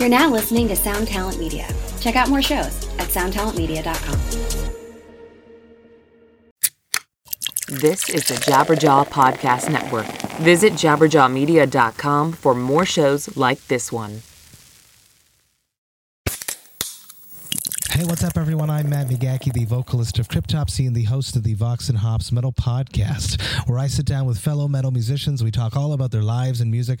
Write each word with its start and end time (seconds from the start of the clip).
You're 0.00 0.08
now 0.08 0.30
listening 0.30 0.66
to 0.68 0.76
Sound 0.76 1.08
Talent 1.08 1.38
Media. 1.38 1.68
Check 2.00 2.16
out 2.16 2.30
more 2.30 2.40
shows 2.40 2.88
at 2.98 3.08
soundtalentmedia.com. 3.08 4.18
This 7.68 8.08
is 8.08 8.26
the 8.26 8.36
Jabberjaw 8.36 9.08
Podcast 9.08 9.70
Network. 9.70 10.06
Visit 10.38 10.72
jabberjawmedia.com 10.72 12.32
for 12.32 12.54
more 12.54 12.86
shows 12.86 13.36
like 13.36 13.62
this 13.66 13.92
one. 13.92 14.22
Hey, 17.90 18.04
what's 18.06 18.24
up, 18.24 18.38
everyone? 18.38 18.70
I'm 18.70 18.88
Matt 18.88 19.08
McGachy, 19.08 19.52
the 19.52 19.66
vocalist 19.66 20.18
of 20.18 20.28
Cryptopsy 20.28 20.86
and 20.86 20.96
the 20.96 21.04
host 21.04 21.36
of 21.36 21.42
the 21.42 21.52
Vox 21.52 21.90
and 21.90 21.98
Hops 21.98 22.32
Metal 22.32 22.54
Podcast, 22.54 23.38
where 23.68 23.78
I 23.78 23.88
sit 23.88 24.06
down 24.06 24.24
with 24.24 24.38
fellow 24.38 24.66
metal 24.66 24.92
musicians. 24.92 25.44
We 25.44 25.50
talk 25.50 25.76
all 25.76 25.92
about 25.92 26.10
their 26.10 26.22
lives 26.22 26.62
and 26.62 26.70
music 26.70 27.00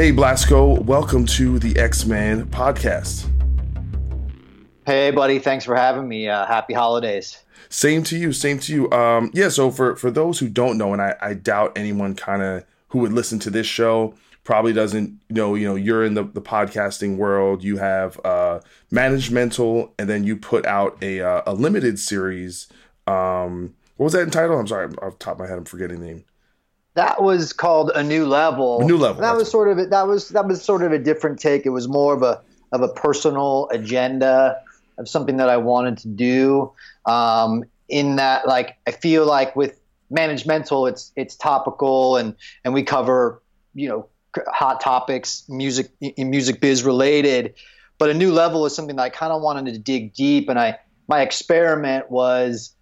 Hey, 0.00 0.12
Blasko, 0.12 0.82
welcome 0.82 1.26
to 1.26 1.58
the 1.58 1.78
Ex 1.78 2.06
Man 2.06 2.46
podcast. 2.46 3.28
Hey, 4.86 5.10
buddy. 5.10 5.38
Thanks 5.38 5.66
for 5.66 5.76
having 5.76 6.08
me. 6.08 6.26
Uh, 6.26 6.46
happy 6.46 6.72
holidays. 6.72 7.44
Same 7.68 8.02
to 8.04 8.16
you. 8.16 8.32
Same 8.32 8.58
to 8.60 8.72
you. 8.72 8.90
Um, 8.92 9.30
yeah. 9.34 9.50
So 9.50 9.70
for 9.70 9.96
for 9.96 10.10
those 10.10 10.38
who 10.38 10.48
don't 10.48 10.78
know, 10.78 10.94
and 10.94 11.02
I, 11.02 11.16
I 11.20 11.34
doubt 11.34 11.76
anyone 11.76 12.14
kind 12.14 12.40
of 12.40 12.64
who 12.88 13.00
would 13.00 13.12
listen 13.12 13.38
to 13.40 13.50
this 13.50 13.66
show 13.66 14.14
probably 14.42 14.72
doesn't 14.72 15.20
know. 15.28 15.54
You 15.54 15.68
know, 15.68 15.74
you're 15.74 16.02
in 16.02 16.14
the 16.14 16.24
the 16.24 16.40
podcasting 16.40 17.18
world. 17.18 17.62
You 17.62 17.76
have 17.76 18.18
uh, 18.24 18.60
managemental, 18.90 19.90
and 19.98 20.08
then 20.08 20.24
you 20.24 20.34
put 20.34 20.64
out 20.64 20.96
a 21.02 21.20
uh, 21.20 21.42
a 21.46 21.52
limited 21.52 21.98
series. 21.98 22.68
Um, 23.06 23.74
what 23.98 24.04
was 24.04 24.12
that 24.14 24.22
entitled? 24.22 24.60
I'm 24.60 24.66
sorry, 24.66 24.86
off 25.02 25.18
the 25.18 25.18
top 25.18 25.34
of 25.34 25.40
my 25.40 25.46
head, 25.46 25.58
I'm 25.58 25.66
forgetting 25.66 26.00
the 26.00 26.06
name. 26.06 26.24
That 26.94 27.22
was 27.22 27.52
called 27.52 27.92
a 27.94 28.02
new 28.02 28.26
level. 28.26 28.80
A 28.80 28.84
new 28.84 28.96
level. 28.96 29.22
That 29.22 29.36
was 29.36 29.50
sort 29.50 29.68
of 29.68 29.78
it. 29.78 29.90
That 29.90 30.08
was 30.08 30.30
that 30.30 30.46
was 30.46 30.62
sort 30.62 30.82
of 30.82 30.92
a 30.92 30.98
different 30.98 31.38
take. 31.38 31.64
It 31.64 31.70
was 31.70 31.88
more 31.88 32.14
of 32.14 32.22
a 32.22 32.40
of 32.72 32.82
a 32.82 32.88
personal 32.88 33.68
agenda 33.70 34.60
of 34.98 35.08
something 35.08 35.36
that 35.38 35.48
I 35.48 35.56
wanted 35.56 35.98
to 35.98 36.08
do. 36.08 36.72
Um, 37.06 37.64
in 37.88 38.16
that, 38.16 38.46
like, 38.46 38.76
I 38.86 38.92
feel 38.92 39.24
like 39.24 39.56
with 39.56 39.80
managemental, 40.12 40.88
it's 40.88 41.12
it's 41.16 41.36
topical 41.36 42.16
and 42.16 42.34
and 42.64 42.74
we 42.74 42.82
cover 42.82 43.40
you 43.74 43.88
know 43.88 44.08
hot 44.48 44.80
topics, 44.80 45.44
music 45.48 45.90
music 46.18 46.60
biz 46.60 46.82
related. 46.82 47.54
But 47.98 48.10
a 48.10 48.14
new 48.14 48.32
level 48.32 48.66
is 48.66 48.74
something 48.74 48.96
that 48.96 49.02
I 49.02 49.10
kind 49.10 49.32
of 49.32 49.42
wanted 49.42 49.72
to 49.72 49.78
dig 49.78 50.12
deep, 50.14 50.48
and 50.48 50.58
I 50.58 50.78
my 51.06 51.20
experiment 51.20 52.10
was 52.10 52.74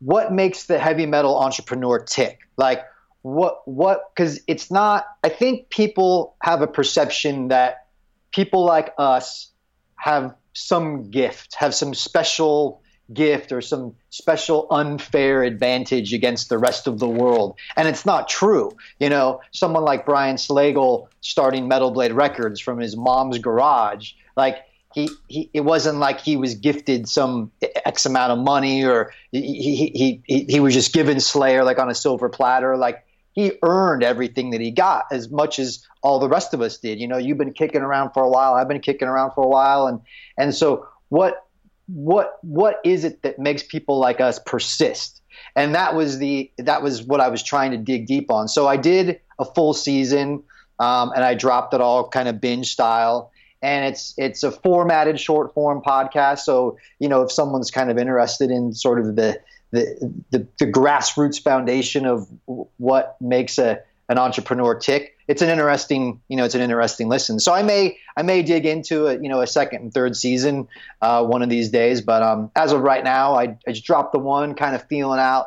what 0.00 0.32
makes 0.32 0.64
the 0.64 0.78
heavy 0.78 1.06
metal 1.06 1.38
entrepreneur 1.38 1.98
tick 1.98 2.40
like 2.56 2.84
what 3.26 3.66
what 3.66 4.14
because 4.14 4.40
it's 4.46 4.70
not 4.70 5.04
i 5.24 5.28
think 5.28 5.68
people 5.68 6.36
have 6.40 6.62
a 6.62 6.66
perception 6.68 7.48
that 7.48 7.88
people 8.32 8.64
like 8.64 8.94
us 8.98 9.50
have 9.96 10.32
some 10.52 11.10
gift 11.10 11.56
have 11.56 11.74
some 11.74 11.92
special 11.92 12.80
gift 13.12 13.50
or 13.50 13.60
some 13.60 13.96
special 14.10 14.68
unfair 14.70 15.42
advantage 15.42 16.14
against 16.14 16.48
the 16.48 16.58
rest 16.58 16.88
of 16.88 16.98
the 16.98 17.08
world. 17.08 17.56
And 17.76 17.86
it's 17.86 18.04
not 18.04 18.28
true. 18.28 18.72
You 18.98 19.08
know 19.08 19.40
someone 19.50 19.84
like 19.84 20.06
brian 20.06 20.36
slagel 20.36 21.08
starting 21.20 21.66
metal 21.66 21.90
blade 21.90 22.12
records 22.12 22.60
from 22.60 22.78
his 22.78 22.96
mom's 22.96 23.38
garage 23.38 24.12
like 24.36 24.58
he, 24.94 25.10
he 25.28 25.50
it 25.52 25.60
wasn't 25.60 25.98
like 25.98 26.20
he 26.20 26.36
was 26.36 26.54
gifted 26.54 27.08
some 27.08 27.50
x 27.84 28.06
amount 28.06 28.32
of 28.32 28.38
money 28.38 28.84
or 28.84 29.12
he, 29.30 29.90
he, 29.94 30.22
he, 30.24 30.46
he 30.48 30.60
was 30.60 30.74
just 30.74 30.92
given 30.92 31.20
slayer 31.20 31.64
like 31.64 31.78
on 31.78 31.90
a 31.90 31.94
silver 31.94 32.28
platter 32.28 32.76
like 32.76 33.05
he 33.36 33.52
earned 33.62 34.02
everything 34.02 34.50
that 34.50 34.62
he 34.62 34.70
got 34.70 35.04
as 35.12 35.30
much 35.30 35.58
as 35.58 35.86
all 36.02 36.18
the 36.18 36.28
rest 36.28 36.54
of 36.54 36.62
us 36.62 36.78
did. 36.78 36.98
You 36.98 37.06
know, 37.06 37.18
you've 37.18 37.36
been 37.36 37.52
kicking 37.52 37.82
around 37.82 38.12
for 38.12 38.24
a 38.24 38.28
while. 38.28 38.54
I've 38.54 38.66
been 38.66 38.80
kicking 38.80 39.08
around 39.08 39.32
for 39.34 39.44
a 39.44 39.48
while, 39.48 39.86
and 39.86 40.00
and 40.38 40.54
so 40.54 40.88
what 41.10 41.46
what 41.86 42.38
what 42.40 42.80
is 42.82 43.04
it 43.04 43.22
that 43.22 43.38
makes 43.38 43.62
people 43.62 43.98
like 43.98 44.20
us 44.20 44.40
persist? 44.44 45.20
And 45.54 45.74
that 45.74 45.94
was 45.94 46.18
the 46.18 46.50
that 46.56 46.82
was 46.82 47.02
what 47.02 47.20
I 47.20 47.28
was 47.28 47.42
trying 47.42 47.72
to 47.72 47.76
dig 47.76 48.06
deep 48.06 48.30
on. 48.30 48.48
So 48.48 48.66
I 48.66 48.78
did 48.78 49.20
a 49.38 49.44
full 49.44 49.74
season, 49.74 50.42
um, 50.80 51.12
and 51.14 51.22
I 51.22 51.34
dropped 51.34 51.74
it 51.74 51.82
all 51.82 52.08
kind 52.08 52.28
of 52.28 52.40
binge 52.40 52.72
style. 52.72 53.30
And 53.60 53.84
it's 53.84 54.14
it's 54.16 54.44
a 54.44 54.50
formatted 54.50 55.20
short 55.20 55.52
form 55.52 55.82
podcast. 55.86 56.38
So 56.38 56.78
you 57.00 57.08
know, 57.08 57.20
if 57.20 57.30
someone's 57.30 57.70
kind 57.70 57.90
of 57.90 57.98
interested 57.98 58.50
in 58.50 58.72
sort 58.72 58.98
of 58.98 59.14
the 59.14 59.38
the, 59.72 60.22
the, 60.30 60.46
the 60.58 60.66
grassroots 60.66 61.42
foundation 61.42 62.06
of 62.06 62.28
what 62.76 63.16
makes 63.20 63.58
a 63.58 63.80
an 64.08 64.18
entrepreneur 64.18 64.74
tick. 64.78 65.16
It's 65.26 65.42
an 65.42 65.48
interesting, 65.48 66.20
you 66.28 66.36
know, 66.36 66.44
it's 66.44 66.54
an 66.54 66.60
interesting 66.60 67.08
listen. 67.08 67.40
So 67.40 67.52
I 67.52 67.62
may 67.62 67.98
I 68.16 68.22
may 68.22 68.42
dig 68.42 68.64
into 68.64 69.08
a 69.08 69.14
you 69.14 69.28
know 69.28 69.40
a 69.40 69.46
second 69.46 69.82
and 69.82 69.92
third 69.92 70.16
season 70.16 70.68
uh, 71.02 71.24
one 71.24 71.42
of 71.42 71.48
these 71.48 71.70
days. 71.70 72.00
But 72.00 72.22
um, 72.22 72.50
as 72.54 72.72
of 72.72 72.82
right 72.82 73.02
now, 73.02 73.34
I, 73.34 73.56
I 73.66 73.72
just 73.72 73.84
dropped 73.84 74.12
the 74.12 74.18
one, 74.18 74.54
kind 74.54 74.74
of 74.76 74.86
feeling 74.86 75.18
out 75.18 75.46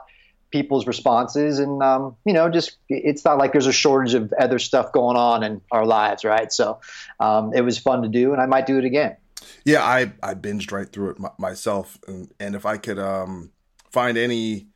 people's 0.51 0.87
responses, 0.87 1.59
and 1.59 1.81
um, 1.81 2.17
you 2.25 2.33
know, 2.33 2.49
just 2.49 2.77
it's 2.89 3.23
not 3.23 3.37
like 3.37 3.53
there's 3.53 3.67
a 3.67 3.73
shortage 3.73 4.13
of 4.13 4.33
other 4.33 4.59
stuff 4.59 4.91
going 4.91 5.15
on 5.15 5.43
in 5.43 5.61
our 5.71 5.85
lives, 5.85 6.25
right? 6.25 6.51
So 6.51 6.81
um, 7.19 7.53
it 7.53 7.61
was 7.61 7.77
fun 7.77 8.01
to 8.01 8.09
do, 8.09 8.33
and 8.33 8.41
I 8.41 8.45
might 8.45 8.65
do 8.65 8.77
it 8.77 8.83
again. 8.83 9.15
Yeah, 9.63 9.83
I 9.83 10.11
I 10.21 10.33
binged 10.33 10.73
right 10.73 10.91
through 10.91 11.11
it 11.11 11.17
m- 11.23 11.31
myself, 11.37 11.97
and 12.07 12.29
and 12.41 12.55
if 12.55 12.65
I 12.65 12.75
could 12.75 12.99
um 12.99 13.51
find 13.91 14.17
any 14.17 14.67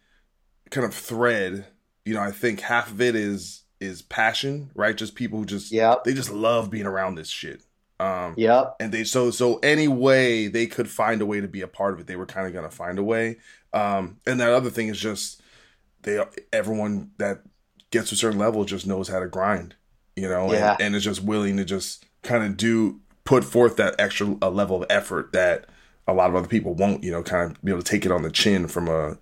kind 0.70 0.86
of 0.86 0.94
thread, 0.94 1.66
you 2.06 2.14
know, 2.14 2.22
I 2.22 2.32
think 2.32 2.62
half 2.62 2.92
of 2.92 3.02
it 3.02 3.16
is 3.16 3.64
is 3.80 4.02
passion, 4.02 4.72
right? 4.76 4.96
Just 4.96 5.16
people 5.16 5.40
who 5.40 5.46
just 5.46 5.72
yeah 5.72 5.96
they 6.06 6.14
just 6.14 6.32
love 6.32 6.70
being 6.72 6.86
around 6.86 7.16
this 7.16 7.30
shit. 7.30 7.64
Um 8.00 8.34
Yep. 8.38 8.78
and 8.80 8.92
they 8.92 9.04
so 9.04 9.30
so 9.32 9.58
any 9.60 9.88
way 9.88 10.48
they 10.48 10.66
could 10.68 10.90
find 10.90 11.22
a 11.22 11.26
way 11.26 11.42
to 11.42 11.48
be 11.48 11.62
a 11.62 11.68
part 11.68 11.94
of 11.94 12.00
it, 12.00 12.08
they 12.08 12.16
were 12.16 12.26
kind 12.26 12.48
of 12.48 12.54
gonna 12.54 12.72
find 12.72 12.98
a 12.98 13.04
way. 13.04 13.38
Um 13.74 14.18
and 14.26 14.40
that 14.40 14.52
other 14.52 14.70
thing 14.70 14.88
is 14.88 15.00
just 15.00 15.42
they 16.04 16.24
everyone 16.52 17.12
that 17.18 17.42
gets 17.92 18.10
to 18.10 18.16
a 18.16 18.18
certain 18.18 18.40
level 18.40 18.66
just 18.66 18.88
knows 18.88 19.08
how 19.08 19.20
to 19.20 19.28
grind, 19.28 19.76
you 20.16 20.28
know, 20.28 20.52
Yeah. 20.52 20.74
and, 20.74 20.82
and 20.82 20.96
is 20.96 21.04
just 21.04 21.24
willing 21.24 21.58
to 21.58 21.66
just 21.66 22.06
kind 22.24 22.44
of 22.44 22.58
do 22.58 23.00
put 23.26 23.44
forth 23.44 23.78
that 23.78 23.96
extra 24.00 24.36
a 24.42 24.50
level 24.50 24.82
of 24.82 24.88
effort 24.90 25.32
that 25.34 25.66
a 26.08 26.14
lot 26.14 26.30
of 26.30 26.36
other 26.36 26.48
people 26.48 26.74
won't, 26.74 27.04
you 27.04 27.12
know, 27.12 27.24
kind 27.24 27.52
of 27.52 27.64
be 27.64 27.72
able 27.72 27.82
to 27.82 27.90
take 27.90 28.06
it 28.06 28.12
on 28.12 28.24
the 28.24 28.32
chin 28.32 28.68
from 28.68 28.88
a, 28.88 29.18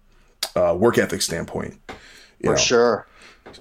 a 0.56 0.75
work 0.75 0.97
ethic 0.97 1.22
standpoint. 1.22 1.79
For 2.44 2.52
know. 2.52 2.55
sure. 2.55 3.08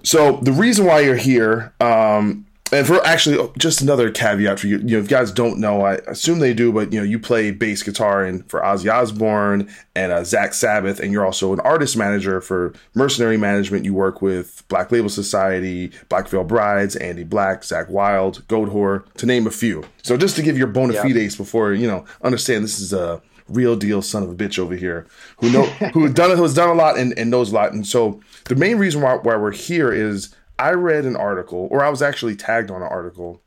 So 0.03 0.39
the 0.43 0.53
reason 0.53 0.87
why 0.87 1.01
you're 1.01 1.17
here, 1.17 1.73
um, 1.81 2.47
and 2.73 2.87
for 2.87 3.05
actually 3.07 3.37
oh, 3.39 3.53
just 3.59 3.81
another 3.81 4.11
caveat 4.11 4.61
for 4.61 4.67
you, 4.67 4.79
you 4.79 4.85
know, 4.85 4.99
if 4.99 5.05
you 5.05 5.09
guys 5.09 5.33
don't 5.33 5.59
know, 5.59 5.83
I 5.83 5.95
assume 6.07 6.39
they 6.39 6.55
do, 6.55 6.73
but 6.73 6.93
you 6.93 7.01
know, 7.01 7.05
you 7.05 7.19
play 7.19 7.51
bass 7.51 7.83
guitar 7.83 8.25
and 8.25 8.49
for 8.51 8.61
Ozzy 8.61 8.93
Osbourne 8.93 9.69
and 9.95 10.13
uh, 10.13 10.21
Zakk 10.21 10.55
Sabbath, 10.55 11.01
and 11.01 11.13
you're 11.13 11.25
also 11.25 11.53
an 11.53 11.61
artist 11.61 11.97
manager 11.97 12.41
for 12.41 12.73
Mercenary 12.95 13.37
Management. 13.37 13.85
You 13.85 13.95
work 13.95 14.23
with 14.23 14.63
Black 14.69 14.93
Label 14.93 15.09
Society, 15.09 15.93
Black 16.09 16.29
Veil 16.29 16.45
Brides, 16.45 16.97
Andy 16.97 17.25
Black, 17.25 17.63
Zakk 17.63 17.89
Wylde, 17.89 18.47
Goat 18.49 18.71
Whore, 18.71 19.13
to 19.15 19.27
name 19.27 19.47
a 19.47 19.51
few. 19.51 19.85
So 20.03 20.17
just 20.17 20.37
to 20.37 20.43
give 20.43 20.57
your 20.57 20.67
bona 20.69 20.95
Yeah. 20.95 21.03
fides 21.03 21.37
before 21.37 21.73
you 21.73 21.87
know, 21.87 22.05
understand 22.23 22.65
this 22.65 22.79
is 22.81 22.93
a 22.93 23.21
real 23.49 23.75
deal 23.75 24.01
son 24.01 24.23
of 24.23 24.31
a 24.31 24.35
bitch 24.35 24.59
over 24.61 24.77
here 24.77 25.07
who 25.39 25.51
know 25.51 25.65
who 25.93 26.09
done 26.13 26.37
who's 26.37 26.55
done 26.55 26.69
a 26.69 26.75
lot 26.75 26.97
and, 26.99 27.19
and 27.19 27.31
knows 27.31 27.51
a 27.51 27.55
lot. 27.55 27.73
And 27.73 27.87
so 27.87 28.21
the 28.45 28.55
main 28.55 28.79
reason 28.79 29.03
why, 29.03 29.15
why 29.17 29.37
we're 29.37 29.51
here 29.51 29.93
is 29.93 30.35
I 30.61 30.73
read 30.73 31.07
an 31.07 31.17
article, 31.17 31.69
or 31.71 31.83
I 31.83 31.89
was 31.89 32.03
actually 32.03 32.37
tagged 32.37 32.71
on 32.71 32.83
an 32.83 32.89
article 32.89 33.41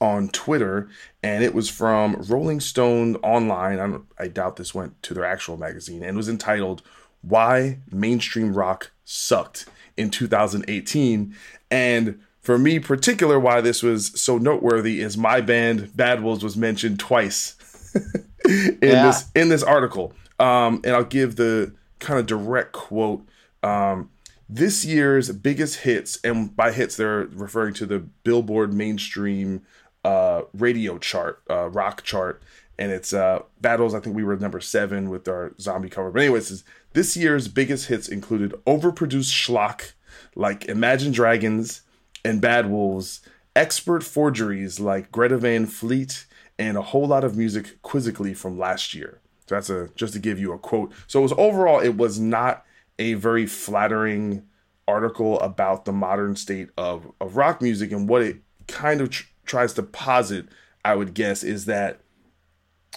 on 0.00 0.28
Twitter, 0.28 0.88
and 1.24 1.42
it 1.42 1.54
was 1.54 1.68
from 1.68 2.24
Rolling 2.28 2.60
Stone 2.60 3.16
Online. 3.16 3.80
I, 3.80 3.86
don't, 3.88 4.06
I 4.16 4.28
doubt 4.28 4.54
this 4.54 4.72
went 4.72 5.02
to 5.02 5.14
their 5.14 5.24
actual 5.24 5.56
magazine, 5.56 6.02
and 6.02 6.14
it 6.14 6.16
was 6.16 6.28
entitled 6.28 6.82
why 7.22 7.78
mainstream 7.90 8.54
rock 8.54 8.92
sucked 9.04 9.66
in 9.96 10.08
2018. 10.08 11.34
And 11.68 12.20
for 12.38 12.56
me, 12.56 12.78
particular, 12.78 13.40
why 13.40 13.60
this 13.60 13.82
was 13.82 14.12
so 14.18 14.38
noteworthy 14.38 15.00
is 15.00 15.16
my 15.16 15.40
band 15.40 15.96
Bad 15.96 16.22
Wolves 16.22 16.44
was 16.44 16.56
mentioned 16.56 17.00
twice 17.00 17.56
in 18.48 18.78
yeah. 18.80 19.06
this 19.06 19.24
in 19.34 19.48
this 19.48 19.64
article. 19.64 20.12
Um, 20.38 20.80
and 20.84 20.94
I'll 20.94 21.02
give 21.02 21.34
the 21.34 21.74
kind 21.98 22.20
of 22.20 22.26
direct 22.26 22.70
quote. 22.70 23.26
Um, 23.64 24.10
this 24.52 24.84
year's 24.84 25.30
biggest 25.30 25.80
hits, 25.80 26.18
and 26.24 26.54
by 26.56 26.72
hits 26.72 26.96
they're 26.96 27.28
referring 27.32 27.72
to 27.74 27.86
the 27.86 28.00
Billboard 28.00 28.74
mainstream 28.74 29.62
uh, 30.04 30.42
radio 30.52 30.98
chart, 30.98 31.42
uh, 31.48 31.68
rock 31.68 32.02
chart, 32.02 32.42
and 32.76 32.90
it's 32.90 33.12
uh, 33.12 33.42
battles. 33.60 33.94
I 33.94 34.00
think 34.00 34.16
we 34.16 34.24
were 34.24 34.36
number 34.36 34.60
seven 34.60 35.08
with 35.08 35.28
our 35.28 35.54
zombie 35.60 35.88
cover. 35.88 36.10
But 36.10 36.22
anyways, 36.22 36.64
this 36.94 37.16
year's 37.16 37.46
biggest 37.46 37.86
hits 37.86 38.08
included 38.08 38.52
overproduced 38.66 39.32
schlock 39.32 39.92
like 40.34 40.64
Imagine 40.64 41.12
Dragons 41.12 41.82
and 42.24 42.40
Bad 42.40 42.68
Wolves, 42.70 43.20
expert 43.54 44.02
forgeries 44.02 44.80
like 44.80 45.12
Greta 45.12 45.38
Van 45.38 45.66
Fleet, 45.66 46.26
and 46.58 46.76
a 46.76 46.82
whole 46.82 47.06
lot 47.06 47.22
of 47.22 47.36
music 47.36 47.80
quizzically 47.82 48.34
from 48.34 48.58
last 48.58 48.94
year. 48.94 49.20
So 49.46 49.54
that's 49.54 49.70
a 49.70 49.90
just 49.94 50.12
to 50.14 50.18
give 50.18 50.40
you 50.40 50.52
a 50.52 50.58
quote. 50.58 50.92
So 51.06 51.20
it 51.20 51.22
was 51.22 51.34
overall, 51.38 51.78
it 51.78 51.96
was 51.96 52.18
not 52.18 52.64
a 53.00 53.14
very 53.14 53.46
flattering 53.46 54.44
article 54.86 55.40
about 55.40 55.86
the 55.86 55.92
modern 55.92 56.36
state 56.36 56.68
of, 56.76 57.10
of 57.20 57.36
rock 57.36 57.62
music. 57.62 57.90
And 57.90 58.08
what 58.08 58.22
it 58.22 58.36
kind 58.68 59.00
of 59.00 59.10
tr- 59.10 59.24
tries 59.46 59.72
to 59.74 59.82
posit, 59.82 60.46
I 60.84 60.94
would 60.94 61.14
guess, 61.14 61.42
is 61.42 61.64
that 61.64 62.00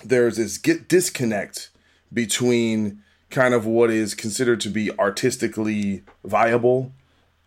there's 0.03 0.38
this 0.38 0.57
get 0.57 0.88
disconnect 0.88 1.69
between 2.11 3.01
kind 3.29 3.53
of 3.53 3.65
what 3.65 3.89
is 3.89 4.13
considered 4.13 4.59
to 4.61 4.69
be 4.69 4.91
artistically 5.00 6.03
viable 6.23 6.91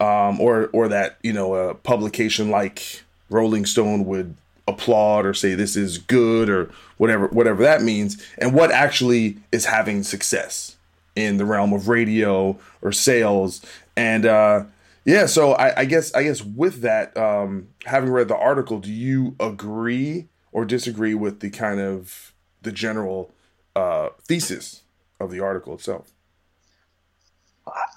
um, 0.00 0.40
or 0.40 0.68
or 0.72 0.88
that 0.88 1.18
you 1.22 1.32
know 1.32 1.54
a 1.54 1.74
publication 1.74 2.50
like 2.50 3.02
Rolling 3.30 3.66
Stone 3.66 4.06
would 4.06 4.36
applaud 4.68 5.26
or 5.26 5.34
say 5.34 5.54
this 5.54 5.76
is 5.76 5.98
good 5.98 6.48
or 6.48 6.70
whatever 6.96 7.28
whatever 7.28 7.62
that 7.62 7.82
means 7.82 8.22
and 8.38 8.52
what 8.52 8.70
actually 8.70 9.38
is 9.52 9.66
having 9.66 10.02
success 10.02 10.75
in 11.16 11.38
the 11.38 11.44
realm 11.44 11.72
of 11.72 11.88
radio 11.88 12.58
or 12.82 12.92
sales 12.92 13.64
and 13.96 14.24
uh, 14.24 14.64
yeah 15.04 15.26
so 15.26 15.52
I, 15.52 15.80
I, 15.80 15.84
guess 15.86 16.14
i 16.14 16.22
guess 16.22 16.42
with 16.42 16.82
that 16.82 17.16
um, 17.16 17.68
having 17.84 18.10
read 18.10 18.28
the 18.28 18.36
article 18.36 18.78
do 18.78 18.92
you 18.92 19.34
agree 19.40 20.28
or 20.52 20.64
disagree 20.64 21.14
with 21.14 21.40
the 21.40 21.50
kind 21.50 21.80
of 21.80 22.32
the 22.62 22.72
general 22.72 23.30
uh, 23.76 24.08
thesis 24.24 24.82
of 25.20 25.30
the 25.30 25.40
article 25.40 25.74
itself? 25.74 26.10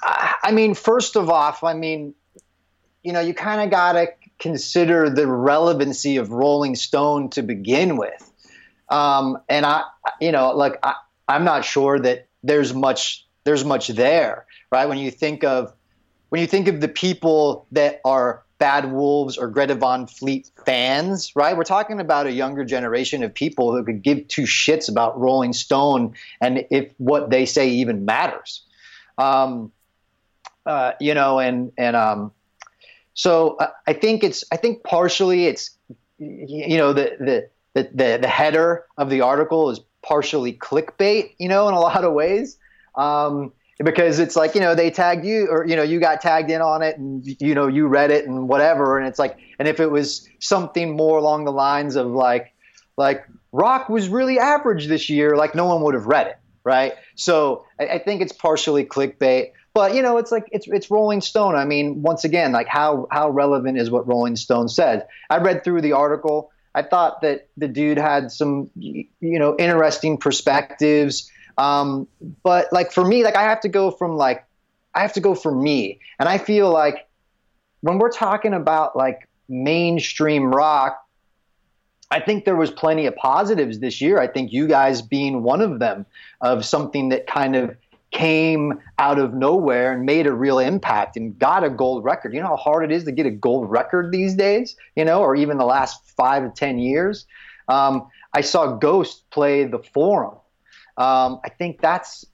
I 0.04 0.51
mean, 0.51 0.74
first 0.74 1.16
of 1.16 1.30
all, 1.30 1.56
I 1.63 1.74
mean, 1.74 2.16
you 3.04 3.13
know, 3.13 3.19
you 3.19 3.33
kind 3.33 3.62
of 3.62 3.69
got 3.69 3.94
to 3.94 4.07
consider 4.39 5.10
the 5.10 5.27
relevancy 5.27 6.18
of 6.18 6.31
Rolling 6.31 6.75
Stone 6.75 7.30
to 7.31 7.44
begin 7.44 7.98
with. 7.98 8.30
Um, 8.89 9.38
and 9.48 9.66
I, 9.66 9.83
you 10.19 10.31
know, 10.31 10.51
like 10.51 10.80
I, 10.83 10.95
I'm 11.27 11.45
not 11.45 11.63
sure 11.63 12.00
that 12.00 12.27
there's 12.44 12.74
much 12.74 13.25
there's 13.44 13.65
much 13.65 13.88
there, 13.88 14.45
right? 14.71 14.88
When 14.88 14.97
you 14.97 15.12
think 15.12 15.44
of 15.44 15.74
when 16.30 16.41
you 16.41 16.47
think 16.47 16.68
of 16.68 16.81
the 16.81 16.88
people 16.88 17.65
that 17.71 18.01
are 18.06 18.44
Bad 18.59 18.91
Wolves 18.91 19.38
or 19.38 19.47
Greta 19.47 19.74
Van 19.74 20.06
Fleet 20.06 20.51
fans, 20.65 21.33
right? 21.36 21.56
We're 21.56 21.63
talking 21.63 22.00
about 22.00 22.27
a 22.27 22.31
younger 22.31 22.65
generation 22.65 23.24
of 23.24 23.33
people 23.33 23.71
who 23.71 23.83
could 23.83 24.03
give 24.03 24.27
two 24.27 24.44
shits 24.44 24.89
about 24.89 25.18
Rolling 25.18 25.53
Stone 25.53 26.13
and 26.41 26.65
if 26.69 26.91
what 26.97 27.30
they 27.30 27.45
say 27.45 27.69
even 27.69 28.06
matters. 28.06 28.63
Um, 29.18 29.71
uh, 30.65 30.92
you 31.00 31.13
know, 31.13 31.39
and 31.39 31.71
and 31.77 31.95
um, 31.95 32.31
so 33.13 33.56
I, 33.59 33.69
I 33.88 33.94
think 33.94 34.24
it's 34.24 34.44
I 34.51 34.57
think 34.57 34.83
partially 34.83 35.47
it's 35.47 35.71
you 36.19 36.77
know 36.77 36.94
the 36.94 37.15
the 37.19 37.50
the 37.74 37.89
the, 37.94 38.19
the 38.21 38.27
header 38.27 38.85
of 38.97 39.09
the 39.09 39.21
article 39.21 39.69
is 39.69 39.80
partially 40.01 40.53
clickbait, 40.53 41.35
you 41.37 41.47
know, 41.47 41.67
in 41.67 41.73
a 41.73 41.79
lot 41.89 42.03
of 42.03 42.13
ways. 42.13 42.57
Um, 42.95 43.53
because 43.81 44.19
it's 44.19 44.35
like 44.35 44.55
you 44.55 44.61
know 44.61 44.75
they 44.75 44.91
tagged 44.91 45.25
you 45.25 45.47
or 45.49 45.65
you 45.65 45.77
know 45.77 45.83
you 45.83 46.01
got 46.01 46.19
tagged 46.19 46.51
in 46.51 46.61
on 46.61 46.81
it 46.81 46.97
and 46.97 47.25
you 47.39 47.55
know 47.55 47.67
you 47.67 47.87
read 47.87 48.11
it 48.11 48.27
and 48.27 48.49
whatever. 48.49 48.97
And 48.97 49.07
it's 49.07 49.19
like 49.19 49.37
and 49.57 49.67
if 49.67 49.79
it 49.79 49.89
was 49.89 50.27
something 50.39 50.97
more 50.97 51.17
along 51.17 51.45
the 51.45 51.51
lines 51.51 51.95
of 51.95 52.07
like 52.07 52.53
like 52.97 53.25
rock 53.53 53.87
was 53.87 54.09
really 54.09 54.37
average 54.37 54.87
this 54.87 55.09
year 55.09 55.37
like 55.37 55.55
no 55.55 55.65
one 55.65 55.81
would 55.81 55.93
have 55.93 56.07
read 56.07 56.27
it 56.27 56.35
right? 56.65 56.93
So 57.15 57.65
I, 57.79 57.87
I 57.87 57.99
think 57.99 58.21
it's 58.21 58.33
partially 58.33 58.83
clickbait 58.83 59.53
but 59.73 59.95
you 59.95 60.01
know 60.01 60.17
it's 60.17 60.31
like 60.31 60.47
it's 60.51 60.67
it's 60.67 60.91
rolling 60.91 61.21
stone. 61.21 61.55
I 61.55 61.65
mean 61.65 62.01
once 62.01 62.23
again 62.23 62.51
like 62.51 62.67
how 62.67 63.07
how 63.11 63.29
relevant 63.29 63.77
is 63.77 63.89
what 63.89 64.07
rolling 64.07 64.35
stone 64.35 64.67
said 64.67 65.07
i 65.29 65.37
read 65.37 65.63
through 65.63 65.81
the 65.81 65.93
article 65.93 66.51
i 66.75 66.81
thought 66.81 67.21
that 67.21 67.50
the 67.57 67.68
dude 67.68 67.98
had 67.98 68.31
some 68.31 68.69
you 68.75 69.07
know 69.21 69.56
interesting 69.57 70.18
perspectives 70.18 71.30
um, 71.60 72.07
but 72.42 72.71
like 72.71 72.94
for 72.94 73.04
me, 73.04 73.24
like 73.24 73.36
I 73.36 73.44
have 73.44 73.60
to 73.62 73.69
go 73.69 73.92
from 73.92 74.16
like 74.16 74.45
I 74.95 75.01
have 75.01 75.13
to 75.13 75.19
go 75.19 75.36
for 75.36 75.54
me, 75.54 76.00
and 76.18 76.30
I 76.30 76.38
feel 76.38 76.71
like 76.71 77.07
when 77.81 78.00
we're 78.00 78.12
talking 78.12 78.54
about 78.54 78.95
like 78.95 79.27
mainstream 79.50 80.56
rock, 80.56 81.06
I 82.10 82.21
think 82.21 82.45
there 82.45 82.56
was 82.56 82.71
plenty 82.71 83.07
of 83.07 83.16
positives 83.18 83.80
this 83.80 84.00
year. 84.00 84.19
I 84.19 84.27
think 84.27 84.54
you 84.54 84.68
guys 84.68 85.01
being 85.01 85.44
one 85.44 85.60
of 85.60 85.80
them 85.80 86.06
of 86.39 86.66
something 86.66 87.10
that 87.10 87.27
kind 87.27 87.57
of 87.57 87.75
came 88.11 88.79
out 88.97 89.19
of 89.19 89.33
nowhere 89.33 89.94
and 89.94 90.06
made 90.06 90.25
a 90.25 90.33
real 90.33 90.59
impact 90.59 91.15
and 91.15 91.38
got 91.38 91.63
a 91.63 91.69
gold 91.69 92.03
record. 92.03 92.33
You 92.33 92.41
know 92.41 92.47
how 92.47 92.57
hard 92.57 92.83
it 92.83 92.91
is 92.91 93.03
to 93.06 93.11
get 93.11 93.25
a 93.25 93.31
gold 93.31 93.69
record 93.69 94.11
these 94.11 94.35
days, 94.35 94.75
you 94.95 95.06
know, 95.06 95.21
or 95.21 95.35
even 95.35 95.57
the 95.57 95.65
last 95.65 96.09
five 96.17 96.44
to 96.44 96.50
10 96.50 96.79
years. 96.79 97.25
Um, 97.67 98.07
I 98.33 98.41
saw 98.41 98.77
Ghost 98.77 99.29
play 99.29 99.65
the 99.65 99.79
Forum 99.79 100.35
um, 101.00 101.39
I 101.45 101.50
think 101.50 101.79
that's 101.79 102.25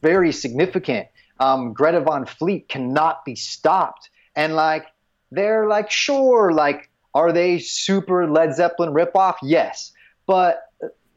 very 0.00 0.32
significant. 0.32 1.08
Um, 1.38 1.74
Greta 1.74 2.00
Van 2.00 2.24
Fleet 2.24 2.66
cannot 2.66 3.26
be 3.26 3.36
stopped. 3.36 4.08
And 4.34 4.56
like, 4.56 4.86
they're 5.30 5.68
like, 5.68 5.90
sure, 5.90 6.50
like, 6.50 6.90
are 7.14 7.30
they 7.30 7.58
super 7.58 8.28
Led 8.28 8.54
Zeppelin 8.54 8.94
ripoff? 8.94 9.36
Yes. 9.42 9.92
But 10.26 10.62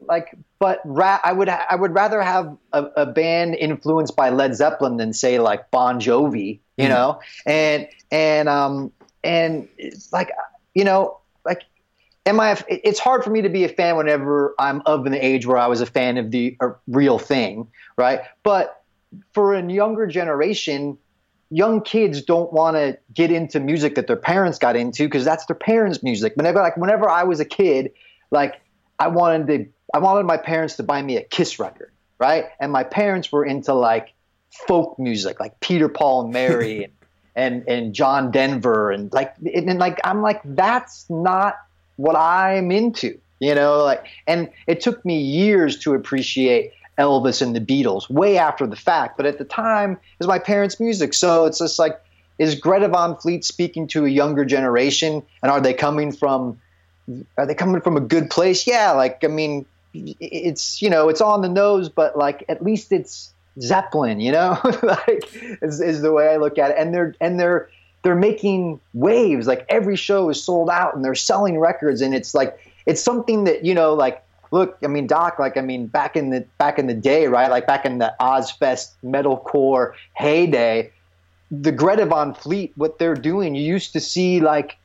like, 0.08 0.36
but 0.60 0.82
ra- 0.86 1.20
I 1.24 1.34
would 1.34 1.50
I 1.50 1.76
would 1.76 1.94
rather 1.94 2.22
have 2.22 2.58
a, 2.72 2.84
a, 2.96 3.06
band 3.06 3.56
influenced 3.56 4.16
by 4.16 4.30
Led 4.30 4.56
Zeppelin 4.56 4.98
than 4.98 5.14
say 5.14 5.40
like 5.40 5.70
Bon 5.72 6.00
Jovi, 6.00 6.60
you 6.78 6.86
mm. 6.86 6.90
know, 6.90 7.19
and 7.45 7.88
and 8.12 8.50
um 8.50 8.92
and 9.24 9.68
like 10.12 10.31
you 10.74 10.83
know 10.83 11.19
like 11.45 11.64
am 12.26 12.40
I? 12.40 12.62
It's 12.68 13.00
hard 13.00 13.24
for 13.24 13.30
me 13.30 13.42
to 13.42 13.50
be 13.50 13.64
a 13.64 13.69
fan 13.69 13.98
whenever 13.98 14.56
I'm 14.60 14.81
of 14.86 15.06
an 15.06 15.14
age 15.14 15.45
where 15.45 15.57
I 15.57 15.68
was 15.68 15.81
a 15.81 15.86
fan 15.86 16.18
of 16.18 16.31
the 16.31 16.57
real 16.88 17.19
thing, 17.19 17.68
right? 17.98 18.22
But 18.44 18.83
for 19.33 19.54
a 19.54 19.72
younger 19.72 20.07
generation, 20.07 20.98
young 21.50 21.81
kids 21.81 22.22
don't 22.22 22.52
want 22.52 22.76
to 22.76 22.98
get 23.14 23.31
into 23.31 23.60
music 23.60 23.95
that 23.95 24.07
their 24.07 24.16
parents 24.16 24.57
got 24.57 24.76
into 24.76 25.04
because 25.04 25.26
that's 25.26 25.45
their 25.45 25.56
parents' 25.56 26.02
music. 26.02 26.33
Whenever, 26.36 26.60
like, 26.60 26.78
whenever 26.78 27.10
I 27.10 27.24
was 27.24 27.40
a 27.40 27.45
kid, 27.45 27.92
like, 28.31 28.62
I 29.00 29.07
wanted 29.07 29.48
to, 29.48 29.66
I 29.94 30.00
wanted 30.00 30.26
my 30.26 30.38
parents 30.38 30.76
to 30.78 30.83
buy 30.83 31.02
me 31.02 31.18
a 31.18 31.23
Kiss 31.23 31.59
record, 31.59 31.92
right? 32.19 32.45
And 32.59 32.71
my 32.71 32.83
parents 32.83 33.31
were 33.31 33.45
into 33.45 33.73
like 33.73 34.14
folk 34.68 34.97
music, 34.97 35.40
like 35.40 35.59
Peter, 35.59 35.88
Paul, 35.88 36.23
and 36.23 36.33
Mary, 36.33 36.83
and, 37.35 37.64
and 37.64 37.68
and 37.68 37.94
John 37.94 38.31
Denver, 38.31 38.92
and 38.92 39.12
like, 39.14 39.35
and, 39.38 39.69
and 39.69 39.80
like, 39.80 40.00
I'm 40.04 40.21
like, 40.21 40.42
that's 40.44 41.09
not 41.09 41.57
what 41.97 42.16
I'm 42.16 42.71
into, 42.71 43.19
you 43.40 43.54
know, 43.54 43.83
like, 43.83 44.06
and 44.26 44.50
it 44.68 44.81
took 44.81 45.04
me 45.06 45.19
years 45.19 45.78
to 45.80 45.94
appreciate 45.94 46.73
Elvis 46.97 47.42
and 47.42 47.56
the 47.56 47.59
Beatles 47.59 48.09
way 48.09 48.38
after 48.38 48.68
the 48.68 48.76
fact. 48.76 49.18
But 49.18 49.26
at 49.26 49.38
the 49.38 49.45
time, 49.45 49.94
it 49.94 50.19
was 50.19 50.28
my 50.28 50.40
parents' 50.40 50.80
music. 50.80 51.14
So 51.14 51.45
it's 51.45 51.59
just 51.59 51.80
like, 51.80 52.00
is 52.40 52.56
Greta 52.56 52.88
Van 52.88 53.16
Fleet 53.16 53.45
speaking 53.45 53.88
to 53.90 54.06
a 54.06 54.09
younger 54.09 54.45
generation? 54.45 55.23
And 55.42 55.52
are 55.52 55.62
they 55.62 55.73
coming 55.73 56.12
from, 56.12 56.59
are 57.38 57.45
they 57.45 57.56
coming 57.56 57.81
from 57.81 57.97
a 57.97 58.02
good 58.02 58.30
place? 58.30 58.68
Yeah. 58.68 58.92
Like, 58.92 59.23
I 59.23 59.28
mean, 59.28 59.66
it's, 59.94 60.81
you 60.81 60.90
know, 60.90 61.09
it's 61.09 61.21
on 61.21 61.42
the 61.42 61.50
nose, 61.50 61.90
but 61.90 62.18
like, 62.18 62.44
at 62.50 62.64
least 62.64 62.92
it's 62.92 63.33
Zeppelin, 63.59 64.19
you 64.19 64.31
know, 64.31 64.59
like 64.83 65.30
is, 65.62 65.80
is 65.80 66.02
the 66.02 66.12
way 66.12 66.30
I 66.30 66.38
look 66.38 66.57
at 66.57 66.71
it. 66.71 66.78
And 66.78 66.94
they're, 66.94 67.16
and 67.21 67.40
they're, 67.40 67.69
they're 68.04 68.16
making 68.16 68.80
waves. 68.94 69.47
Like 69.47 69.66
every 69.69 69.95
show 69.95 70.30
is 70.30 70.44
sold 70.44 70.69
out 70.69 70.95
and 70.95 71.04
they're 71.04 71.16
selling 71.16 71.59
records. 71.59 72.02
And 72.02 72.14
it's 72.14 72.33
like, 72.33 72.57
it's 72.85 73.02
something 73.02 73.45
that, 73.45 73.64
you 73.64 73.73
know, 73.73 73.94
like, 73.94 74.23
look, 74.52 74.78
I 74.83 74.88
mean, 74.88 75.07
Doc, 75.07 75.40
like, 75.40 75.57
I 75.57 75.62
mean, 75.62 75.88
back 75.88 76.16
in 76.16 76.30
the, 76.30 76.45
back 76.57 76.78
in 76.78 76.88
the 76.88 76.94
day, 76.94 77.28
right? 77.28 77.50
Like 77.50 77.66
back 77.66 77.85
in 77.85 78.00
the 78.00 78.14
Ozfest 78.19 78.92
metalcore 79.04 79.94
heyday, 80.14 80.92
the 81.50 81.71
Greta 81.71 82.06
Van 82.06 82.33
Fleet, 82.33 82.73
what 82.76 83.00
they're 83.00 83.16
doing, 83.16 83.56
you 83.56 83.64
used 83.64 83.94
to 83.94 84.00
see 84.00 84.40
like 84.40 84.78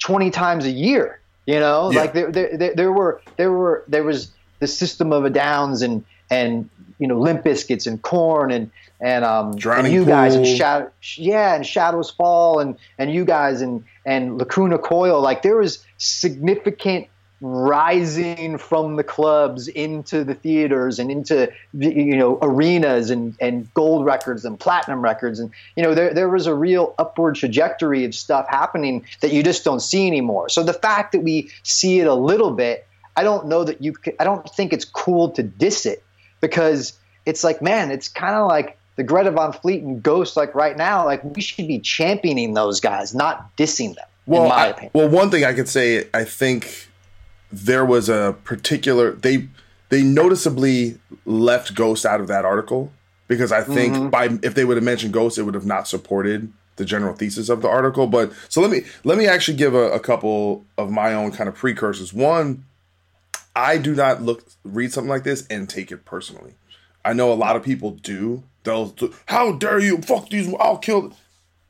20 0.00 0.30
times 0.30 0.64
a 0.64 0.70
year, 0.70 1.20
you 1.46 1.58
know, 1.58 1.90
yeah. 1.90 2.00
like 2.00 2.12
there, 2.14 2.30
there, 2.30 2.56
there, 2.56 2.74
there 2.74 2.92
were, 2.92 3.20
there 3.36 3.52
were, 3.52 3.84
there 3.88 4.04
was 4.04 4.32
the 4.62 4.68
system 4.68 5.12
of 5.12 5.24
a 5.24 5.30
downs 5.30 5.82
and, 5.82 6.04
and 6.30 6.70
you 6.98 7.08
know 7.08 7.18
Limp 7.18 7.44
Bizkits 7.44 7.86
and 7.86 8.00
Korn 8.00 8.52
and 8.52 8.70
and 9.00 9.24
um 9.24 9.56
Drowning 9.56 9.86
and 9.86 9.94
you 9.94 10.04
guys 10.04 10.36
and 10.36 10.46
shadow 10.46 10.88
yeah 11.16 11.54
and 11.54 11.66
Shadows 11.66 12.10
Fall 12.10 12.60
and 12.60 12.76
and 12.96 13.12
you 13.12 13.24
guys 13.24 13.60
and 13.60 13.84
and 14.06 14.38
Lacuna 14.38 14.78
Coil. 14.78 15.20
Like 15.20 15.42
there 15.42 15.56
was 15.56 15.84
significant 15.98 17.08
rising 17.40 18.56
from 18.56 18.94
the 18.94 19.02
clubs 19.02 19.66
into 19.66 20.22
the 20.22 20.34
theaters 20.34 21.00
and 21.00 21.10
into 21.10 21.52
the, 21.74 21.92
you 21.92 22.16
know 22.16 22.38
arenas 22.40 23.10
and 23.10 23.34
and 23.40 23.74
gold 23.74 24.04
records 24.04 24.44
and 24.44 24.60
platinum 24.60 25.02
records. 25.02 25.40
And 25.40 25.50
you 25.76 25.82
know 25.82 25.92
there 25.92 26.14
there 26.14 26.28
was 26.28 26.46
a 26.46 26.54
real 26.54 26.94
upward 27.00 27.34
trajectory 27.34 28.04
of 28.04 28.14
stuff 28.14 28.46
happening 28.48 29.04
that 29.22 29.32
you 29.32 29.42
just 29.42 29.64
don't 29.64 29.82
see 29.82 30.06
anymore. 30.06 30.48
So 30.50 30.62
the 30.62 30.72
fact 30.72 31.10
that 31.10 31.24
we 31.24 31.50
see 31.64 31.98
it 31.98 32.06
a 32.06 32.14
little 32.14 32.52
bit 32.52 32.86
I 33.16 33.22
don't 33.22 33.46
know 33.46 33.64
that 33.64 33.82
you 33.82 33.94
I 34.18 34.24
don't 34.24 34.48
think 34.50 34.72
it's 34.72 34.84
cool 34.84 35.30
to 35.32 35.42
diss 35.42 35.86
it 35.86 36.02
because 36.40 36.98
it's 37.26 37.44
like 37.44 37.60
man 37.62 37.90
it's 37.90 38.08
kind 38.08 38.34
of 38.34 38.48
like 38.48 38.78
the 38.96 39.02
Greta 39.02 39.30
Van 39.30 39.52
Fleet 39.52 39.82
and 39.82 40.02
Ghost 40.02 40.36
like 40.36 40.54
right 40.54 40.76
now 40.76 41.04
like 41.04 41.22
we 41.24 41.40
should 41.40 41.66
be 41.68 41.78
championing 41.78 42.54
those 42.54 42.80
guys 42.80 43.14
not 43.14 43.56
dissing 43.56 43.94
them 43.94 44.06
well, 44.26 44.44
in 44.44 44.48
my 44.50 44.54
I- 44.54 44.66
opinion 44.68 44.90
well, 44.94 45.08
one 45.08 45.30
thing 45.30 45.44
I 45.44 45.52
could 45.52 45.68
say, 45.68 46.08
I 46.14 46.24
think 46.24 46.88
there 47.50 47.84
was 47.84 48.08
a 48.08 48.36
particular 48.44 49.12
they 49.12 49.48
they 49.88 50.02
noticeably 50.02 50.98
left 51.26 51.74
Ghost 51.74 52.06
out 52.06 52.20
of 52.20 52.28
that 52.28 52.44
article 52.44 52.92
because 53.28 53.52
I 53.52 53.62
think 53.62 53.94
Mm-hmm. 53.94 54.08
by 54.08 54.38
if 54.42 54.54
they 54.54 54.64
would 54.64 54.76
have 54.76 54.84
mentioned 54.84 55.12
Ghost, 55.12 55.38
it 55.38 55.42
would 55.42 55.54
have 55.54 55.66
not 55.66 55.86
supported 55.88 56.52
the 56.76 56.84
general 56.86 57.14
thesis 57.14 57.48
of 57.50 57.60
the 57.62 57.68
article. 57.68 58.06
But 58.06 58.32
so 58.48 58.60
let 58.62 58.70
me 58.70 58.82
let 59.04 59.18
me 59.18 59.26
actually 59.26 59.56
give 59.56 59.74
a, 59.74 59.90
a 59.90 60.00
couple 60.00 60.64
of 60.78 60.90
my 60.90 61.12
own 61.14 61.30
kind 61.32 61.48
of 61.48 61.54
precursors. 61.54 62.12
One, 62.12 62.64
I 63.54 63.78
do 63.78 63.94
not 63.94 64.22
look 64.22 64.46
read 64.64 64.92
something 64.92 65.10
like 65.10 65.24
this 65.24 65.46
and 65.48 65.68
take 65.68 65.92
it 65.92 66.04
personally. 66.04 66.54
I 67.04 67.12
know 67.12 67.32
a 67.32 67.34
lot 67.34 67.56
of 67.56 67.62
people 67.62 67.90
do. 67.90 68.44
They'll 68.64 68.94
how 69.26 69.52
dare 69.52 69.80
you 69.80 69.98
fuck 69.98 70.28
these 70.28 70.52
I'll 70.60 70.78
kill 70.78 71.12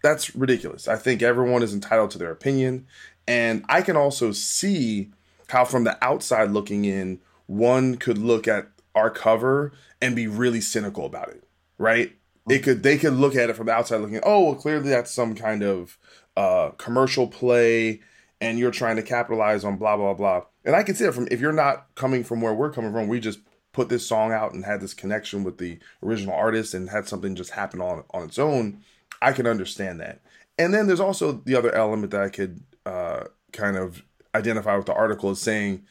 that's 0.03 0.35
ridiculous. 0.35 0.89
I 0.89 0.97
think 0.97 1.23
everyone 1.23 1.63
is 1.63 1.73
entitled 1.73 2.11
to 2.13 2.19
their 2.19 2.31
opinion. 2.31 2.87
And 3.27 3.65
I 3.69 3.83
can 3.83 3.97
also 3.97 4.33
see 4.33 5.11
how, 5.49 5.65
from 5.65 5.85
the 5.85 6.03
outside 6.05 6.51
looking 6.51 6.85
in, 6.85 7.21
one 7.47 7.97
could 7.97 8.19
look 8.19 8.49
at 8.49 8.69
our 8.95 9.11
cover 9.11 9.73
and 10.01 10.17
be 10.17 10.27
really 10.27 10.61
cynical 10.61 11.07
about 11.07 11.29
it, 11.29 11.45
right? 11.79 12.13
It 12.49 12.61
could 12.61 12.83
they 12.83 12.99
could 12.99 13.13
look 13.13 13.37
at 13.37 13.49
it 13.49 13.57
from 13.57 13.67
the 13.67 13.73
outside 13.73 14.01
looking, 14.01 14.21
oh, 14.25 14.45
well, 14.45 14.55
clearly 14.57 14.91
that's 14.91 15.13
some 15.13 15.35
kind 15.35 15.63
of 15.63 15.97
uh, 16.37 16.71
commercial 16.71 17.29
play, 17.29 18.01
and 18.43 18.59
you're 18.59 18.73
trying 18.73 18.97
to 18.97 19.03
capitalize 19.03 19.65
on 19.65 19.77
blah 19.77 19.97
blah 19.97 20.15
blah. 20.15 20.43
And 20.65 20.75
I 20.75 20.83
can 20.83 20.97
see 20.97 21.05
it 21.05 21.15
from 21.15 21.29
if 21.31 21.41
you're 21.41 21.53
not 21.53 21.87
coming 21.95 22.25
from 22.25 22.41
where 22.41 22.53
we're 22.53 22.73
coming 22.73 22.93
from, 22.93 23.07
we 23.07 23.21
just 23.21 23.39
put 23.73 23.89
this 23.89 24.07
song 24.07 24.33
out 24.33 24.53
and 24.53 24.65
had 24.65 24.81
this 24.81 24.95
connection 24.95 25.45
with 25.45 25.59
the 25.59 25.79
original 26.03 26.35
artist 26.35 26.75
and 26.75 26.91
had 26.91 27.09
something 27.09 27.37
just 27.37 27.53
happen 27.53 27.81
on 27.81 28.03
on 28.11 28.25
its 28.25 28.39
own. 28.39 28.83
I 29.23 29.33
can 29.33 29.47
understand 29.47 30.01
that. 30.01 30.21
And 30.59 30.75
then 30.75 30.89
there's 30.89 31.01
also 31.01 31.33
the 31.33 31.55
other 31.55 31.73
element 31.73 32.11
that 32.11 32.21
I 32.21 32.29
could 32.29 32.63
uh, 32.85 33.25
kind 33.53 33.77
of 33.77 34.03
identify 34.35 34.77
with 34.77 34.87
the 34.87 34.95
article 34.95 35.31
is 35.31 35.41
saying 35.41 35.85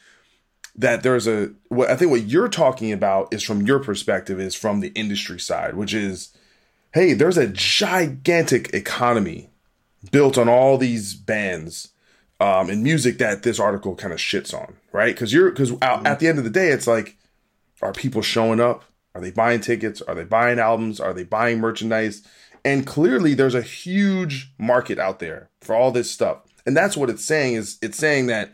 that 0.76 1.02
there's 1.02 1.26
a 1.26 1.52
what 1.68 1.88
I 1.88 1.96
think 1.96 2.10
what 2.10 2.24
you're 2.24 2.48
talking 2.48 2.92
about 2.92 3.32
is 3.32 3.42
from 3.42 3.62
your 3.62 3.78
perspective 3.78 4.38
is 4.38 4.54
from 4.54 4.80
the 4.80 4.92
industry 4.94 5.40
side, 5.40 5.74
which 5.74 5.94
is 5.94 6.36
hey, 6.92 7.14
there's 7.14 7.38
a 7.38 7.46
gigantic 7.46 8.74
economy 8.74 9.48
built 10.10 10.36
on 10.36 10.50
all 10.50 10.76
these 10.76 11.14
bands 11.14 11.91
um, 12.42 12.68
and 12.70 12.82
music 12.82 13.18
that 13.18 13.44
this 13.44 13.60
article 13.60 13.94
kind 13.94 14.12
of 14.12 14.18
shits 14.18 14.52
on, 14.52 14.74
right? 14.90 15.14
Because 15.14 15.32
you're 15.32 15.50
because 15.50 15.72
at 15.80 16.18
the 16.18 16.26
end 16.26 16.38
of 16.38 16.44
the 16.44 16.50
day, 16.50 16.70
it's 16.70 16.88
like, 16.88 17.16
are 17.80 17.92
people 17.92 18.20
showing 18.20 18.58
up? 18.58 18.84
Are 19.14 19.20
they 19.20 19.30
buying 19.30 19.60
tickets? 19.60 20.02
Are 20.02 20.16
they 20.16 20.24
buying 20.24 20.58
albums? 20.58 20.98
Are 20.98 21.12
they 21.12 21.22
buying 21.22 21.60
merchandise? 21.60 22.26
And 22.64 22.84
clearly, 22.84 23.34
there's 23.34 23.54
a 23.54 23.62
huge 23.62 24.52
market 24.58 24.98
out 24.98 25.20
there 25.20 25.50
for 25.60 25.76
all 25.76 25.92
this 25.92 26.10
stuff, 26.10 26.38
and 26.66 26.76
that's 26.76 26.96
what 26.96 27.10
it's 27.10 27.24
saying. 27.24 27.54
Is 27.54 27.78
it's 27.80 27.96
saying 27.96 28.26
that 28.26 28.52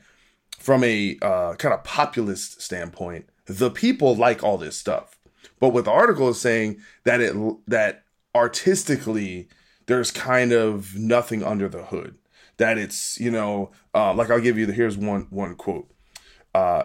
from 0.58 0.84
a 0.84 1.16
uh, 1.22 1.54
kind 1.54 1.72
of 1.72 1.82
populist 1.82 2.60
standpoint, 2.60 3.26
the 3.46 3.70
people 3.70 4.14
like 4.14 4.44
all 4.44 4.58
this 4.58 4.76
stuff. 4.76 5.18
But 5.60 5.70
what 5.70 5.86
the 5.86 5.92
article 5.92 6.28
is 6.28 6.38
saying 6.38 6.82
that 7.04 7.22
it 7.22 7.34
that 7.66 8.04
artistically 8.34 9.48
there's 9.86 10.10
kind 10.10 10.52
of 10.52 10.94
nothing 10.94 11.42
under 11.42 11.70
the 11.70 11.84
hood. 11.84 12.18
That 12.58 12.78
it's 12.78 13.18
you 13.18 13.30
know 13.30 13.70
uh, 13.94 14.14
like 14.14 14.30
I'll 14.30 14.40
give 14.40 14.58
you 14.58 14.66
the 14.66 14.72
here's 14.72 14.96
one 14.96 15.26
one 15.30 15.54
quote. 15.54 15.90
Uh, 16.54 16.84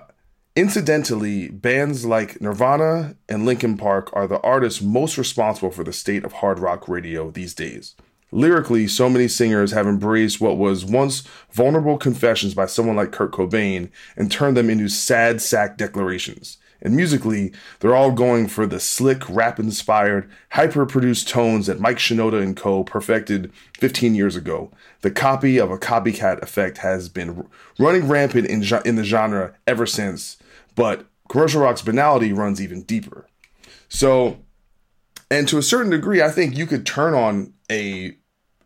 Incidentally, 0.55 1.49
bands 1.49 2.05
like 2.05 2.39
Nirvana 2.39 3.15
and 3.27 3.43
Linkin 3.43 3.75
Park 3.75 4.11
are 4.13 4.27
the 4.27 4.39
artists 4.41 4.83
most 4.83 5.17
responsible 5.17 5.71
for 5.71 5.83
the 5.83 5.91
state 5.91 6.23
of 6.23 6.33
hard 6.33 6.59
rock 6.59 6.87
radio 6.87 7.31
these 7.31 7.55
days. 7.55 7.95
Lyrically, 8.31 8.87
so 8.87 9.09
many 9.09 9.27
singers 9.27 9.71
have 9.71 9.87
embraced 9.87 10.39
what 10.39 10.57
was 10.57 10.85
once 10.85 11.23
vulnerable 11.51 11.97
confessions 11.97 12.53
by 12.53 12.67
someone 12.67 12.95
like 12.95 13.11
Kurt 13.11 13.31
Cobain 13.31 13.89
and 14.15 14.31
turned 14.31 14.55
them 14.55 14.69
into 14.69 14.89
sad 14.89 15.41
sack 15.41 15.75
declarations. 15.75 16.57
And 16.83 16.97
musically, 16.97 17.53
they're 17.79 17.95
all 17.95 18.11
going 18.11 18.47
for 18.47 18.67
the 18.67 18.79
slick, 18.79 19.27
rap 19.29 19.57
inspired, 19.57 20.29
hyper 20.51 20.85
produced 20.85 21.29
tones 21.29 21.67
that 21.67 21.79
Mike 21.79 21.97
Shinoda 21.97 22.43
and 22.43 22.55
co. 22.55 22.83
perfected 22.83 23.51
15 23.79 24.13
years 24.13 24.35
ago. 24.35 24.69
The 24.99 25.09
copy 25.09 25.57
of 25.57 25.71
a 25.71 25.77
copycat 25.77 26.41
effect 26.41 26.79
has 26.79 27.07
been 27.07 27.47
running 27.79 28.09
rampant 28.09 28.47
in, 28.47 28.63
in 28.85 28.95
the 28.97 29.05
genre 29.05 29.53
ever 29.65 29.85
since, 29.85 30.37
but 30.75 31.05
commercial 31.29 31.61
rock's 31.61 31.81
banality 31.81 32.33
runs 32.33 32.61
even 32.61 32.83
deeper. 32.83 33.27
So, 33.87 34.39
and 35.31 35.47
to 35.47 35.57
a 35.57 35.63
certain 35.63 35.89
degree, 35.89 36.21
I 36.21 36.29
think 36.29 36.57
you 36.57 36.67
could 36.67 36.85
turn 36.85 37.13
on 37.13 37.53
a 37.71 38.15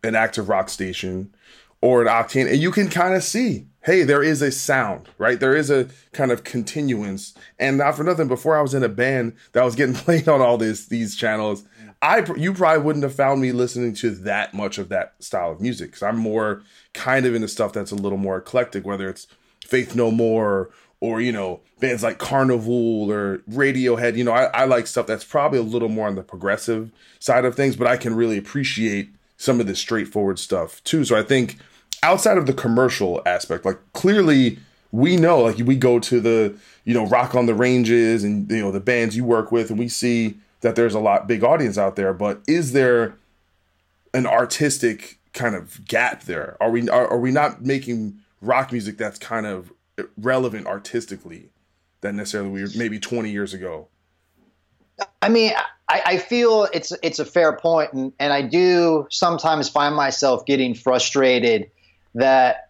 an 0.03 0.15
active 0.15 0.49
rock 0.49 0.69
station 0.69 1.33
or 1.81 2.01
an 2.01 2.07
octane 2.07 2.49
and 2.49 2.57
you 2.57 2.71
can 2.71 2.89
kind 2.89 3.13
of 3.13 3.23
see 3.23 3.67
hey 3.87 4.03
there 4.03 4.21
is 4.21 4.41
a 4.41 4.51
sound 4.51 5.07
right? 5.17 5.39
There 5.39 5.55
is 5.55 5.71
a 5.71 5.87
kind 6.11 6.29
of 6.31 6.43
continuance. 6.43 7.33
And 7.57 7.77
not 7.77 7.95
for 7.95 8.03
nothing 8.03 8.27
before 8.27 8.57
i 8.57 8.61
was 8.61 8.73
in 8.73 8.83
a 8.83 8.89
band 8.89 9.33
that 9.53 9.63
was 9.63 9.75
getting 9.75 9.95
played 10.05 10.27
on 10.27 10.41
all 10.41 10.57
this 10.57 10.85
these 10.85 11.15
channels 11.15 11.63
i 12.01 12.23
you 12.35 12.53
probably 12.53 12.83
wouldn't 12.83 13.03
have 13.03 13.15
found 13.15 13.41
me 13.41 13.51
listening 13.51 13.93
to 13.95 14.11
that 14.11 14.53
much 14.53 14.77
of 14.77 14.89
that 14.89 15.15
style 15.19 15.51
of 15.53 15.61
music. 15.61 15.87
Because 15.87 16.03
i'm 16.03 16.17
more 16.17 16.61
kind 16.93 17.25
of 17.25 17.33
into 17.33 17.47
stuff 17.47 17.73
that's 17.73 17.91
a 17.91 17.95
little 17.95 18.17
more 18.17 18.37
eclectic 18.37 18.85
whether 18.85 19.09
it's 19.09 19.25
faith 19.61 19.95
no 19.95 20.11
more 20.11 20.69
or 20.99 21.21
you 21.21 21.31
know 21.31 21.61
bands 21.79 22.03
like 22.03 22.17
carnival 22.17 23.09
or 23.09 23.37
radiohead. 23.49 24.17
You 24.17 24.25
know 24.25 24.33
I, 24.33 24.45
I 24.47 24.65
like 24.65 24.87
stuff 24.87 25.07
that's 25.07 25.23
probably 25.23 25.59
a 25.59 25.63
little 25.63 25.89
more 25.89 26.07
on 26.07 26.15
the 26.15 26.23
progressive 26.23 26.91
side 27.19 27.45
of 27.45 27.55
things 27.55 27.77
but 27.77 27.87
i 27.87 27.95
can 27.95 28.15
really 28.15 28.37
appreciate 28.37 29.11
some 29.37 29.61
of 29.61 29.67
this 29.67 29.79
straightforward 29.79 30.39
stuff 30.39 30.83
too. 30.83 31.05
So 31.05 31.17
i 31.17 31.23
think 31.23 31.57
outside 32.03 32.37
of 32.37 32.45
the 32.45 32.53
commercial 32.53 33.21
aspect 33.25 33.65
like 33.65 33.79
clearly 33.93 34.59
we 34.91 35.17
know 35.17 35.41
like 35.41 35.57
we 35.57 35.75
go 35.75 35.99
to 35.99 36.19
the 36.19 36.55
you 36.85 36.93
know 36.93 37.05
rock 37.07 37.35
on 37.35 37.45
the 37.45 37.55
ranges 37.55 38.23
and 38.23 38.49
you 38.49 38.59
know 38.59 38.71
the 38.71 38.79
bands 38.79 39.15
you 39.15 39.23
work 39.23 39.51
with 39.51 39.69
and 39.69 39.79
we 39.79 39.87
see 39.87 40.37
that 40.61 40.75
there's 40.75 40.95
a 40.95 40.99
lot 40.99 41.27
big 41.27 41.43
audience 41.43 41.77
out 41.77 41.95
there 41.95 42.13
but 42.13 42.41
is 42.47 42.73
there 42.73 43.15
an 44.13 44.25
artistic 44.25 45.17
kind 45.37 45.55
of 45.55 45.85
gap 45.85 46.23
there? 46.23 46.57
Are 46.59 46.69
we 46.69 46.89
are, 46.89 47.07
are 47.07 47.19
we 47.19 47.31
not 47.31 47.63
making 47.63 48.19
rock 48.41 48.71
music 48.71 48.97
that's 48.97 49.19
kind 49.19 49.45
of 49.45 49.71
relevant 50.17 50.67
artistically 50.67 51.49
than 52.01 52.17
necessarily 52.17 52.49
we 52.49 52.63
were 52.63 52.69
maybe 52.75 52.99
20 52.99 53.29
years 53.29 53.53
ago? 53.53 53.87
I 55.21 55.29
mean, 55.29 55.53
I, 55.87 56.01
I 56.05 56.17
feel 56.17 56.67
it's 56.73 56.91
it's 57.03 57.19
a 57.19 57.25
fair 57.25 57.55
point, 57.55 57.93
and, 57.93 58.11
and 58.19 58.33
I 58.33 58.41
do 58.41 59.07
sometimes 59.09 59.69
find 59.69 59.95
myself 59.95 60.45
getting 60.45 60.73
frustrated 60.73 61.69
that 62.17 62.69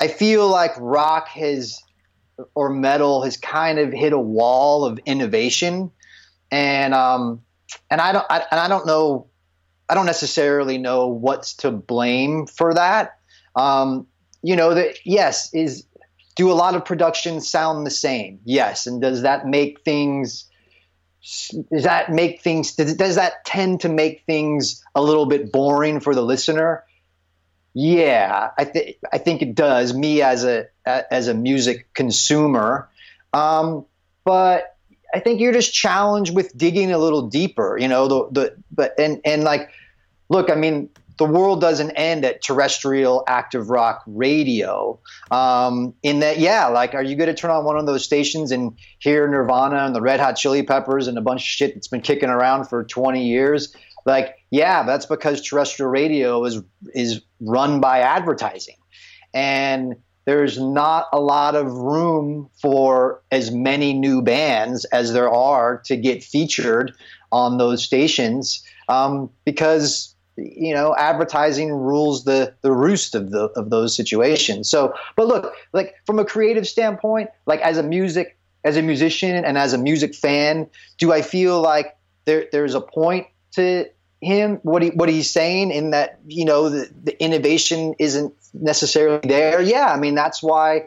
I 0.00 0.08
feel 0.08 0.48
like 0.48 0.72
rock 0.78 1.28
has 1.28 1.82
or 2.54 2.70
metal 2.70 3.22
has 3.22 3.36
kind 3.36 3.78
of 3.78 3.92
hit 3.92 4.12
a 4.12 4.18
wall 4.18 4.84
of 4.84 4.98
innovation, 5.06 5.90
and 6.50 6.94
um, 6.94 7.42
and 7.90 8.00
I 8.00 8.12
don't 8.12 8.26
I, 8.30 8.44
and 8.50 8.60
I 8.60 8.68
don't 8.68 8.86
know 8.86 9.28
I 9.88 9.94
don't 9.94 10.06
necessarily 10.06 10.78
know 10.78 11.08
what's 11.08 11.54
to 11.56 11.70
blame 11.70 12.46
for 12.46 12.74
that. 12.74 13.18
Um, 13.54 14.06
you 14.42 14.56
know 14.56 14.74
that 14.74 14.96
yes 15.04 15.52
is 15.54 15.86
do 16.36 16.50
a 16.50 16.54
lot 16.54 16.74
of 16.74 16.84
productions 16.84 17.48
sound 17.48 17.86
the 17.86 17.90
same? 17.90 18.40
Yes, 18.44 18.86
and 18.86 19.00
does 19.00 19.22
that 19.22 19.46
make 19.46 19.82
things 19.82 20.46
does 21.70 21.84
that 21.84 22.10
make 22.10 22.40
things 22.40 22.74
does, 22.74 22.94
does 22.94 23.16
that 23.16 23.44
tend 23.44 23.82
to 23.82 23.88
make 23.88 24.24
things 24.24 24.82
a 24.94 25.02
little 25.02 25.26
bit 25.26 25.52
boring 25.52 26.00
for 26.00 26.14
the 26.14 26.22
listener 26.22 26.84
yeah 27.74 28.50
i 28.58 28.64
think 28.64 28.96
i 29.12 29.18
think 29.18 29.42
it 29.42 29.54
does 29.54 29.94
me 29.94 30.22
as 30.22 30.44
a 30.44 30.66
as 30.84 31.28
a 31.28 31.34
music 31.34 31.92
consumer 31.94 32.88
um, 33.32 33.84
but 34.24 34.76
i 35.14 35.20
think 35.20 35.40
you're 35.40 35.52
just 35.52 35.72
challenged 35.72 36.34
with 36.34 36.56
digging 36.56 36.90
a 36.92 36.98
little 36.98 37.28
deeper 37.28 37.78
you 37.78 37.88
know 37.88 38.08
the 38.08 38.28
the 38.32 38.56
but 38.72 38.98
and 38.98 39.20
and 39.24 39.44
like 39.44 39.70
look 40.28 40.50
i 40.50 40.54
mean 40.54 40.88
the 41.20 41.26
world 41.26 41.60
doesn't 41.60 41.90
end 41.90 42.24
at 42.24 42.42
terrestrial 42.42 43.22
active 43.26 43.68
rock 43.68 44.02
radio. 44.06 44.98
Um, 45.30 45.92
in 46.02 46.20
that, 46.20 46.38
yeah, 46.38 46.68
like, 46.68 46.94
are 46.94 47.02
you 47.02 47.14
going 47.14 47.28
to 47.28 47.34
turn 47.34 47.50
on 47.50 47.62
one 47.62 47.76
of 47.76 47.84
those 47.84 48.02
stations 48.02 48.52
and 48.52 48.78
hear 49.00 49.28
Nirvana 49.28 49.84
and 49.84 49.94
the 49.94 50.00
Red 50.00 50.18
Hot 50.18 50.36
Chili 50.36 50.62
Peppers 50.62 51.08
and 51.08 51.18
a 51.18 51.20
bunch 51.20 51.42
of 51.42 51.46
shit 51.46 51.74
that's 51.74 51.88
been 51.88 52.00
kicking 52.00 52.30
around 52.30 52.68
for 52.68 52.84
20 52.84 53.22
years? 53.22 53.76
Like, 54.06 54.36
yeah, 54.50 54.82
that's 54.82 55.06
because 55.06 55.42
terrestrial 55.42 55.90
radio 55.90 56.44
is 56.44 56.62
is 56.94 57.20
run 57.40 57.80
by 57.80 58.00
advertising, 58.00 58.76
and 59.34 59.96
there's 60.24 60.60
not 60.60 61.06
a 61.12 61.20
lot 61.20 61.54
of 61.54 61.72
room 61.72 62.48
for 62.60 63.22
as 63.30 63.50
many 63.50 63.92
new 63.92 64.22
bands 64.22 64.84
as 64.86 65.12
there 65.12 65.30
are 65.30 65.78
to 65.86 65.96
get 65.96 66.22
featured 66.22 66.92
on 67.32 67.58
those 67.58 67.82
stations 67.82 68.64
um, 68.88 69.30
because 69.44 70.14
you 70.36 70.72
know 70.72 70.94
advertising 70.96 71.72
rules 71.72 72.24
the 72.24 72.54
the 72.62 72.72
roost 72.72 73.14
of 73.14 73.30
the 73.30 73.44
of 73.56 73.70
those 73.70 73.94
situations. 73.94 74.70
So 74.70 74.94
but 75.16 75.26
look 75.26 75.54
like 75.72 75.94
from 76.06 76.18
a 76.18 76.24
creative 76.24 76.66
standpoint 76.66 77.30
like 77.46 77.60
as 77.60 77.76
a 77.76 77.82
music 77.82 78.36
as 78.64 78.76
a 78.76 78.82
musician 78.82 79.44
and 79.44 79.56
as 79.56 79.72
a 79.72 79.78
music 79.78 80.14
fan 80.14 80.68
do 80.98 81.12
i 81.12 81.22
feel 81.22 81.60
like 81.60 81.96
there 82.26 82.46
there's 82.52 82.74
a 82.74 82.80
point 82.80 83.26
to 83.52 83.86
him 84.20 84.56
what 84.62 84.82
he 84.82 84.90
what 84.90 85.08
he's 85.08 85.30
saying 85.30 85.70
in 85.70 85.90
that 85.90 86.20
you 86.26 86.44
know 86.44 86.68
the, 86.68 86.90
the 87.04 87.22
innovation 87.22 87.94
isn't 87.98 88.34
necessarily 88.52 89.26
there 89.26 89.62
yeah 89.62 89.86
i 89.86 89.98
mean 89.98 90.14
that's 90.14 90.42
why 90.42 90.86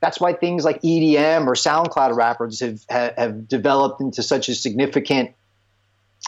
that's 0.00 0.20
why 0.20 0.32
things 0.32 0.64
like 0.64 0.80
EDM 0.82 1.46
or 1.46 1.54
SoundCloud 1.54 2.14
rappers 2.14 2.60
have 2.60 2.80
have, 2.88 3.14
have 3.16 3.48
developed 3.48 4.00
into 4.00 4.22
such 4.22 4.48
a 4.48 4.54
significant 4.54 5.32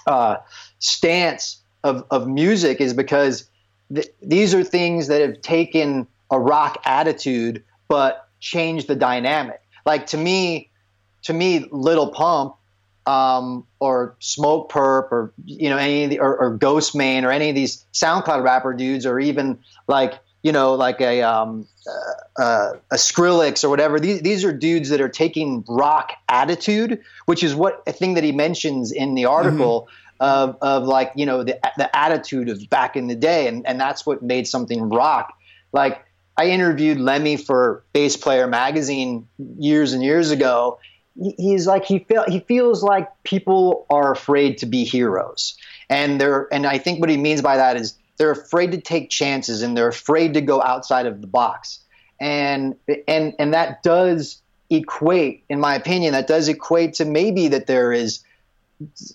uh, 0.07 0.37
stance 0.79 1.59
of, 1.85 2.05
of 2.11 2.27
music 2.27 2.81
is 2.81 2.95
because 2.95 3.49
th- 3.95 4.09
these 4.23 4.55
are 4.55 4.65
things 4.65 5.09
that 5.09 5.21
have 5.21 5.41
taken 5.41 6.07
a 6.31 6.39
rock 6.39 6.81
attitude 6.85 7.65
but 7.89 8.29
changed 8.41 8.87
the 8.89 8.97
dynamic. 8.97 9.61
Like 9.87 10.07
to 10.09 10.17
me, 10.17 10.71
to 11.23 11.33
me, 11.33 11.67
Lil 11.71 12.11
Pump 12.13 12.57
um, 13.07 13.67
or 13.79 14.17
Smokepurpp 14.21 15.11
or 15.11 15.33
you 15.45 15.71
know 15.71 15.77
any 15.77 16.05
of 16.05 16.11
the, 16.11 16.21
or, 16.21 16.37
or 16.37 16.59
Ghostemane 16.59 17.25
or 17.25 17.31
any 17.31 17.49
of 17.49 17.55
these 17.55 17.85
SoundCloud 17.93 18.43
rapper 18.43 18.73
dudes 18.75 19.07
or 19.07 19.19
even 19.19 19.59
like 19.87 20.19
you 20.43 20.53
know 20.53 20.75
like 20.75 21.01
a 21.01 21.23
um, 21.23 21.67
uh, 21.87 22.43
uh, 22.43 22.73
a 22.91 22.97
Skrillex 22.97 23.65
or 23.65 23.69
whatever. 23.69 23.99
These 23.99 24.23
these 24.23 24.45
are 24.45 24.53
dudes 24.53 24.91
that 24.91 25.01
are 25.01 25.09
taking 25.09 25.65
rock 25.69 26.13
attitude, 26.29 27.03
which 27.27 27.43
is 27.43 27.55
what 27.55 27.83
a 27.87 27.93
thing 27.93 28.15
that 28.15 28.25
he 28.25 28.33
mentions 28.33 28.93
in 28.93 29.15
the 29.15 29.27
article. 29.27 29.83
Mm-hmm 29.83 29.95
of, 30.21 30.59
of 30.61 30.85
like 30.85 31.13
you 31.17 31.25
know 31.25 31.43
the 31.43 31.59
the 31.79 31.97
attitude 31.97 32.51
of 32.51 32.69
back 32.69 32.95
in 32.95 33.07
the 33.07 33.15
day, 33.15 33.49
and 33.49 33.67
and 33.67 33.81
that's 33.81 34.05
what 34.05 34.23
made 34.23 34.47
something 34.47 34.91
rock. 34.91 35.33
Like 35.73 36.05
I 36.37 36.51
interviewed 36.51 36.99
Lemmy 36.99 37.37
for 37.37 37.85
Bass 37.93 38.17
Player 38.17 38.47
magazine 38.47 39.29
years 39.59 39.93
and 39.93 40.03
years 40.03 40.31
ago. 40.31 40.79
He's 41.37 41.67
like 41.67 41.85
he 41.85 42.01
feel 42.01 42.25
he 42.29 42.41
feels 42.41 42.83
like 42.83 43.11
people 43.25 43.87
are 43.91 44.13
afraid 44.13 44.59
to 44.59 44.67
be 44.67 44.85
heroes, 44.85 45.57
and 45.89 46.21
they're 46.21 46.49
and 46.53 46.67
I 46.67 46.79
think 46.79 47.01
what 47.01 47.11
he 47.11 47.17
means 47.17 47.43
by 47.43 47.57
that 47.57 47.77
is 47.77 47.99
they're 48.17 48.31
afraid 48.31 48.73
to 48.73 48.81
take 48.81 49.11
chances 49.11 49.63
and 49.63 49.77
they're 49.77 49.89
afraid 49.89 50.35
to 50.35 50.41
go 50.41 50.63
outside 50.63 51.07
of 51.07 51.21
the 51.21 51.27
box, 51.27 51.81
and 52.21 52.77
and 53.09 53.35
and 53.39 53.55
that 53.55 53.83
does 53.83 54.41
equate, 54.71 55.45
in 55.49 55.59
my 55.59 55.75
opinion, 55.75 56.13
that 56.13 56.29
does 56.29 56.49
equate 56.49 56.95
to 56.95 57.05
maybe 57.05 57.49
that 57.49 57.67
there 57.67 57.93
is 57.93 58.23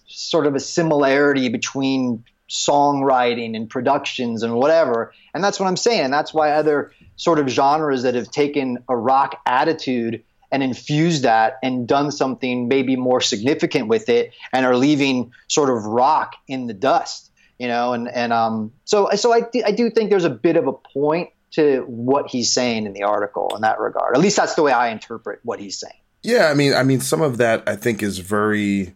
sort 0.08 0.46
of 0.46 0.54
a 0.54 0.60
similarity 0.60 1.50
between 1.50 2.24
songwriting 2.50 3.56
and 3.56 3.70
productions 3.70 4.44
and 4.44 4.54
whatever. 4.56 5.14
And 5.34 5.44
that's 5.44 5.60
what 5.60 5.68
I'm 5.68 5.78
saying. 5.78 6.12
That's 6.12 6.34
why 6.34 6.52
other 6.52 6.92
sort 7.16 7.40
of 7.40 7.48
genres 7.48 8.04
that 8.04 8.16
have 8.16 8.30
taken 8.30 8.84
a 8.88 8.96
rock 8.96 9.42
attitude 9.46 10.24
and 10.52 10.64
infused 10.64 11.24
that 11.24 11.58
and 11.64 11.88
done 11.88 12.12
something 12.12 12.68
maybe 12.68 12.96
more 12.96 13.22
significant 13.22 13.88
with 13.88 14.10
it 14.10 14.34
and 14.54 14.66
are 14.66 14.76
leaving 14.76 15.32
sort 15.48 15.70
of 15.70 15.86
rock 15.86 16.36
in 16.48 16.68
the 16.68 16.74
dust, 16.74 17.32
you 17.58 17.68
know, 17.68 17.94
and, 17.94 18.08
and, 18.08 18.32
um, 18.32 18.72
so, 18.86 19.10
so 19.16 19.34
I, 19.34 19.42
I 19.66 19.72
do 19.72 19.90
think 19.90 20.10
there's 20.10 20.26
a 20.26 20.30
bit 20.30 20.56
of 20.56 20.68
a 20.68 20.74
point 20.74 21.30
to 21.52 21.82
what 21.88 22.30
he's 22.30 22.52
saying 22.52 22.86
in 22.86 22.94
the 22.94 23.04
article 23.04 23.52
in 23.56 23.62
that 23.62 23.80
regard. 23.80 24.16
At 24.16 24.22
least 24.22 24.36
that's 24.36 24.56
the 24.56 24.64
way 24.64 24.72
I 24.72 24.90
interpret 24.90 25.40
what 25.44 25.60
he's 25.60 25.80
saying. 25.80 26.00
Yeah. 26.22 26.50
I 26.50 26.54
mean, 26.54 26.74
I 26.74 26.84
mean, 26.84 27.00
some 27.00 27.22
of 27.22 27.38
that 27.38 27.64
I 27.68 27.76
think 27.76 28.04
is 28.04 28.20
very, 28.20 28.94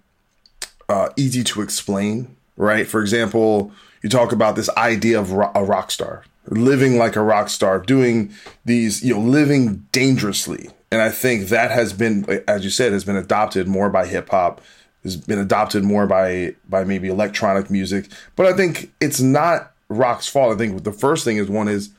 uh, 0.89 1.09
easy 1.15 1.43
to 1.43 1.61
explain, 1.61 2.35
right? 2.57 2.87
For 2.87 3.01
example, 3.01 3.71
you 4.01 4.09
talk 4.09 4.31
about 4.31 4.55
this 4.55 4.69
idea 4.75 5.19
of 5.19 5.31
ro- 5.31 5.51
a 5.53 5.63
rock 5.63 5.91
star, 5.91 6.23
living 6.47 6.97
like 6.97 7.15
a 7.15 7.21
rock 7.21 7.49
star, 7.49 7.79
doing 7.79 8.33
these, 8.65 9.03
you 9.03 9.13
know, 9.13 9.21
living 9.21 9.85
dangerously. 9.91 10.69
And 10.91 11.01
I 11.01 11.09
think 11.09 11.49
that 11.49 11.71
has 11.71 11.93
been, 11.93 12.25
as 12.47 12.63
you 12.63 12.69
said, 12.69 12.93
has 12.93 13.03
been 13.03 13.15
adopted 13.15 13.67
more 13.67 13.89
by 13.89 14.05
hip 14.07 14.29
hop, 14.29 14.61
has 15.03 15.15
been 15.15 15.39
adopted 15.39 15.83
more 15.83 16.07
by 16.07 16.55
by 16.67 16.83
maybe 16.83 17.07
electronic 17.07 17.69
music. 17.69 18.07
But 18.35 18.47
I 18.47 18.53
think 18.53 18.91
it's 18.99 19.21
not 19.21 19.73
rock's 19.87 20.27
fault. 20.27 20.53
I 20.53 20.57
think 20.57 20.83
the 20.83 20.91
first 20.91 21.25
thing 21.25 21.37
is 21.37 21.49
one 21.49 21.67
is 21.67 21.91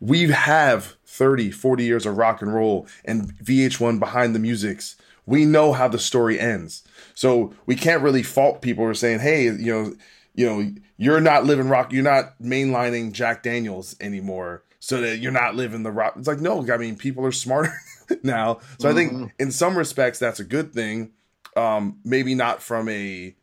we 0.00 0.30
have 0.30 0.96
30, 1.06 1.50
40 1.50 1.84
years 1.84 2.06
of 2.06 2.18
rock 2.18 2.42
and 2.42 2.54
roll 2.54 2.86
and 3.04 3.34
VH1 3.38 3.98
behind 3.98 4.34
the 4.34 4.38
musics. 4.38 4.96
We 5.24 5.44
know 5.44 5.72
how 5.72 5.88
the 5.88 5.98
story 5.98 6.38
ends. 6.38 6.82
So 7.14 7.54
we 7.64 7.74
can't 7.74 8.02
really 8.02 8.22
fault 8.22 8.62
people 8.62 8.84
who 8.84 8.90
are 8.90 8.94
saying, 8.94 9.20
hey, 9.20 9.44
you 9.44 9.72
know, 9.72 9.94
you 10.34 10.46
know, 10.46 10.70
you're 10.98 11.20
not 11.20 11.44
living 11.44 11.68
rock, 11.68 11.92
you're 11.92 12.02
not 12.04 12.38
mainlining 12.40 13.12
Jack 13.12 13.42
Daniels 13.42 13.96
anymore, 14.00 14.62
so 14.78 15.00
that 15.00 15.18
you're 15.18 15.32
not 15.32 15.54
living 15.56 15.82
the 15.82 15.90
rock. 15.90 16.14
It's 16.16 16.28
like, 16.28 16.40
no, 16.40 16.64
I 16.70 16.76
mean, 16.76 16.96
people 16.96 17.24
are 17.24 17.32
smarter 17.32 17.74
now. 18.22 18.60
So 18.78 18.88
mm-hmm. 18.88 18.88
I 18.88 18.92
think 18.92 19.12
mm-hmm. 19.12 19.26
in 19.38 19.50
some 19.50 19.76
respects 19.76 20.18
that's 20.18 20.40
a 20.40 20.44
good 20.44 20.72
thing. 20.72 21.12
Um, 21.56 22.00
maybe 22.04 22.34
not 22.34 22.62
from 22.62 22.88
a 22.88 23.34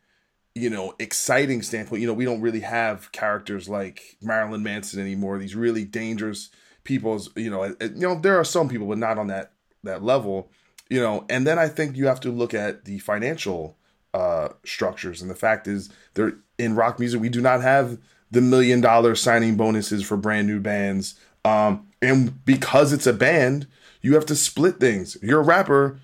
you 0.54 0.70
know 0.70 0.94
exciting 0.98 1.62
standpoint. 1.62 2.00
You 2.00 2.06
know, 2.06 2.14
we 2.14 2.24
don't 2.24 2.40
really 2.40 2.60
have 2.60 3.10
characters 3.12 3.68
like 3.68 4.16
Marilyn 4.22 4.62
Manson 4.62 5.00
anymore. 5.00 5.38
These 5.38 5.56
really 5.56 5.84
dangerous 5.84 6.50
people. 6.84 7.20
You 7.36 7.50
know, 7.50 7.64
you 7.64 7.90
know, 7.94 8.18
there 8.18 8.38
are 8.38 8.44
some 8.44 8.68
people, 8.68 8.86
but 8.86 8.98
not 8.98 9.18
on 9.18 9.26
that 9.28 9.52
that 9.82 10.02
level 10.02 10.50
you 10.88 11.00
know, 11.00 11.24
and 11.28 11.46
then 11.46 11.58
I 11.58 11.68
think 11.68 11.96
you 11.96 12.06
have 12.06 12.20
to 12.20 12.30
look 12.30 12.54
at 12.54 12.84
the 12.84 12.98
financial 12.98 13.76
uh, 14.12 14.50
structures. 14.64 15.22
And 15.22 15.30
the 15.30 15.34
fact 15.34 15.66
is, 15.66 15.88
there 16.14 16.34
in 16.58 16.76
rock 16.76 16.98
music, 16.98 17.20
we 17.20 17.28
do 17.28 17.40
not 17.40 17.62
have 17.62 17.98
the 18.30 18.40
million 18.40 18.80
dollar 18.80 19.14
signing 19.14 19.56
bonuses 19.56 20.04
for 20.04 20.16
brand 20.16 20.46
new 20.46 20.60
bands. 20.60 21.18
Um, 21.44 21.88
and 22.00 22.44
because 22.44 22.92
it's 22.92 23.06
a 23.06 23.12
band, 23.12 23.66
you 24.04 24.14
have 24.14 24.26
to 24.26 24.36
split 24.36 24.78
things. 24.78 25.16
You're 25.22 25.40
a 25.40 25.44
rapper, 25.44 25.98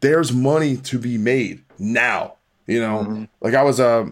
there's 0.00 0.32
money 0.32 0.76
to 0.76 0.98
be 1.00 1.18
made 1.18 1.64
now. 1.80 2.36
You 2.66 2.80
know, 2.80 2.98
mm-hmm. 3.00 3.24
like 3.40 3.54
I 3.54 3.62
was 3.64 3.80
uh, 3.80 4.06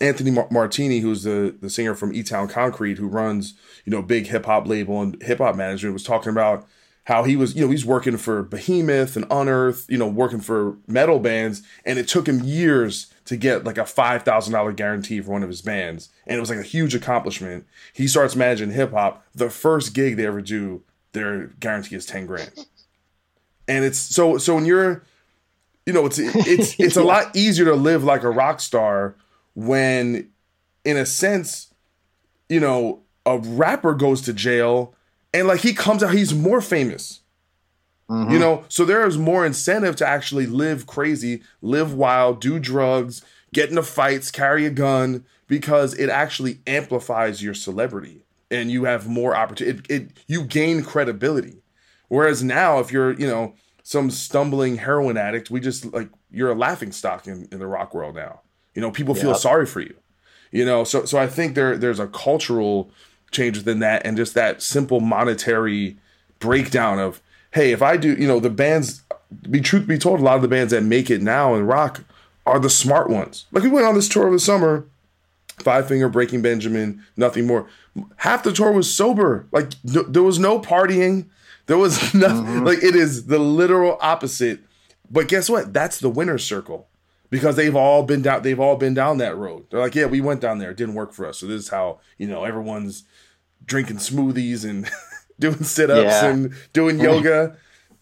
Anthony 0.00 0.32
Martini, 0.50 0.98
who's 0.98 1.22
the 1.22 1.54
the 1.60 1.70
singer 1.70 1.94
from 1.94 2.12
E 2.12 2.22
Town 2.24 2.48
Concrete, 2.48 2.98
who 2.98 3.06
runs 3.06 3.54
you 3.84 3.92
know 3.92 4.02
big 4.02 4.26
hip 4.26 4.44
hop 4.44 4.66
label 4.66 5.00
and 5.00 5.22
hip 5.22 5.38
hop 5.38 5.54
management, 5.54 5.92
was 5.92 6.02
talking 6.02 6.30
about 6.30 6.66
how 7.04 7.24
he 7.24 7.34
was, 7.34 7.56
you 7.56 7.64
know, 7.64 7.70
he's 7.70 7.84
working 7.84 8.16
for 8.16 8.44
Behemoth 8.44 9.16
and 9.16 9.26
Unearth, 9.28 9.86
you 9.88 9.98
know, 9.98 10.06
working 10.06 10.40
for 10.40 10.76
metal 10.86 11.18
bands, 11.18 11.62
and 11.84 11.98
it 11.98 12.06
took 12.06 12.28
him 12.28 12.40
years 12.44 13.12
to 13.24 13.36
get 13.36 13.64
like 13.64 13.78
a 13.78 13.86
five 13.86 14.24
thousand 14.24 14.52
dollar 14.52 14.72
guarantee 14.72 15.20
for 15.20 15.30
one 15.30 15.42
of 15.42 15.48
his 15.48 15.62
bands, 15.62 16.10
and 16.26 16.36
it 16.36 16.40
was 16.40 16.50
like 16.50 16.58
a 16.58 16.64
huge 16.64 16.94
accomplishment. 16.94 17.66
He 17.92 18.06
starts 18.08 18.36
managing 18.36 18.72
hip 18.72 18.92
hop. 18.92 19.24
The 19.34 19.50
first 19.50 19.94
gig 19.94 20.16
they 20.16 20.26
ever 20.26 20.42
do, 20.42 20.82
their 21.12 21.46
guarantee 21.60 21.96
is 21.96 22.06
ten 22.06 22.26
grand, 22.26 22.52
and 23.68 23.84
it's 23.84 23.98
so 23.98 24.38
so 24.38 24.54
when 24.54 24.64
you're, 24.64 25.04
you 25.86 25.92
know, 25.92 26.06
it's 26.06 26.18
it's 26.18 26.74
it's 26.78 26.96
a 26.96 27.02
lot 27.02 27.34
easier 27.36 27.66
to 27.66 27.74
live 27.74 28.04
like 28.04 28.22
a 28.22 28.30
rock 28.30 28.60
star 28.60 29.14
when, 29.54 30.30
in 30.84 30.96
a 30.96 31.06
sense, 31.06 31.72
you 32.48 32.60
know, 32.60 33.00
a 33.26 33.38
rapper 33.38 33.94
goes 33.94 34.22
to 34.22 34.32
jail 34.32 34.94
and 35.34 35.48
like 35.48 35.60
he 35.60 35.72
comes 35.72 36.02
out, 36.02 36.12
he's 36.12 36.34
more 36.34 36.60
famous. 36.60 37.20
Mm-hmm. 38.10 38.32
You 38.32 38.38
know, 38.38 38.64
so 38.68 38.84
there 38.84 39.06
is 39.06 39.16
more 39.16 39.46
incentive 39.46 39.96
to 39.96 40.06
actually 40.06 40.46
live 40.46 40.86
crazy, 40.86 41.42
live 41.62 41.94
wild, 41.94 42.40
do 42.40 42.58
drugs, 42.58 43.22
get 43.54 43.70
into 43.70 43.82
fights, 43.82 44.30
carry 44.30 44.66
a 44.66 44.70
gun, 44.70 45.24
because 45.46 45.94
it 45.94 46.10
actually 46.10 46.60
amplifies 46.66 47.42
your 47.42 47.54
celebrity 47.54 48.21
and 48.52 48.70
you 48.70 48.84
have 48.84 49.08
more 49.08 49.34
opportunity. 49.34 49.78
It, 49.78 50.02
it 50.02 50.10
you 50.26 50.44
gain 50.44 50.82
credibility. 50.82 51.62
Whereas 52.08 52.42
now, 52.42 52.78
if 52.78 52.92
you're, 52.92 53.14
you 53.14 53.26
know, 53.26 53.54
some 53.82 54.10
stumbling 54.10 54.76
heroin 54.76 55.16
addict, 55.16 55.50
we 55.50 55.60
just 55.60 55.92
like 55.92 56.10
you're 56.30 56.50
a 56.50 56.54
laughing 56.54 56.92
stock 56.92 57.26
in, 57.26 57.48
in 57.50 57.58
the 57.58 57.66
rock 57.66 57.94
world 57.94 58.14
now. 58.14 58.42
You 58.74 58.82
know, 58.82 58.90
people 58.90 59.14
yep. 59.14 59.22
feel 59.22 59.34
sorry 59.34 59.66
for 59.66 59.80
you. 59.80 59.94
You 60.50 60.64
know, 60.64 60.84
so 60.84 61.04
so 61.06 61.18
I 61.18 61.26
think 61.26 61.54
there 61.54 61.76
there's 61.76 61.98
a 61.98 62.06
cultural 62.06 62.90
change 63.30 63.62
than 63.62 63.78
that 63.80 64.06
and 64.06 64.16
just 64.16 64.34
that 64.34 64.62
simple 64.62 65.00
monetary 65.00 65.96
breakdown 66.38 66.98
of 66.98 67.22
hey 67.52 67.72
if 67.72 67.80
i 67.80 67.96
do 67.96 68.12
you 68.12 68.28
know 68.28 68.38
the 68.38 68.50
bands 68.50 69.02
be 69.50 69.58
truth 69.58 69.86
be 69.86 69.96
told 69.96 70.20
a 70.20 70.22
lot 70.22 70.36
of 70.36 70.42
the 70.42 70.48
bands 70.48 70.70
that 70.70 70.82
make 70.82 71.10
it 71.10 71.22
now 71.22 71.54
in 71.54 71.66
rock 71.66 72.04
are 72.44 72.58
the 72.58 72.68
smart 72.68 73.08
ones 73.08 73.46
like 73.50 73.64
we 73.64 73.70
went 73.70 73.86
on 73.86 73.94
this 73.94 74.08
tour 74.08 74.26
of 74.26 74.32
the 74.32 74.38
summer 74.38 74.84
Five 75.62 75.88
Finger, 75.88 76.08
Breaking 76.08 76.42
Benjamin, 76.42 77.02
nothing 77.16 77.46
more. 77.46 77.68
Half 78.16 78.44
the 78.44 78.52
tour 78.52 78.72
was 78.72 78.92
sober. 78.92 79.46
Like 79.52 79.72
no, 79.84 80.02
there 80.02 80.22
was 80.22 80.38
no 80.38 80.60
partying. 80.60 81.28
There 81.66 81.78
was 81.78 82.14
nothing. 82.14 82.44
Mm-hmm. 82.44 82.64
Like 82.64 82.82
it 82.82 82.94
is 82.94 83.26
the 83.26 83.38
literal 83.38 83.98
opposite. 84.00 84.60
But 85.10 85.28
guess 85.28 85.50
what? 85.50 85.72
That's 85.72 85.98
the 85.98 86.08
winner's 86.08 86.44
circle 86.44 86.88
because 87.30 87.56
they've 87.56 87.76
all 87.76 88.02
been 88.02 88.22
down. 88.22 88.42
They've 88.42 88.60
all 88.60 88.76
been 88.76 88.94
down 88.94 89.18
that 89.18 89.36
road. 89.36 89.66
They're 89.70 89.80
like, 89.80 89.94
yeah, 89.94 90.06
we 90.06 90.20
went 90.20 90.40
down 90.40 90.58
there. 90.58 90.70
It 90.70 90.76
didn't 90.76 90.94
work 90.94 91.12
for 91.12 91.26
us. 91.26 91.38
So 91.38 91.46
this 91.46 91.64
is 91.64 91.68
how 91.68 92.00
you 92.18 92.26
know 92.26 92.44
everyone's 92.44 93.04
drinking 93.64 93.96
smoothies 93.96 94.68
and 94.68 94.88
doing 95.38 95.64
sit 95.64 95.90
ups 95.90 96.04
yeah. 96.04 96.26
and 96.26 96.54
doing 96.72 97.00
yoga. 97.00 97.56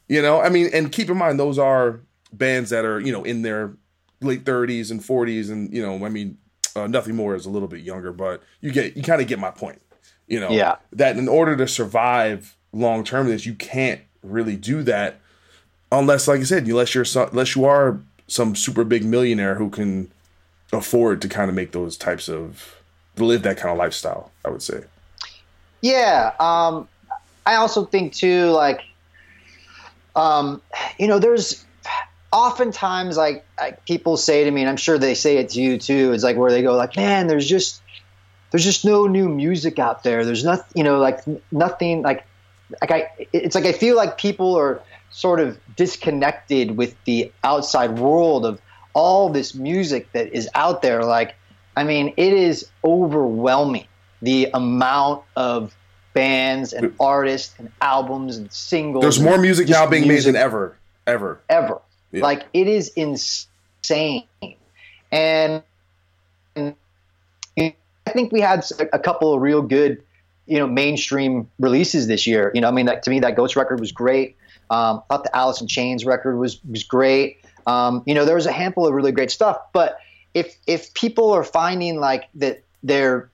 You 0.08 0.22
know, 0.22 0.40
I 0.40 0.48
mean, 0.48 0.70
and 0.72 0.90
keep 0.90 1.08
in 1.08 1.16
mind 1.16 1.38
those 1.38 1.58
are 1.58 2.00
bands 2.32 2.70
that 2.70 2.84
are 2.84 3.00
you 3.00 3.12
know 3.12 3.24
in 3.24 3.42
their 3.42 3.74
late 4.20 4.44
30s 4.44 4.90
and 4.90 5.00
40s, 5.00 5.50
and 5.50 5.72
you 5.72 5.82
know, 5.82 6.04
I 6.04 6.08
mean, 6.08 6.38
uh, 6.76 6.86
nothing 6.86 7.16
more 7.16 7.34
is 7.34 7.46
a 7.46 7.50
little 7.50 7.68
bit 7.68 7.80
younger, 7.80 8.12
but 8.12 8.42
you 8.60 8.70
get 8.70 8.96
you 8.96 9.02
kind 9.02 9.20
of 9.20 9.28
get 9.28 9.38
my 9.38 9.50
point. 9.50 9.80
You 10.26 10.40
know, 10.40 10.50
yeah, 10.50 10.76
that 10.92 11.16
in 11.16 11.28
order 11.28 11.56
to 11.56 11.66
survive 11.66 12.56
long 12.72 13.04
term, 13.04 13.26
this 13.28 13.46
you 13.46 13.54
can't 13.54 14.00
really 14.22 14.56
do 14.56 14.82
that 14.84 15.20
unless, 15.90 16.28
like 16.28 16.40
I 16.40 16.44
said, 16.44 16.66
unless 16.66 16.94
you're 16.94 17.04
some, 17.04 17.28
unless 17.30 17.56
you 17.56 17.64
are 17.64 18.00
some 18.26 18.54
super 18.54 18.84
big 18.84 19.04
millionaire 19.04 19.56
who 19.56 19.70
can 19.70 20.10
afford 20.72 21.20
to 21.22 21.28
kind 21.28 21.48
of 21.48 21.56
make 21.56 21.72
those 21.72 21.96
types 21.96 22.28
of 22.28 22.80
live 23.16 23.42
that 23.42 23.56
kind 23.56 23.72
of 23.72 23.78
lifestyle. 23.78 24.30
I 24.44 24.50
would 24.50 24.62
say. 24.62 24.84
Yeah, 25.82 26.32
um, 26.38 26.88
I 27.46 27.56
also 27.56 27.84
think 27.84 28.12
too, 28.12 28.50
like, 28.50 28.82
um, 30.14 30.60
you 30.98 31.08
know, 31.08 31.18
there's 31.18 31.64
oftentimes 32.32 33.16
like, 33.16 33.44
like 33.58 33.84
people 33.84 34.16
say 34.16 34.44
to 34.44 34.50
me, 34.50 34.60
and 34.60 34.70
I'm 34.70 34.76
sure 34.76 34.98
they 34.98 35.14
say 35.14 35.38
it 35.38 35.50
to 35.50 35.60
you 35.60 35.78
too. 35.78 36.12
It's 36.12 36.24
like 36.24 36.36
where 36.36 36.50
they 36.50 36.62
go, 36.62 36.74
like, 36.74 36.96
man, 36.96 37.26
there's 37.26 37.48
just 37.48 37.82
there's 38.50 38.64
just 38.64 38.84
no 38.84 39.06
new 39.06 39.28
music 39.28 39.78
out 39.78 40.02
there. 40.02 40.24
There's 40.24 40.44
nothing, 40.44 40.72
you 40.74 40.84
know, 40.84 40.98
like 40.98 41.20
nothing 41.52 42.02
like 42.02 42.26
like 42.80 42.90
I. 42.90 43.10
It's 43.32 43.54
like 43.54 43.66
I 43.66 43.72
feel 43.72 43.96
like 43.96 44.18
people 44.18 44.56
are 44.56 44.80
sort 45.10 45.40
of 45.40 45.58
disconnected 45.76 46.76
with 46.76 46.94
the 47.04 47.32
outside 47.42 47.98
world 47.98 48.46
of 48.46 48.60
all 48.92 49.28
this 49.28 49.54
music 49.54 50.10
that 50.12 50.32
is 50.32 50.48
out 50.54 50.82
there. 50.82 51.04
Like, 51.04 51.34
I 51.76 51.84
mean, 51.84 52.14
it 52.16 52.32
is 52.32 52.68
overwhelming 52.84 53.86
the 54.22 54.50
amount 54.54 55.22
of 55.36 55.74
bands 56.12 56.72
and 56.72 56.94
artists 56.98 57.54
and 57.58 57.70
albums 57.80 58.36
and 58.36 58.52
singles. 58.52 59.02
There's 59.02 59.20
more 59.20 59.38
music 59.38 59.68
now 59.68 59.88
being 59.88 60.06
music 60.08 60.34
made 60.34 60.38
than 60.38 60.42
ever, 60.42 60.76
ever, 61.06 61.40
ever. 61.48 61.80
Yeah. 62.12 62.22
Like 62.22 62.46
it 62.52 62.66
is 62.66 62.88
insane, 62.96 64.24
and, 65.12 65.62
I 68.10 68.12
think 68.12 68.32
we 68.32 68.40
had 68.40 68.64
a 68.92 68.98
couple 68.98 69.32
of 69.34 69.40
real 69.40 69.62
good, 69.62 70.02
you 70.46 70.58
know, 70.58 70.66
mainstream 70.66 71.48
releases 71.60 72.08
this 72.08 72.26
year. 72.26 72.50
You 72.54 72.60
know, 72.60 72.68
I 72.68 72.72
mean, 72.72 72.86
that, 72.86 73.04
to 73.04 73.10
me, 73.10 73.20
that 73.20 73.36
Ghost 73.36 73.54
record 73.54 73.78
was 73.78 73.92
great. 73.92 74.36
Um, 74.70 75.02
I 75.08 75.14
thought 75.14 75.24
the 75.24 75.36
Alice 75.36 75.60
in 75.60 75.68
Chains 75.68 76.04
record 76.04 76.36
was 76.36 76.60
was 76.64 76.82
great. 76.82 77.44
Um, 77.66 78.02
you 78.06 78.14
know, 78.14 78.24
there 78.24 78.34
was 78.34 78.46
a 78.46 78.52
handful 78.52 78.86
of 78.86 78.94
really 78.94 79.12
great 79.12 79.30
stuff. 79.30 79.58
But 79.72 79.98
if 80.34 80.56
if 80.66 80.92
people 80.94 81.32
are 81.32 81.44
finding 81.44 82.00
like 82.00 82.24
that 82.36 82.62
they're 82.82 83.30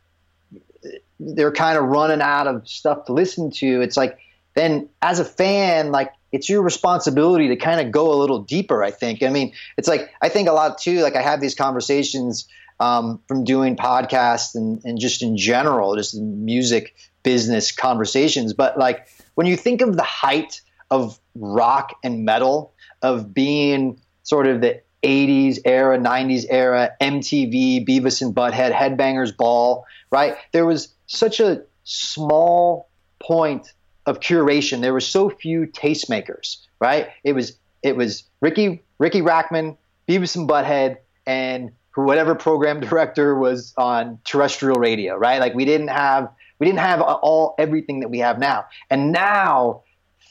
they're 1.20 1.52
kind 1.52 1.78
of 1.78 1.84
running 1.84 2.20
out 2.20 2.46
of 2.46 2.68
stuff 2.68 3.06
to 3.06 3.12
listen 3.12 3.50
to, 3.50 3.80
it's 3.80 3.96
like 3.96 4.18
then 4.54 4.88
as 5.02 5.20
a 5.20 5.24
fan, 5.24 5.92
like 5.92 6.12
it's 6.36 6.48
your 6.50 6.62
responsibility 6.62 7.48
to 7.48 7.56
kind 7.56 7.80
of 7.80 7.90
go 7.90 8.12
a 8.12 8.16
little 8.16 8.40
deeper. 8.42 8.84
I 8.84 8.90
think. 8.90 9.22
I 9.22 9.30
mean, 9.30 9.52
it's 9.78 9.88
like 9.88 10.10
I 10.20 10.28
think 10.28 10.48
a 10.48 10.52
lot 10.52 10.78
too. 10.78 11.00
Like 11.00 11.16
I 11.16 11.22
have 11.22 11.40
these 11.40 11.54
conversations 11.54 12.46
um, 12.78 13.20
from 13.26 13.44
doing 13.44 13.74
podcasts 13.76 14.54
and, 14.54 14.84
and 14.84 14.98
just 14.98 15.22
in 15.22 15.36
general, 15.36 15.96
just 15.96 16.14
music 16.20 16.94
business 17.22 17.72
conversations. 17.72 18.52
But 18.52 18.78
like 18.78 19.08
when 19.34 19.46
you 19.46 19.56
think 19.56 19.80
of 19.80 19.96
the 19.96 20.02
height 20.02 20.60
of 20.90 21.18
rock 21.34 21.96
and 22.04 22.24
metal, 22.24 22.74
of 23.02 23.32
being 23.32 24.00
sort 24.22 24.46
of 24.46 24.60
the 24.60 24.82
80s 25.02 25.58
era, 25.64 25.98
90s 25.98 26.44
era, 26.48 26.92
MTV, 27.00 27.86
Beavis 27.86 28.22
and 28.22 28.34
Butthead, 28.34 28.72
Headbangers 28.72 29.36
Ball, 29.36 29.84
right? 30.10 30.36
There 30.52 30.66
was 30.66 30.94
such 31.06 31.40
a 31.40 31.62
small 31.84 32.90
point 33.20 33.72
of 34.06 34.20
curation. 34.20 34.80
There 34.80 34.92
were 34.92 35.00
so 35.00 35.28
few 35.28 35.66
tastemakers, 35.66 36.58
right? 36.80 37.08
It 37.24 37.32
was 37.34 37.58
it 37.82 37.96
was 37.96 38.24
Riki 38.40 38.82
Riki 38.98 39.20
Rachtman, 39.20 39.76
Beavis 40.08 40.36
and 40.36 40.48
Butthead, 40.48 40.98
and 41.26 41.70
whatever 41.94 42.34
program 42.34 42.80
director 42.88 43.34
was 43.34 43.74
on 43.76 44.18
terrestrial 44.24 44.78
radio, 44.78 45.16
right? 45.16 45.40
Like 45.40 45.54
we 45.54 45.64
didn't 45.64 45.88
have 45.88 46.30
we 46.58 46.66
didn't 46.66 46.80
have 46.80 47.00
all 47.00 47.54
everything 47.58 48.00
that 48.00 48.08
we 48.08 48.18
have 48.20 48.38
now. 48.38 48.64
And 48.90 49.12
now 49.12 49.82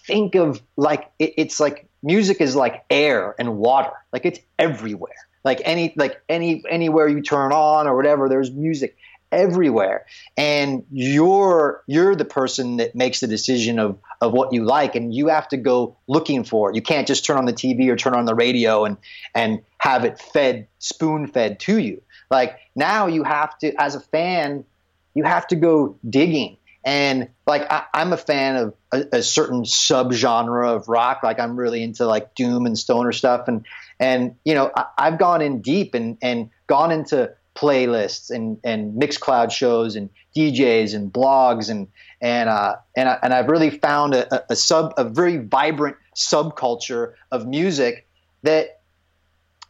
think 0.05 0.35
of 0.35 0.61
like 0.77 1.11
it, 1.19 1.33
it's 1.37 1.59
like 1.59 1.87
music 2.01 2.41
is 2.41 2.55
like 2.55 2.83
air 2.89 3.35
and 3.37 3.57
water. 3.57 3.91
Like 4.11 4.25
it's 4.25 4.39
everywhere. 4.57 5.11
Like 5.43 5.61
any 5.63 5.93
like 5.95 6.21
any 6.29 6.63
anywhere 6.69 7.07
you 7.07 7.21
turn 7.21 7.51
on 7.51 7.87
or 7.87 7.95
whatever, 7.95 8.27
there's 8.29 8.51
music 8.51 8.97
everywhere. 9.31 10.05
And 10.37 10.83
you're 10.91 11.83
you're 11.87 12.15
the 12.15 12.25
person 12.25 12.77
that 12.77 12.95
makes 12.95 13.19
the 13.19 13.27
decision 13.27 13.79
of 13.79 13.97
of 14.21 14.33
what 14.33 14.53
you 14.53 14.63
like 14.63 14.95
and 14.95 15.13
you 15.13 15.27
have 15.27 15.47
to 15.49 15.57
go 15.57 15.97
looking 16.07 16.43
for 16.43 16.69
it. 16.69 16.75
You 16.75 16.81
can't 16.81 17.07
just 17.07 17.25
turn 17.25 17.37
on 17.37 17.45
the 17.45 17.53
tv 17.53 17.89
or 17.89 17.95
turn 17.95 18.15
on 18.15 18.25
the 18.25 18.35
radio 18.35 18.85
and 18.85 18.97
and 19.33 19.61
have 19.77 20.05
it 20.05 20.19
fed 20.19 20.67
spoon 20.79 21.27
fed 21.27 21.59
to 21.61 21.77
you. 21.77 22.01
Like 22.31 22.57
now 22.75 23.07
you 23.07 23.23
have 23.23 23.57
to 23.59 23.73
as 23.81 23.95
a 23.95 23.99
fan 23.99 24.65
you 25.13 25.23
have 25.23 25.47
to 25.47 25.55
go 25.55 25.97
digging. 26.07 26.57
And 26.83 27.29
like 27.47 27.63
I, 27.71 27.85
am 27.95 28.13
a 28.13 28.17
fan 28.17 28.57
of 28.57 28.75
a, 28.91 29.05
a 29.13 29.23
certain 29.23 29.63
subgenre 29.63 30.75
of 30.75 30.87
rock. 30.87 31.21
Like 31.23 31.39
i'm 31.39 31.57
really 31.57 31.83
into 31.83 32.05
like 32.05 32.35
doom 32.35 32.65
and 32.65 32.77
stoner 32.77 33.11
stuff. 33.11 33.47
And 33.47 33.65
and 33.99 34.35
you 34.45 34.53
know 34.53 34.71
I, 34.75 34.85
i've 34.97 35.17
gone 35.17 35.41
in 35.41 35.61
deep 35.61 35.93
and 35.93 36.17
and 36.21 36.49
gone 36.67 36.91
into 36.91 37.33
playlists 37.55 38.29
and 38.29 38.59
and 38.63 39.01
Mixcloud 39.01 39.51
shows 39.51 39.95
and 39.95 40.09
DJs 40.35 40.93
and 40.93 41.11
blogs 41.11 41.69
and 41.69 41.87
and 42.21 42.49
uh, 42.49 42.75
and 42.95 43.09
I, 43.09 43.17
and 43.23 43.33
I've 43.33 43.47
really 43.47 43.69
found 43.69 44.13
a, 44.13 44.51
a 44.51 44.55
sub 44.55 44.93
a 44.97 45.03
very 45.03 45.37
vibrant 45.37 45.95
subculture 46.15 47.13
of 47.31 47.47
music 47.47 48.07
that 48.43 48.81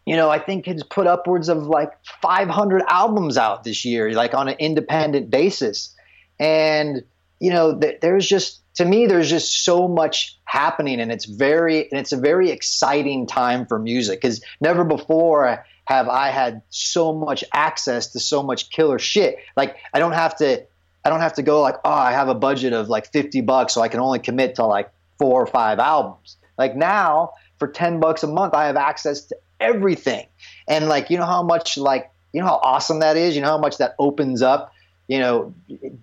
you 0.06 0.16
know 0.16 0.30
I 0.30 0.40
think 0.40 0.66
has 0.66 0.84
put 0.84 1.08
upwards 1.08 1.48
of 1.48 1.68
like 1.68 1.92
500 2.22 2.84
albums 2.88 3.38
out 3.38 3.64
this 3.64 3.86
year 3.86 4.12
like 4.14 4.34
on 4.34 4.48
an 4.48 4.56
independent 4.60 5.30
basis. 5.30 5.96
And 6.40 7.04
you 7.40 7.52
know 7.52 7.80
th- 7.80 8.00
there's 8.02 8.28
just 8.28 8.62
to 8.76 8.86
me 8.86 9.06
there's 9.06 9.30
just 9.30 9.64
so 9.64 9.88
much 9.88 10.38
happening 10.46 11.00
and 11.00 11.12
it's 11.12 11.26
very 11.26 11.90
and 11.90 12.00
it's 12.00 12.12
a 12.12 12.18
very 12.18 12.50
exciting 12.50 13.28
time 13.28 13.66
for 13.66 13.80
music 13.80 14.22
because 14.22 14.44
never 14.62 14.84
before 14.84 15.66
have 15.86 16.10
I 16.10 16.30
had 16.30 16.62
so 16.70 17.14
much 17.14 17.44
access 17.54 18.08
to 18.14 18.20
so 18.20 18.44
much 18.44 18.70
killer 18.70 19.00
shit. 19.00 19.38
Like 19.56 19.78
I 19.94 20.00
don't 20.00 20.14
have 20.14 20.36
to 20.38 20.66
I 21.04 21.10
don't 21.10 21.20
have 21.20 21.34
to 21.34 21.44
go 21.44 21.62
like, 21.62 21.76
oh, 21.86 21.92
I 21.92 22.12
have 22.12 22.30
a 22.30 22.36
budget 22.36 22.74
of 22.74 22.90
like 22.90 23.12
50 23.12 23.42
bucks 23.42 23.74
so 23.74 23.82
I 23.82 23.88
can 23.88 24.00
only 24.00 24.20
commit 24.20 24.56
to 24.56 24.66
like 24.66 24.90
four 25.20 25.42
or 25.42 25.46
five 25.46 25.80
albums. 25.80 26.38
Like 26.58 26.76
now 26.76 27.34
for 27.60 27.68
10 27.68 28.00
bucks 28.00 28.24
a 28.24 28.28
month 28.28 28.54
I 28.54 28.66
have 28.66 28.78
access 28.78 29.26
to 29.26 29.38
everything. 29.60 30.26
And 30.68 30.88
like 30.88 31.10
you 31.10 31.18
know 31.18 31.26
how 31.26 31.44
much 31.44 31.78
like 31.78 32.12
you 32.34 32.42
know 32.42 32.48
how 32.48 32.60
awesome 32.64 33.00
that 33.00 33.18
is? 33.18 33.36
You 33.36 33.42
know 33.42 33.50
how 33.50 33.60
much 33.60 33.78
that 33.78 33.96
opens 34.00 34.42
up 34.42 34.72
you 35.08 35.20
know, 35.20 35.54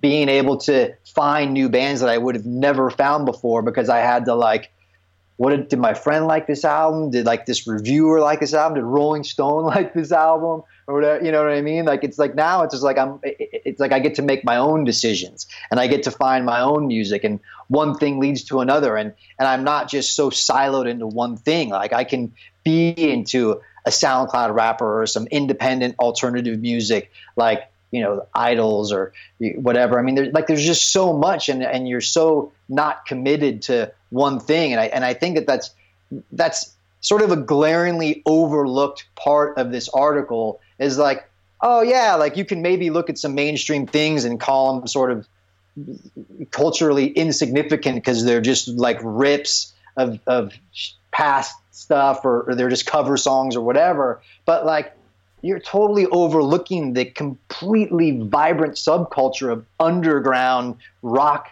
being 0.01 0.29
able 0.29 0.59
to 0.59 0.95
find 1.05 1.53
new 1.53 1.69
bands 1.69 2.01
that 2.01 2.09
I 2.09 2.19
would 2.19 2.37
have 2.37 2.47
never 2.47 2.89
found 2.91 3.27
before 3.27 3.63
because 3.63 3.89
I 3.89 3.99
had 3.99 4.27
to 4.27 4.35
like 4.35 4.71
what 5.43 5.51
did, 5.51 5.67
did 5.67 5.81
my 5.81 5.93
friend 5.93 6.29
like 6.29 6.47
this 6.47 6.65
album? 6.65 7.11
Did 7.11 7.27
like 7.27 7.47
this 7.47 7.67
reviewer 7.67 8.21
like 8.21 8.39
this 8.39 8.55
album? 8.55 8.77
Did 8.77 8.85
Rolling 8.85 9.25
Stone 9.25 9.65
like 9.75 9.93
this 9.93 10.13
album 10.13 10.63
or 10.87 10.95
whatever? 10.95 11.25
You 11.25 11.33
know 11.33 11.43
what 11.43 11.51
I 11.51 11.63
mean? 11.63 11.85
Like 11.85 12.05
it's 12.05 12.17
like 12.17 12.37
now 12.37 12.63
it's 12.63 12.73
just 12.73 12.85
like 12.85 12.97
I'm. 12.97 13.19
It's 13.25 13.81
like 13.81 13.91
I 13.91 13.99
get 13.99 14.15
to 14.15 14.23
make 14.23 14.45
my 14.45 14.57
own 14.57 14.85
decisions 14.85 15.49
and 15.73 15.81
I 15.81 15.89
get 15.89 16.05
to 16.05 16.13
find 16.13 16.47
my 16.47 16.61
own 16.61 16.87
music, 16.87 17.25
and 17.25 17.41
one 17.67 17.97
thing 17.97 18.21
leads 18.21 18.45
to 18.45 18.61
another, 18.61 18.95
and 18.97 19.15
and 19.37 19.49
I'm 19.49 19.65
not 19.65 19.91
just 19.91 20.15
so 20.15 20.31
siloed 20.31 20.89
into 20.89 21.09
one 21.09 21.37
thing. 21.37 21.71
Like 21.71 21.93
I 21.93 22.05
can 22.05 22.33
be 22.63 22.91
into 22.91 23.61
a 23.85 23.91
SoundCloud 23.91 24.55
rapper 24.55 25.03
or 25.03 25.09
some 25.09 25.27
independent 25.27 25.97
alternative 25.99 26.61
music, 26.61 27.11
like 27.35 27.69
you 27.91 28.01
know 28.01 28.27
IDLES 28.35 28.93
or 28.93 29.13
whatever 29.61 29.99
i 29.99 30.03
mean 30.03 30.15
there's 30.15 30.33
like 30.33 30.47
there's 30.47 30.65
just 30.65 30.93
so 30.93 31.13
much 31.13 31.49
and 31.49 31.63
and 31.63 31.87
you're 31.87 32.01
so 32.01 32.51
not 32.73 33.07
committed 33.07 33.63
to 33.63 33.93
one 34.11 34.41
thing. 34.41 34.73
And 34.73 34.81
i 34.81 34.87
and 34.87 35.05
i 35.05 35.15
think 35.15 35.37
that 35.37 35.47
that's 35.47 35.71
that's 36.33 36.75
sort 37.01 37.23
of 37.23 37.31
a 37.31 37.37
glaringly 37.37 38.23
overlooked 38.27 39.07
part 39.17 39.59
of 39.59 39.73
this 39.73 39.89
article 39.89 40.61
is 40.79 40.99
like 40.99 41.29
oh 41.61 41.83
yeah 41.83 42.15
like 42.17 42.37
you 42.37 42.45
can 42.45 42.63
maybe 42.63 42.91
look 42.91 43.09
at 43.11 43.19
some 43.19 43.35
mainstream 43.35 43.87
things 43.87 44.25
and 44.25 44.39
call 44.39 44.79
them 44.79 44.87
sort 44.87 45.11
of 45.11 45.27
culturally 46.51 47.07
insignificant 47.07 47.97
because 47.97 48.25
they're 48.25 48.41
just 48.41 48.69
like 48.69 48.99
rips 49.03 49.73
of 49.97 50.21
of 50.27 50.53
past 51.11 51.57
stuff 51.71 52.25
or, 52.25 52.43
or 52.43 52.55
they're 52.55 52.69
just 52.69 52.87
cover 52.87 53.17
songs 53.17 53.57
or 53.57 53.61
whatever. 53.61 54.21
But 54.45 54.67
like 54.67 54.97
you're 55.43 55.61
totally 55.61 56.07
overlooking 56.07 56.93
the 56.93 57.05
completely 57.05 58.21
vibrant 58.21 58.75
subculture 58.75 59.51
of 59.51 59.67
underground 59.81 60.77
rock 61.03 61.49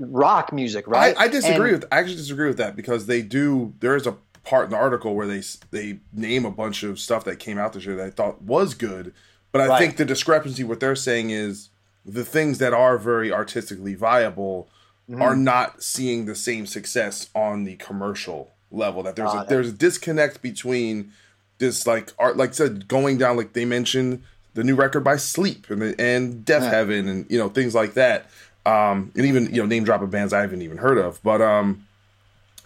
rock 0.00 0.52
music, 0.52 0.86
right? 0.86 1.16
I, 1.18 1.24
I 1.24 1.28
disagree 1.28 1.70
And- 1.72 1.82
with. 1.82 1.92
I 1.92 1.98
actually 1.98 2.16
disagree 2.16 2.48
with 2.48 2.58
that 2.58 2.76
because 2.76 3.06
they 3.06 3.22
do. 3.22 3.74
There 3.80 3.96
is 3.96 4.06
a 4.06 4.16
part 4.44 4.66
in 4.66 4.70
the 4.70 4.76
article 4.76 5.14
where 5.14 5.26
they 5.26 5.42
they 5.70 5.98
name 6.12 6.44
a 6.44 6.50
bunch 6.50 6.82
of 6.82 6.98
stuff 6.98 7.24
that 7.24 7.38
came 7.38 7.58
out 7.58 7.72
this 7.72 7.84
year 7.84 7.96
that 7.96 8.06
I 8.06 8.10
thought 8.10 8.42
was 8.42 8.74
good, 8.74 9.12
but 9.52 9.60
I 9.60 9.66
Right. 9.68 9.78
think 9.78 9.96
the 9.96 10.04
discrepancy 10.04 10.64
what 10.64 10.80
they're 10.80 10.94
saying 10.96 11.30
is 11.30 11.68
the 12.04 12.24
things 12.24 12.58
that 12.58 12.72
are 12.72 12.98
very 12.98 13.32
artistically 13.32 13.94
viable 13.94 14.68
Mm-hmm. 15.08 15.22
are 15.22 15.36
not 15.36 15.84
seeing 15.84 16.26
the 16.26 16.34
same 16.34 16.66
success 16.66 17.30
on 17.32 17.62
the 17.62 17.76
commercial 17.76 18.50
level. 18.72 19.04
That 19.04 19.14
there's 19.14 19.32
a, 19.32 19.46
there's 19.48 19.68
a 19.68 19.72
disconnect 19.72 20.42
between 20.42 21.12
this 21.58 21.86
like 21.86 22.12
art, 22.18 22.36
like 22.36 22.48
I 22.50 22.52
said, 22.54 22.88
going 22.88 23.16
down 23.16 23.36
like 23.36 23.52
they 23.52 23.64
mentioned 23.64 24.24
the 24.54 24.64
new 24.64 24.74
record 24.74 25.04
by 25.04 25.14
Sleep 25.16 25.70
and 25.70 25.80
the, 25.80 25.94
and 26.00 26.44
Death 26.44 26.64
Yeah. 26.64 26.70
Heaven 26.70 27.06
and 27.06 27.24
you 27.30 27.38
know 27.38 27.48
things 27.48 27.72
like 27.72 27.94
that. 27.94 28.28
Um, 28.66 29.12
and 29.14 29.24
even 29.24 29.46
you 29.54 29.62
know 29.62 29.66
name 29.66 29.84
dropping 29.84 30.10
bands 30.10 30.32
I 30.32 30.40
haven't 30.40 30.62
even 30.62 30.78
heard 30.78 30.98
of, 30.98 31.22
but 31.22 31.40
um, 31.40 31.86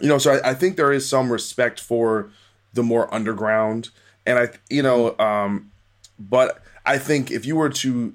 you 0.01 0.09
know, 0.09 0.19
so 0.19 0.33
I, 0.33 0.51
I 0.51 0.55
think 0.55 0.77
there 0.77 0.93
is 0.93 1.07
some 1.07 1.31
respect 1.31 1.79
for 1.79 2.31
the 2.73 2.83
more 2.83 3.13
underground, 3.15 3.91
and 4.27 4.39
I 4.39 4.49
you 4.71 4.83
know, 4.83 5.17
um, 5.19 5.71
but 6.19 6.63
I 6.87 6.97
think 6.99 7.31
if 7.31 7.45
you 7.45 7.55
were 7.57 7.69
to 7.69 8.15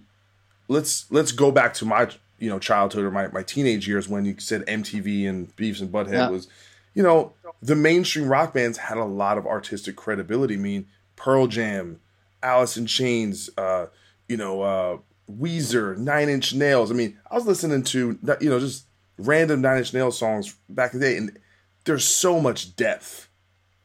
let's 0.67 1.09
let's 1.11 1.31
go 1.31 1.51
back 1.51 1.73
to 1.75 1.85
my 1.85 2.09
you 2.39 2.49
know 2.49 2.59
childhood 2.59 3.05
or 3.05 3.11
my, 3.11 3.27
my 3.27 3.43
teenage 3.43 3.87
years 3.87 4.09
when 4.09 4.25
you 4.25 4.35
said 4.39 4.65
MTV 4.65 5.29
and 5.29 5.55
Beavis 5.55 5.81
and 5.81 5.91
Butthead 5.91 6.13
Yeah. 6.13 6.29
was 6.29 6.47
you 6.95 7.03
know 7.03 7.33
the 7.61 7.75
mainstream 7.75 8.27
rock 8.27 8.53
bands 8.53 8.77
had 8.79 8.97
a 8.97 9.05
lot 9.05 9.37
of 9.37 9.45
artistic 9.45 9.95
credibility. 9.95 10.55
I 10.55 10.57
mean 10.57 10.87
Pearl 11.15 11.47
Jam, 11.47 11.99
Alice 12.41 12.77
in 12.77 12.87
Chains, 12.87 13.49
uh, 13.57 13.87
you 14.27 14.37
know 14.37 14.61
uh, 14.63 14.97
Weezer, 15.31 15.97
Nine 15.97 16.29
Inch 16.29 16.53
Nails. 16.53 16.91
I 16.91 16.93
mean 16.93 17.17
I 17.29 17.35
was 17.35 17.45
listening 17.45 17.83
to 17.83 18.19
you 18.39 18.49
know 18.49 18.59
just 18.59 18.85
random 19.17 19.61
Nine 19.61 19.77
Inch 19.79 19.93
Nails 19.93 20.17
songs 20.17 20.55
back 20.69 20.93
in 20.93 20.99
the 20.99 21.05
day, 21.05 21.17
and 21.17 21.37
there's 21.85 22.03
so 22.05 22.41
much 22.41 22.75
depth 22.75 23.29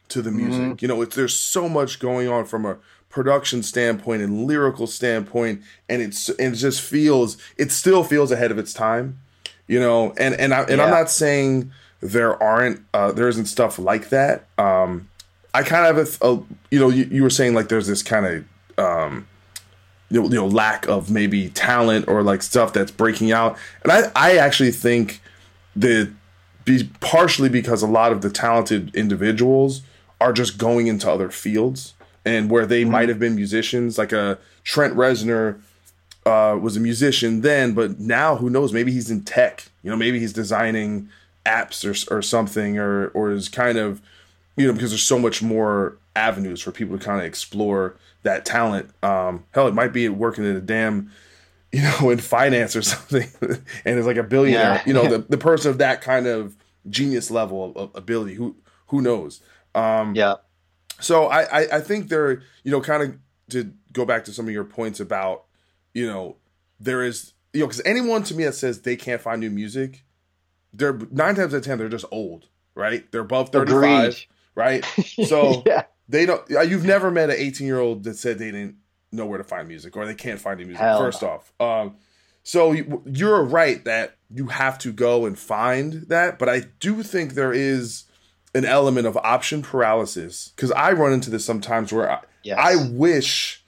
to 0.09 0.21
the 0.21 0.31
music. 0.31 0.81
You 0.81 0.87
know, 0.87 1.01
it's 1.01 1.15
there's 1.15 1.37
so 1.37 1.67
much 1.69 1.99
going 1.99 2.27
on 2.27 2.45
from 2.45 2.65
a 2.65 2.77
production 3.09 3.63
standpoint 3.63 4.21
and 4.21 4.45
lyrical 4.45 4.87
standpoint, 4.87 5.61
and 5.89 6.01
it's 6.01 6.29
and 6.29 6.53
it 6.53 6.57
just 6.57 6.81
feels 6.81 7.37
it 7.57 7.71
still 7.71 8.03
feels 8.03 8.31
ahead 8.31 8.51
of 8.51 8.57
its 8.57 8.73
time. 8.73 9.19
You 9.67 9.79
know, 9.79 10.13
and 10.17 10.35
and 10.35 10.53
I 10.53 10.63
and 10.63 10.81
I'm 10.81 10.89
not 10.89 11.09
saying 11.09 11.71
there 12.01 12.41
aren't 12.41 12.81
uh, 12.93 13.11
there 13.11 13.29
isn't 13.29 13.45
stuff 13.45 13.79
like 13.79 14.09
that. 14.09 14.47
Um, 14.57 15.09
I 15.53 15.63
kind 15.63 15.85
of 15.85 15.95
have 15.95 16.17
a, 16.21 16.27
a 16.27 16.43
you 16.71 16.79
know 16.79 16.89
you, 16.89 17.05
you 17.05 17.23
were 17.23 17.29
saying 17.29 17.53
like 17.53 17.69
there's 17.69 17.87
this 17.87 18.03
kind 18.03 18.25
of 18.25 18.83
um, 18.83 19.27
you 20.11 20.29
know, 20.29 20.47
lack 20.47 20.87
of 20.87 21.09
maybe 21.09 21.49
talent 21.49 22.07
or 22.07 22.21
like 22.21 22.43
stuff 22.43 22.73
that's 22.73 22.91
breaking 22.91 23.31
out, 23.31 23.57
and 23.83 23.91
I 23.91 24.11
I 24.15 24.37
actually 24.37 24.71
think 24.71 25.21
that 25.75 26.11
be 26.65 26.89
partially 26.99 27.49
because 27.49 27.81
a 27.81 27.87
lot 27.87 28.11
of 28.11 28.21
the 28.21 28.29
talented 28.29 28.93
individuals 28.95 29.81
are 30.19 30.33
just 30.33 30.57
going 30.57 30.87
into 30.87 31.09
other 31.09 31.29
fields 31.29 31.93
and 32.23 32.51
where 32.51 32.65
they 32.65 32.85
might 32.85 33.09
have 33.09 33.19
been 33.19 33.35
musicians. 33.35 33.97
Like 33.97 34.11
a 34.11 34.37
Trent 34.63 34.95
Reznor 34.95 35.59
uh, 36.25 36.57
was 36.61 36.77
a 36.77 36.79
musician 36.79 37.41
then 37.41 37.73
but 37.73 37.99
now 37.99 38.35
who 38.35 38.49
knows? 38.49 38.73
Maybe 38.73 38.91
he's 38.91 39.09
in 39.09 39.23
tech. 39.23 39.65
You 39.81 39.89
know 39.89 39.97
maybe 39.97 40.19
he's 40.19 40.33
designing 40.33 41.09
apps 41.45 41.83
or, 41.83 42.15
or 42.15 42.21
something 42.21 42.77
or 42.77 43.07
or 43.09 43.31
is 43.31 43.49
kind 43.49 43.77
of 43.77 44.01
you 44.55 44.67
know 44.67 44.73
because 44.73 44.91
there's 44.91 45.01
so 45.01 45.17
much 45.17 45.41
more 45.41 45.97
avenues 46.15 46.61
for 46.61 46.71
people 46.71 46.97
to 46.97 47.03
kind 47.03 47.19
of 47.19 47.25
explore 47.25 47.95
that 48.23 48.45
talent 48.45 48.89
um 49.03 49.43
hell 49.51 49.67
it 49.67 49.73
might 49.73 49.93
be 49.93 50.07
working 50.09 50.43
in 50.45 50.55
a 50.55 50.61
damn 50.61 51.11
you 51.71 51.81
know, 51.81 52.09
in 52.09 52.17
finance 52.17 52.75
or 52.75 52.81
something, 52.81 53.29
and 53.85 53.99
is 53.99 54.05
like 54.05 54.17
a 54.17 54.23
billionaire. 54.23 54.73
Yeah. 54.73 54.83
You 54.85 54.93
know, 54.93 55.07
the, 55.07 55.17
the 55.29 55.37
person 55.37 55.71
of 55.71 55.77
that 55.77 56.01
kind 56.01 56.27
of 56.27 56.57
genius 56.89 57.31
level 57.31 57.71
of, 57.75 57.91
ability. 57.95 58.33
Who 58.33 58.57
who 58.87 59.01
knows? 59.01 59.41
Um, 59.73 60.13
yeah. 60.13 60.35
so 60.99 61.27
I, 61.27 61.43
I 61.43 61.77
I 61.77 61.79
think 61.79 62.09
there, 62.09 62.41
you 62.63 62.71
know, 62.71 62.81
kind 62.81 63.03
of 63.03 63.17
to 63.51 63.71
go 63.93 64.03
back 64.03 64.25
to 64.25 64.33
some 64.33 64.47
of 64.47 64.53
your 64.53 64.65
points 64.65 64.99
about, 64.99 65.45
you 65.93 66.05
know, 66.05 66.35
there 66.77 67.03
is, 67.03 67.33
you 67.53 67.61
know, 67.61 67.67
because 67.67 67.81
anyone 67.85 68.23
to 68.23 68.35
me 68.35 68.43
that 68.43 68.53
says 68.53 68.81
they 68.81 68.97
can't 68.97 69.21
find 69.21 69.39
new 69.39 69.49
music, 69.49 70.03
they're 70.73 70.99
nine 71.09 71.35
times 71.35 71.53
out 71.53 71.57
of 71.59 71.63
ten 71.63 71.77
they're 71.77 71.87
just 71.87 72.05
old, 72.11 72.49
right? 72.75 73.09
They're 73.13 73.21
above 73.21 73.49
thirty 73.49 73.71
five, 73.71 74.25
right? 74.55 74.83
So 75.25 75.63
yeah. 75.65 75.83
They 76.11 76.25
don't. 76.25 76.49
uh, 76.51 76.61
You've 76.61 76.85
never 76.85 77.09
met 77.09 77.29
an 77.29 77.37
18 77.37 77.65
year 77.65 77.79
old 77.79 78.03
that 78.03 78.17
said 78.17 78.37
they 78.37 78.51
didn't 78.51 78.75
know 79.11 79.25
where 79.25 79.37
to 79.37 79.43
find 79.43 79.67
music 79.67 79.95
or 79.97 80.05
they 80.05 80.15
can't 80.15 80.39
find 80.39 80.59
new 80.59 80.65
music. 80.65 80.81
Hell 80.81 80.99
first 80.99 81.21
no. 81.21 81.29
off, 81.29 81.53
um, 81.59 81.95
so 82.43 82.71
you, 82.71 83.03
you're 83.05 83.43
right 83.43 83.83
that 83.85 84.17
you 84.33 84.47
have 84.47 84.77
to 84.79 84.91
go 84.91 85.25
and 85.25 85.37
find 85.37 85.93
that, 86.07 86.39
but 86.39 86.49
I 86.49 86.63
do 86.79 87.03
think 87.03 87.33
there 87.33 87.53
is 87.53 88.05
an 88.55 88.65
element 88.65 89.07
of 89.07 89.15
option 89.17 89.61
paralysis 89.61 90.51
because 90.55 90.71
I 90.71 90.91
run 90.91 91.13
into 91.13 91.29
this 91.29 91.45
sometimes 91.45 91.93
where 91.93 92.11
I, 92.11 92.19
Yes. 92.43 92.57
I 92.59 92.89
wish 92.91 93.63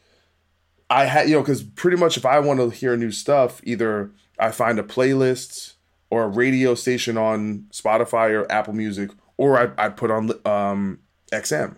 I 0.90 1.06
had 1.06 1.30
you 1.30 1.36
know 1.36 1.42
because 1.42 1.64
pretty 1.64 1.98
much 1.98 2.18
if 2.18 2.26
I 2.26 2.40
want 2.40 2.60
to 2.60 2.70
hear 2.70 2.98
new 2.98 3.12
stuff, 3.12 3.62
either 3.64 4.12
I 4.40 4.52
find 4.52 4.80
a 4.80 4.84
playlist 4.84 5.74
or 6.10 6.24
a 6.24 6.28
radio 6.28 6.76
station 6.76 7.18
on 7.18 7.68
Spotify 7.72 8.32
or 8.32 8.52
Apple 8.52 8.74
Music, 8.74 9.12
or 9.38 9.60
I, 9.60 9.86
I 9.86 9.90
put 9.90 10.12
on 10.12 10.32
um, 10.46 11.00
XM 11.32 11.76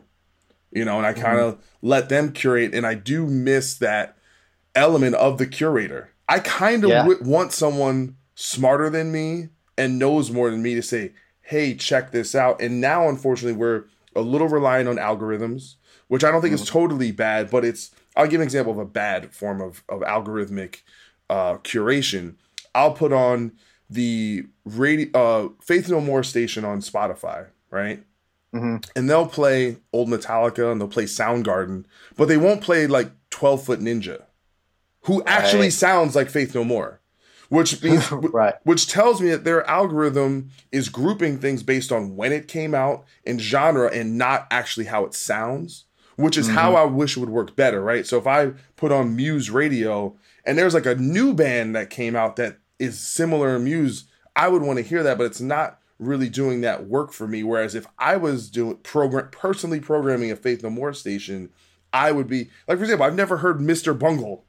you 0.75 0.85
know, 0.85 0.97
and 0.97 1.05
I 1.07 1.13
kind 1.13 1.39
of 1.39 1.57
let 1.81 2.09
them 2.09 2.31
curate, 2.33 2.75
and 2.75 2.85
I 2.85 2.93
do 2.93 3.25
miss 3.25 3.75
that 3.79 4.17
element 4.75 5.15
of 5.15 5.37
the 5.37 5.45
curator. 5.47 6.09
I 6.27 6.39
kind 6.39 6.83
of 6.83 6.89
Yeah. 6.89 7.03
w- 7.07 7.23
want 7.23 7.53
someone 7.53 8.15
smarter 8.35 8.89
than 8.89 9.11
me 9.11 9.49
and 9.77 9.97
knows 9.97 10.31
more 10.31 10.49
than 10.51 10.61
me 10.61 10.75
to 10.75 10.81
say, 10.81 11.13
"Hey, 11.41 11.75
check 11.75 12.11
this 12.11 12.35
out." 12.35 12.61
And 12.61 12.81
now, 12.81 13.07
unfortunately, 13.07 13.57
we're 13.57 13.85
a 14.15 14.21
little 14.21 14.47
reliant 14.47 14.89
on 14.89 14.97
algorithms, 14.97 15.75
which 16.07 16.23
I 16.23 16.31
don't 16.31 16.41
think 16.41 16.53
is 16.53 16.65
totally 16.69 17.11
bad, 17.11 17.49
but 17.49 17.63
it's. 17.65 17.91
I'll 18.17 18.27
give 18.27 18.39
an 18.39 18.45
example 18.45 18.71
of 18.71 18.79
a 18.79 18.85
bad 18.85 19.33
form 19.33 19.61
of 19.61 19.83
of 19.89 20.01
algorithmic 20.01 20.81
uh, 21.29 21.55
curation. 21.57 22.35
I'll 22.73 22.93
put 22.93 23.13
on 23.13 23.53
the 23.89 24.43
radio 24.65 25.09
uh, 25.13 25.49
Faith 25.61 25.89
No 25.89 26.01
More 26.01 26.23
station 26.23 26.65
on 26.65 26.79
Spotify, 26.81 27.47
right? 27.69 28.03
Mm-hmm. 28.55 28.75
and 28.95 29.09
they'll 29.09 29.27
play 29.27 29.77
old 29.91 30.07
Metallica 30.07 30.71
and 30.71 30.79
they'll 30.79 30.87
play 30.87 31.03
Soundgarden, 31.05 31.85
but 32.15 32.27
they 32.27 32.37
won't 32.37 32.61
play 32.61 32.87
like 32.87 33.11
12 33.29 33.63
Foot 33.65 33.79
Ninja, 33.81 34.23
who 35.03 35.21
actually 35.25 35.63
Right. 35.67 35.73
sounds 35.73 36.15
like 36.15 36.29
Faith 36.29 36.55
No 36.55 36.63
More, 36.63 37.01
which 37.49 37.83
means 37.83 38.09
Right. 38.11 38.55
which 38.63 38.87
tells 38.87 39.21
me 39.21 39.29
that 39.29 39.43
their 39.43 39.67
algorithm 39.69 40.51
is 40.71 40.89
grouping 40.89 41.37
things 41.37 41.63
based 41.63 41.91
on 41.91 42.15
when 42.15 42.31
it 42.31 42.47
came 42.47 42.73
out 42.73 43.03
and 43.25 43.41
genre 43.41 43.89
and 43.91 44.17
not 44.17 44.47
actually 44.51 44.85
how 44.85 45.03
it 45.05 45.13
sounds, 45.13 45.85
which 46.15 46.37
is 46.37 46.47
how 46.49 46.69
mm-hmm. 46.69 46.77
I 46.77 46.85
wish 46.85 47.17
it 47.17 47.19
would 47.19 47.29
work 47.29 47.55
better, 47.55 47.81
right? 47.81 48.07
So 48.07 48.17
if 48.17 48.25
I 48.25 48.53
put 48.77 48.91
on 48.91 49.15
Muse 49.15 49.49
Radio 49.49 50.15
and 50.45 50.57
there's 50.57 50.73
like 50.73 50.85
a 50.85 50.95
new 50.95 51.33
band 51.33 51.75
that 51.75 51.89
came 51.89 52.15
out 52.15 52.37
that 52.37 52.57
is 52.79 52.97
similar 52.99 53.57
to 53.57 53.59
Muse, 53.59 54.05
I 54.35 54.47
would 54.47 54.61
want 54.61 54.77
to 54.77 54.83
hear 54.83 55.03
that, 55.03 55.17
but 55.17 55.25
it's 55.25 55.41
not 55.41 55.79
really 55.99 56.29
doing 56.29 56.61
that 56.61 56.87
work 56.87 57.11
for 57.11 57.27
me. 57.27 57.43
Whereas 57.43 57.75
if 57.75 57.87
I 57.97 58.17
was 58.17 58.49
doing 58.49 58.77
program 58.77 59.29
personally 59.31 59.79
programming 59.79 60.31
a 60.31 60.35
Faith 60.35 60.63
No 60.63 60.69
More 60.69 60.93
station, 60.93 61.49
I 61.93 62.11
would 62.11 62.27
be 62.27 62.49
like, 62.67 62.77
for 62.77 62.83
example, 62.83 63.05
I've 63.05 63.15
never 63.15 63.37
heard 63.37 63.59
Mr. 63.59 63.97
Bungle 63.97 64.45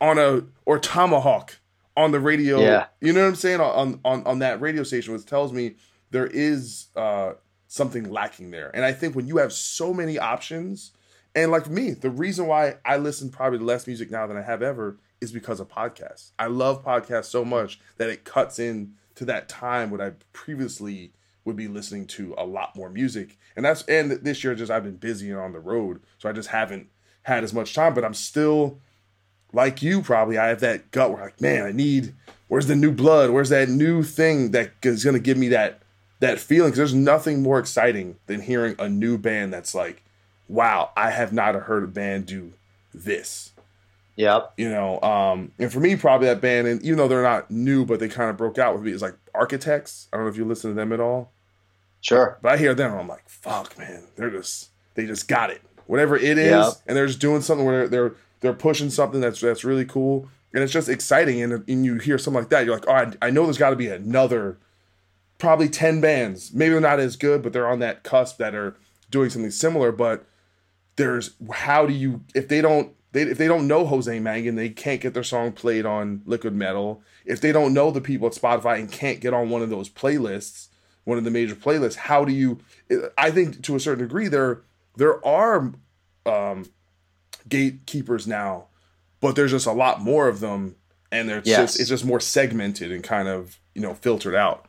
on 0.00 0.18
a 0.18 0.42
or 0.64 0.78
Tomahawk 0.78 1.58
on 1.96 2.12
the 2.12 2.20
radio. 2.20 2.60
Yeah. 2.60 2.86
You 3.00 3.12
know 3.12 3.22
what 3.22 3.28
I'm 3.28 3.34
saying? 3.34 3.60
On 3.60 4.00
on 4.04 4.26
on 4.26 4.38
that 4.40 4.60
radio 4.60 4.82
station, 4.82 5.12
which 5.12 5.26
tells 5.26 5.52
me 5.52 5.74
there 6.10 6.26
is 6.26 6.86
uh 6.94 7.32
something 7.68 8.10
lacking 8.10 8.50
there. 8.50 8.70
And 8.74 8.84
I 8.84 8.92
think 8.92 9.16
when 9.16 9.26
you 9.26 9.38
have 9.38 9.52
so 9.52 9.92
many 9.92 10.18
options, 10.18 10.92
and 11.34 11.50
like 11.50 11.68
me, 11.68 11.90
the 11.90 12.10
reason 12.10 12.46
why 12.46 12.76
I 12.84 12.96
listen 12.96 13.30
probably 13.30 13.58
less 13.58 13.86
music 13.86 14.10
now 14.10 14.26
than 14.26 14.36
I 14.36 14.42
have 14.42 14.62
ever 14.62 14.98
is 15.20 15.32
because 15.32 15.60
of 15.60 15.68
podcasts. 15.68 16.30
I 16.38 16.46
love 16.46 16.84
podcasts 16.84 17.26
so 17.26 17.44
much 17.44 17.80
that 17.96 18.08
it 18.08 18.24
cuts 18.24 18.58
in 18.58 18.94
to 19.16 19.24
that 19.24 19.48
time 19.48 19.90
when 19.90 20.00
I 20.00 20.12
previously 20.32 21.12
would 21.44 21.56
be 21.56 21.68
listening 21.68 22.06
to 22.06 22.34
a 22.36 22.44
lot 22.44 22.76
more 22.76 22.90
music. 22.90 23.38
And 23.54 23.64
that's 23.64 23.82
and 23.82 24.10
this 24.10 24.44
year 24.44 24.54
just 24.54 24.70
I've 24.70 24.84
been 24.84 24.96
busy 24.96 25.30
and 25.30 25.38
on 25.38 25.52
the 25.52 25.60
road, 25.60 26.00
so 26.18 26.28
I 26.28 26.32
just 26.32 26.50
haven't 26.50 26.88
had 27.22 27.44
as 27.44 27.54
much 27.54 27.74
time, 27.74 27.94
but 27.94 28.04
I'm 28.04 28.14
still 28.14 28.78
like 29.52 29.82
you 29.82 30.02
probably 30.02 30.38
I 30.38 30.48
have 30.48 30.60
that 30.60 30.90
gut 30.90 31.10
where 31.10 31.22
like, 31.22 31.40
man, 31.40 31.64
I 31.64 31.72
need 31.72 32.14
where's 32.48 32.66
the 32.66 32.76
new 32.76 32.92
blood? 32.92 33.30
Where's 33.30 33.48
that 33.48 33.68
new 33.68 34.02
thing 34.02 34.50
that 34.50 34.72
is 34.82 35.04
going 35.04 35.14
to 35.14 35.20
give 35.20 35.38
me 35.38 35.48
that 35.48 35.82
that 36.20 36.38
feeling 36.40 36.72
cuz 36.72 36.78
there's 36.78 36.94
nothing 36.94 37.42
more 37.42 37.58
exciting 37.58 38.16
than 38.26 38.42
hearing 38.42 38.74
a 38.78 38.88
new 38.88 39.16
band 39.16 39.52
that's 39.52 39.74
like, 39.74 40.02
wow, 40.48 40.90
I 40.96 41.10
have 41.10 41.32
not 41.32 41.54
heard 41.54 41.84
a 41.84 41.88
band 41.88 42.26
do 42.26 42.52
this. 42.92 43.52
Yep. 44.16 44.54
You 44.56 44.68
know, 44.70 45.00
um 45.02 45.52
and 45.58 45.72
for 45.72 45.80
me 45.80 45.94
probably 45.96 46.26
that 46.28 46.40
band 46.40 46.66
and 46.66 46.82
even 46.82 46.96
though 46.96 47.08
they're 47.08 47.22
not 47.22 47.50
new 47.50 47.84
but 47.84 48.00
they 48.00 48.08
kind 48.08 48.30
of 48.30 48.36
broke 48.36 48.58
out 48.58 48.74
with 48.74 48.82
me 48.82 48.90
is 48.92 49.02
like 49.02 49.14
Architects. 49.34 50.08
I 50.12 50.16
don't 50.16 50.26
know 50.26 50.30
if 50.30 50.36
you 50.36 50.44
listen 50.44 50.70
to 50.70 50.74
them 50.74 50.92
at 50.92 51.00
all. 51.00 51.32
Sure. 52.00 52.38
But 52.42 52.52
I 52.52 52.56
hear 52.56 52.74
them 52.74 52.92
and 52.92 53.00
I'm 53.00 53.08
like, 53.08 53.28
fuck 53.28 53.78
man, 53.78 54.04
they're 54.16 54.30
just 54.30 54.70
they 54.94 55.06
just 55.06 55.28
got 55.28 55.50
it. 55.50 55.60
whatever 55.86 56.16
it 56.16 56.38
is, 56.38 56.50
Yep. 56.50 56.72
and 56.86 56.96
they're 56.96 57.06
just 57.06 57.20
doing 57.20 57.42
something 57.42 57.66
where 57.66 57.86
they're 57.88 58.12
they're 58.40 58.52
pushing 58.54 58.90
something 58.90 59.20
that's 59.20 59.40
that's 59.40 59.64
really 59.64 59.84
cool, 59.84 60.28
and 60.54 60.62
it's 60.62 60.72
just 60.72 60.88
exciting. 60.88 61.42
And, 61.42 61.68
and 61.68 61.84
you 61.84 61.98
hear 61.98 62.16
something 62.18 62.40
like 62.42 62.50
that, 62.50 62.64
you're 62.64 62.74
like, 62.74 62.88
oh, 62.88 62.92
I, 62.92 63.12
I 63.26 63.30
know 63.30 63.44
there's 63.44 63.58
got 63.58 63.70
to 63.70 63.76
be 63.76 63.88
another, 63.88 64.56
probably 65.38 65.68
ten 65.68 66.00
bands. 66.00 66.52
Maybe 66.54 66.70
they're 66.72 66.80
not 66.80 66.98
as 67.00 67.16
good, 67.16 67.42
but 67.42 67.52
they're 67.52 67.68
on 67.68 67.78
that 67.80 68.02
cusp 68.02 68.38
that 68.38 68.54
are 68.54 68.76
doing 69.10 69.28
something 69.30 69.50
similar. 69.50 69.92
But 69.92 70.24
there's 70.96 71.34
how 71.52 71.84
do 71.86 71.92
you 71.92 72.22
if 72.34 72.48
they 72.48 72.60
don't 72.62 72.92
they 73.16 73.22
if 73.22 73.38
they 73.38 73.48
don't 73.48 73.66
know 73.66 73.86
Jose 73.86 74.14
Mangin, 74.20 74.56
they 74.56 74.68
can't 74.68 75.00
get 75.00 75.14
their 75.14 75.22
song 75.22 75.52
played 75.52 75.86
on 75.86 76.20
Liquid 76.26 76.54
Metal. 76.54 77.02
If 77.24 77.40
they 77.40 77.50
don't 77.50 77.72
know 77.72 77.90
the 77.90 78.02
people 78.02 78.26
at 78.28 78.34
Spotify 78.34 78.78
and 78.78 78.92
can't 78.92 79.20
get 79.20 79.32
on 79.32 79.48
one 79.48 79.62
of 79.62 79.70
those 79.70 79.88
playlists, 79.88 80.68
one 81.04 81.16
of 81.16 81.24
the 81.24 81.30
major 81.30 81.54
playlists, 81.54 81.94
how 81.96 82.26
do 82.26 82.32
you? 82.32 82.58
I 83.16 83.30
think 83.30 83.62
to 83.62 83.74
a 83.74 83.80
certain 83.80 84.04
degree 84.06 84.28
there 84.28 84.60
there 84.96 85.24
are 85.26 85.72
um, 86.26 86.70
gatekeepers 87.48 88.26
now, 88.26 88.66
but 89.20 89.34
there's 89.34 89.52
just 89.52 89.66
a 89.66 89.72
lot 89.72 90.02
more 90.02 90.28
of 90.28 90.40
them, 90.40 90.76
and 91.10 91.26
they're 91.26 91.40
Yes. 91.42 91.58
just 91.72 91.80
it's 91.80 91.88
just 91.88 92.04
more 92.04 92.20
segmented 92.20 92.92
and 92.92 93.02
kind 93.02 93.28
of 93.28 93.58
you 93.74 93.80
know 93.80 93.94
filtered 93.94 94.34
out. 94.34 94.66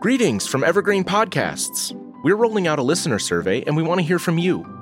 Greetings 0.00 0.46
from 0.46 0.64
Evergreen 0.64 1.04
Podcasts. 1.04 1.92
We're 2.24 2.36
rolling 2.36 2.66
out 2.66 2.78
a 2.78 2.82
listener 2.82 3.18
survey 3.18 3.62
and 3.66 3.76
we 3.76 3.82
want 3.82 4.00
to 4.00 4.06
hear 4.06 4.18
from 4.18 4.38
you. 4.38 4.81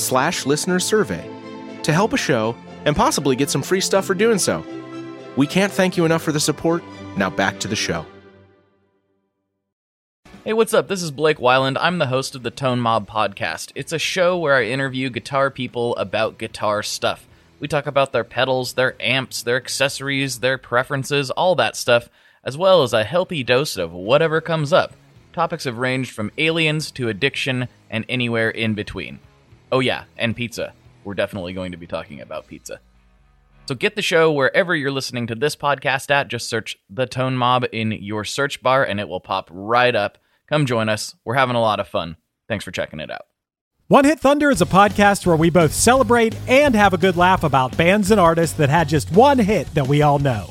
slash 0.00 0.46
listener 0.46 0.80
survey 0.80 1.28
to 1.82 1.92
help 1.92 2.12
a 2.12 2.16
show 2.16 2.56
and 2.84 2.96
possibly 2.96 3.36
get 3.36 3.50
some 3.50 3.62
free 3.62 3.80
stuff 3.80 4.04
for 4.04 4.14
doing 4.14 4.38
so. 4.38 4.64
We 5.36 5.46
can't 5.46 5.72
thank 5.72 5.96
you 5.96 6.04
enough 6.04 6.22
for 6.22 6.32
the 6.32 6.40
support. 6.40 6.82
Now 7.16 7.30
back 7.30 7.60
to 7.60 7.68
the 7.68 7.76
show. 7.76 8.06
Hey, 10.42 10.54
what's 10.54 10.72
up? 10.72 10.88
This 10.88 11.02
is 11.02 11.10
Blake 11.10 11.36
Wyland. 11.36 11.76
I'm 11.78 11.98
the 11.98 12.06
host 12.06 12.34
of 12.34 12.42
the 12.42 12.50
Tone 12.50 12.80
Mob 12.80 13.08
Podcast. 13.08 13.72
It's 13.74 13.92
a 13.92 13.98
show 13.98 14.38
where 14.38 14.56
I 14.56 14.64
interview 14.64 15.10
guitar 15.10 15.50
people 15.50 15.94
about 15.96 16.38
guitar 16.38 16.82
stuff. 16.82 17.28
We 17.60 17.68
talk 17.68 17.86
about 17.86 18.12
their 18.12 18.24
pedals, 18.24 18.72
their 18.72 18.96
amps, 19.00 19.42
their 19.42 19.56
accessories, 19.56 20.40
their 20.40 20.56
preferences, 20.56 21.30
all 21.30 21.54
that 21.56 21.76
stuff, 21.76 22.08
as 22.42 22.56
well 22.56 22.82
as 22.82 22.94
a 22.94 23.04
healthy 23.04 23.44
dose 23.44 23.76
of 23.76 23.92
whatever 23.92 24.40
comes 24.40 24.72
up. 24.72 24.94
Topics 25.34 25.64
have 25.64 25.76
ranged 25.76 26.10
from 26.10 26.32
aliens 26.38 26.90
to 26.92 27.10
addiction 27.10 27.68
and 27.90 28.06
anywhere 28.08 28.48
in 28.48 28.72
between. 28.72 29.18
Oh, 29.72 29.80
yeah, 29.80 30.04
and 30.16 30.34
pizza. 30.34 30.72
We're 31.04 31.14
definitely 31.14 31.52
going 31.52 31.72
to 31.72 31.78
be 31.78 31.86
talking 31.86 32.20
about 32.20 32.46
pizza. 32.46 32.80
So 33.66 33.74
get 33.76 33.94
the 33.94 34.02
show 34.02 34.32
wherever 34.32 34.74
you're 34.74 34.90
listening 34.90 35.28
to 35.28 35.36
this 35.36 35.54
podcast 35.54 36.10
at. 36.10 36.26
Just 36.28 36.48
search 36.48 36.76
The 36.90 37.06
Tone 37.06 37.36
Mob 37.36 37.64
in 37.72 37.92
your 37.92 38.24
search 38.24 38.62
bar 38.62 38.84
and 38.84 38.98
it 38.98 39.08
will 39.08 39.20
pop 39.20 39.48
right 39.52 39.94
up. 39.94 40.18
Come 40.48 40.66
join 40.66 40.88
us. 40.88 41.14
We're 41.24 41.34
having 41.34 41.54
a 41.54 41.60
lot 41.60 41.78
of 41.78 41.86
fun. 41.86 42.16
Thanks 42.48 42.64
for 42.64 42.72
checking 42.72 42.98
it 42.98 43.12
out. 43.12 43.26
One 43.86 44.04
Hit 44.04 44.18
Thunder 44.18 44.50
is 44.50 44.60
a 44.60 44.66
podcast 44.66 45.24
where 45.24 45.36
we 45.36 45.50
both 45.50 45.72
celebrate 45.72 46.36
and 46.48 46.74
have 46.74 46.94
a 46.94 46.98
good 46.98 47.16
laugh 47.16 47.44
about 47.44 47.76
bands 47.76 48.10
and 48.10 48.20
artists 48.20 48.56
that 48.56 48.70
had 48.70 48.88
just 48.88 49.12
one 49.12 49.38
hit 49.38 49.72
that 49.74 49.86
we 49.86 50.02
all 50.02 50.18
know. 50.18 50.50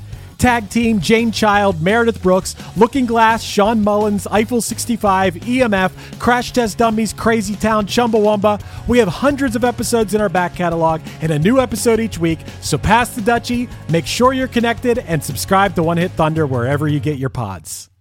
Tag 0.41 0.71
Team, 0.71 0.99
Jane 0.99 1.31
Child, 1.31 1.83
Meredith 1.83 2.23
Brooks, 2.23 2.55
Looking 2.75 3.05
Glass, 3.05 3.43
Shawn 3.43 3.83
Mullins, 3.83 4.25
Eiffel 4.25 4.59
65, 4.59 5.35
EMF, 5.35 6.19
Crash 6.19 6.51
Test 6.51 6.79
Dummies, 6.79 7.13
Crazy 7.13 7.55
Town, 7.55 7.85
Chumbawamba. 7.85 8.59
We 8.87 8.97
have 8.97 9.07
hundreds 9.07 9.55
of 9.55 9.63
episodes 9.63 10.15
in 10.15 10.19
our 10.19 10.29
back 10.29 10.55
catalog 10.55 11.01
and 11.21 11.31
a 11.31 11.37
new 11.37 11.59
episode 11.59 11.99
each 11.99 12.17
week, 12.17 12.39
so 12.59 12.79
pass 12.79 13.13
the 13.13 13.21
Dutchie, 13.21 13.69
make 13.91 14.07
sure 14.07 14.33
you're 14.33 14.47
connected, 14.47 14.97
and 14.97 15.23
subscribe 15.23 15.75
to 15.75 15.83
One 15.83 15.97
Hit 15.97 16.09
Thunder 16.13 16.47
wherever 16.47 16.87
you 16.87 16.99
get 16.99 17.19
your 17.19 17.29
pods. 17.29 17.91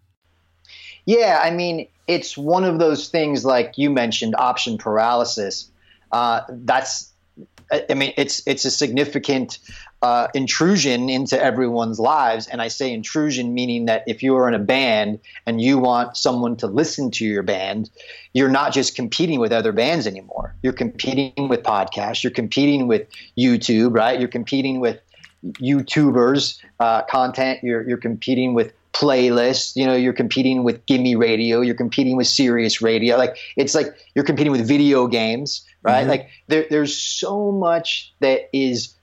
Yeah, 1.05 1.41
I 1.43 1.51
mean, 1.51 1.89
it's 2.07 2.39
one 2.39 2.65
of 2.65 2.79
those 2.79 3.09
things 3.09 3.45
like 3.45 3.77
you 3.77 3.91
mentioned, 3.91 4.35
option 4.39 4.79
paralysis. 4.79 5.71
Uh, 6.11 6.41
that's, 6.49 7.13
I 7.71 7.93
mean, 7.93 8.15
it's 8.17 8.43
it's 8.47 8.65
a 8.65 8.71
significant 8.71 9.59
uh, 10.03 10.29
intrusion 10.35 11.11
into 11.11 11.43
everyone's 11.43 11.99
lives, 11.99 12.47
and 12.47 12.63
I 12.63 12.69
say 12.69 12.93
intrusion 12.93 13.53
meaning 13.53 13.85
that 13.85 14.03
if 14.07 14.23
you 14.23 14.37
are 14.37 14.49
in 14.49 14.55
a 14.55 14.59
band 14.59 15.21
and 15.47 15.61
you 15.61 15.79
want 15.79 16.17
someone 16.17 16.57
to 16.59 16.67
listen 16.67 17.11
to 17.13 17.27
your 17.27 17.43
band, 17.43 17.91
you're 18.33 18.49
not 18.49 18.73
just 18.73 18.97
competing 18.97 19.41
with 19.41 19.53
other 19.53 19.73
bands 19.73 20.07
anymore. 20.07 20.55
You're 20.63 20.73
competing 20.73 21.49
with 21.49 21.63
podcasts. 21.63 22.23
You're 22.23 22.31
competing 22.31 22.89
with 22.89 23.09
YouTube, 23.37 23.95
right? 23.95 24.19
You're 24.19 24.29
competing 24.29 24.81
with 24.81 25.01
YouTubers 25.45 26.59
uh, 26.79 27.03
content. 27.03 27.61
You're 27.63 27.87
you're 27.87 27.99
competing 27.99 28.55
with 28.55 28.73
playlists. 28.93 29.77
You 29.77 29.87
know, 29.87 29.95
you're 29.95 30.15
competing 30.15 30.65
with 30.65 30.85
Gimme 30.87 31.17
Radio. 31.17 31.61
You're 31.61 31.75
competing 31.75 32.17
with 32.17 32.27
Sirius 32.27 32.81
Radio. 32.81 33.17
Like 33.19 33.37
it's 33.57 33.75
like 33.75 33.95
you're 34.15 34.25
competing 34.25 34.53
with 34.53 34.67
video 34.67 35.07
games, 35.07 35.67
right? 35.83 36.07
Like 36.07 36.29
there, 36.49 36.67
there's 36.71 36.97
so 36.97 37.53
much 37.53 38.15
that 38.21 38.49
is 38.53 38.95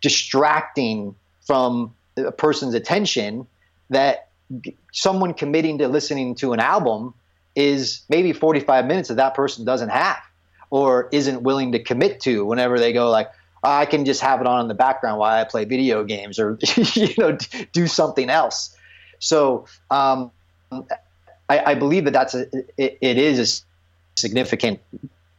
distracting 0.00 1.14
from 1.46 1.94
a 2.16 2.32
person's 2.32 2.74
attention 2.74 3.46
that 3.90 4.28
someone 4.92 5.34
committing 5.34 5.78
to 5.78 5.88
listening 5.88 6.34
to 6.36 6.52
an 6.52 6.60
album 6.60 7.14
is 7.54 8.02
maybe 8.08 8.32
45 8.32 8.86
minutes 8.86 9.08
that 9.08 9.16
that 9.16 9.34
person 9.34 9.64
doesn't 9.64 9.88
have 9.88 10.18
or 10.70 11.08
isn't 11.12 11.42
willing 11.42 11.72
to 11.72 11.82
commit 11.82 12.20
to 12.20 12.44
whenever 12.44 12.78
they 12.78 12.92
go 12.92 13.10
like 13.10 13.30
I 13.62 13.86
can 13.86 14.04
just 14.04 14.20
have 14.20 14.40
it 14.40 14.46
on 14.46 14.60
in 14.60 14.68
the 14.68 14.74
background 14.74 15.18
while 15.18 15.32
I 15.32 15.44
play 15.44 15.64
video 15.64 16.04
games 16.04 16.38
or 16.38 16.58
you 16.94 17.14
know 17.18 17.36
do 17.72 17.86
something 17.86 18.30
else. 18.30 18.76
So 19.18 19.66
um, 19.90 20.30
I, 20.70 20.82
I 21.48 21.74
believe 21.74 22.04
that 22.04 22.12
that's 22.12 22.34
a 22.34 22.42
it, 22.76 22.98
it 23.00 23.18
is 23.18 23.64
a 24.16 24.20
significant 24.20 24.80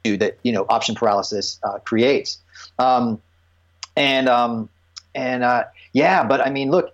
that 0.04 0.38
you 0.44 0.52
know 0.52 0.66
option 0.68 0.96
paralysis 0.96 1.60
uh, 1.64 1.80
creates. 1.80 2.40
Um, 2.80 3.22
and 3.98 4.30
um, 4.30 4.70
and 5.14 5.44
uh, 5.44 5.66
yeah, 5.92 6.24
but 6.24 6.40
I 6.40 6.50
mean, 6.50 6.72
look, 6.72 6.94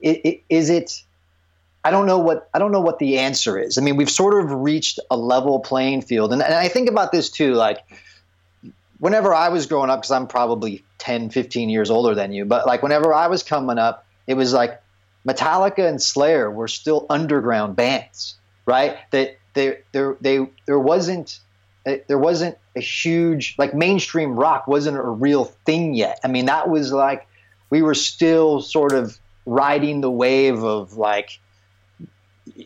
is 0.00 0.70
it? 0.70 1.02
I 1.84 1.90
don't 1.90 2.06
know 2.06 2.18
what 2.18 2.48
I 2.54 2.58
don't 2.58 2.70
know 2.70 2.80
what 2.80 3.00
the 3.00 3.18
answer 3.18 3.58
is. 3.58 3.76
I 3.76 3.80
mean, 3.80 3.96
we've 3.96 4.10
sort 4.10 4.42
of 4.42 4.52
reached 4.52 5.00
a 5.10 5.16
level 5.16 5.58
playing 5.60 6.02
field, 6.02 6.32
and, 6.32 6.40
and 6.40 6.54
I 6.54 6.68
think 6.68 6.88
about 6.88 7.10
this 7.10 7.28
too. 7.28 7.54
Like, 7.54 7.80
whenever 9.00 9.34
I 9.34 9.48
was 9.48 9.66
growing 9.66 9.90
up, 9.90 10.00
because 10.00 10.12
I'm 10.12 10.28
probably 10.28 10.84
10, 10.98 11.30
15 11.30 11.68
years 11.68 11.90
older 11.90 12.14
than 12.14 12.32
you, 12.32 12.44
but 12.44 12.66
like 12.66 12.82
whenever 12.82 13.12
I 13.12 13.26
was 13.26 13.42
coming 13.42 13.78
up, 13.78 14.06
it 14.28 14.34
was 14.34 14.52
like 14.52 14.80
Metallica 15.26 15.88
and 15.88 16.00
Slayer 16.00 16.48
were 16.48 16.68
still 16.68 17.06
underground 17.10 17.74
bands, 17.74 18.36
right? 18.64 18.96
That 19.10 19.36
there 19.54 19.80
there 19.90 20.16
they 20.20 20.46
there 20.66 20.78
wasn't 20.78 21.40
uh, 21.84 21.96
there 22.06 22.18
wasn't 22.18 22.56
a 22.76 22.80
huge 22.80 23.54
like 23.58 23.74
mainstream 23.74 24.34
rock 24.34 24.66
wasn't 24.66 24.96
a 24.96 25.02
real 25.02 25.44
thing 25.44 25.94
yet. 25.94 26.20
I 26.24 26.28
mean, 26.28 26.46
that 26.46 26.68
was 26.68 26.92
like 26.92 27.26
we 27.70 27.82
were 27.82 27.94
still 27.94 28.60
sort 28.60 28.92
of 28.92 29.18
riding 29.46 30.00
the 30.00 30.10
wave 30.10 30.62
of 30.62 30.96
like 30.96 31.38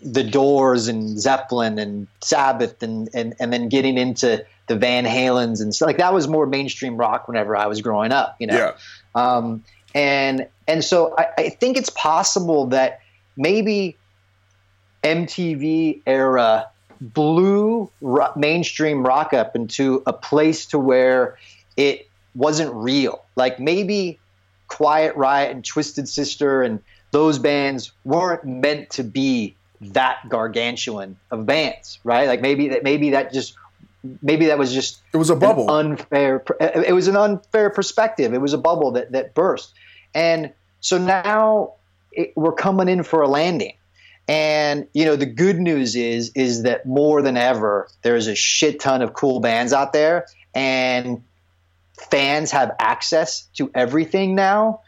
the 0.03 0.25
Doors 0.25 0.89
and 0.89 1.19
Zeppelin 1.19 1.79
and 1.79 2.07
Sabbath 2.21 2.83
and 2.83 3.09
and 3.15 3.35
and 3.39 3.53
then 3.53 3.69
getting 3.69 3.99
into 3.99 4.45
the 4.67 4.77
Van 4.77 5.05
Halens 5.05 5.61
and 5.61 5.75
stuff 5.75 5.87
like 5.87 5.99
that 5.99 6.13
was 6.13 6.27
more 6.27 6.47
mainstream 6.47 6.97
rock 6.97 7.29
whenever 7.29 7.57
I 7.57 7.67
was 7.67 7.81
growing 7.81 8.13
up, 8.13 8.37
you 8.39 8.47
know. 8.47 8.57
Yeah. 8.57 8.73
Um, 9.15 9.65
and 9.95 10.47
and 10.67 10.85
so 10.85 11.15
I, 11.17 11.29
I 11.39 11.49
think 11.49 11.77
it's 11.77 11.91
possible 11.91 12.67
that 12.67 13.01
maybe 13.37 13.97
MTV 15.03 16.03
era 16.07 16.69
blew 17.01 17.91
ro- 18.01 18.33
mainstream 18.37 19.05
rock 19.05 19.33
up 19.33 19.57
into 19.57 20.03
a 20.07 20.13
place 20.13 20.67
to 20.67 20.79
where 20.79 21.39
it 21.77 22.09
wasn't 22.35 22.73
real. 22.75 23.25
Like 23.37 23.59
maybe 23.61 24.19
Quiet 24.69 25.17
Riot 25.17 25.53
and 25.53 25.65
Twisted 25.65 26.09
Sister 26.09 26.63
and 26.63 26.83
those 27.11 27.39
bands 27.39 27.93
weren't 28.05 28.45
meant 28.45 28.91
to 28.91 29.05
be 29.05 29.57
that 29.81 30.29
gargantuan 30.29 31.17
of 31.31 31.47
bands, 31.47 31.99
right? 32.05 32.27
Like 32.27 32.41
maybe 32.41 32.69
that 32.69 32.83
maybe 32.83 33.11
that 33.11 33.33
just 33.33 33.55
maybe 34.23 34.47
that 34.47 34.59
was 34.59 34.73
just 34.73 35.03
it 35.13 35.17
was 35.17 35.31
a 35.31 35.37
bubble 35.37 35.71
unfair 35.71 36.43
it 36.61 36.95
was 36.95 37.09
an 37.09 37.17
unfair 37.17 37.71
perspective 37.71 38.33
it 38.35 38.41
was 38.41 38.53
a 38.53 38.59
bubble 38.59 38.93
that 38.93 39.13
that 39.13 39.35
burst 39.35 39.73
and 40.15 40.53
so 40.81 40.99
now 40.99 41.73
it, 42.13 42.33
we're 42.37 42.53
coming 42.53 42.89
in 42.89 43.03
for 43.03 43.23
a 43.23 43.29
landing 43.29 43.75
and 44.29 44.87
you 44.93 45.05
know 45.05 45.17
the 45.17 45.27
good 45.27 45.59
news 45.59 45.95
is 45.95 46.31
is 46.35 46.63
that 46.65 46.87
more 46.87 47.23
than 47.23 47.37
ever 47.37 47.89
there's 48.03 48.27
a 48.27 48.35
shit 48.35 48.81
ton 48.81 49.03
of 49.03 49.13
cool 49.13 49.41
bands 49.41 49.73
out 49.73 49.93
there 49.93 50.27
and 50.55 51.23
fans 52.11 52.51
have 52.51 52.75
access 52.79 53.43
to 53.55 53.71
everything 53.75 54.35
now 54.35 54.81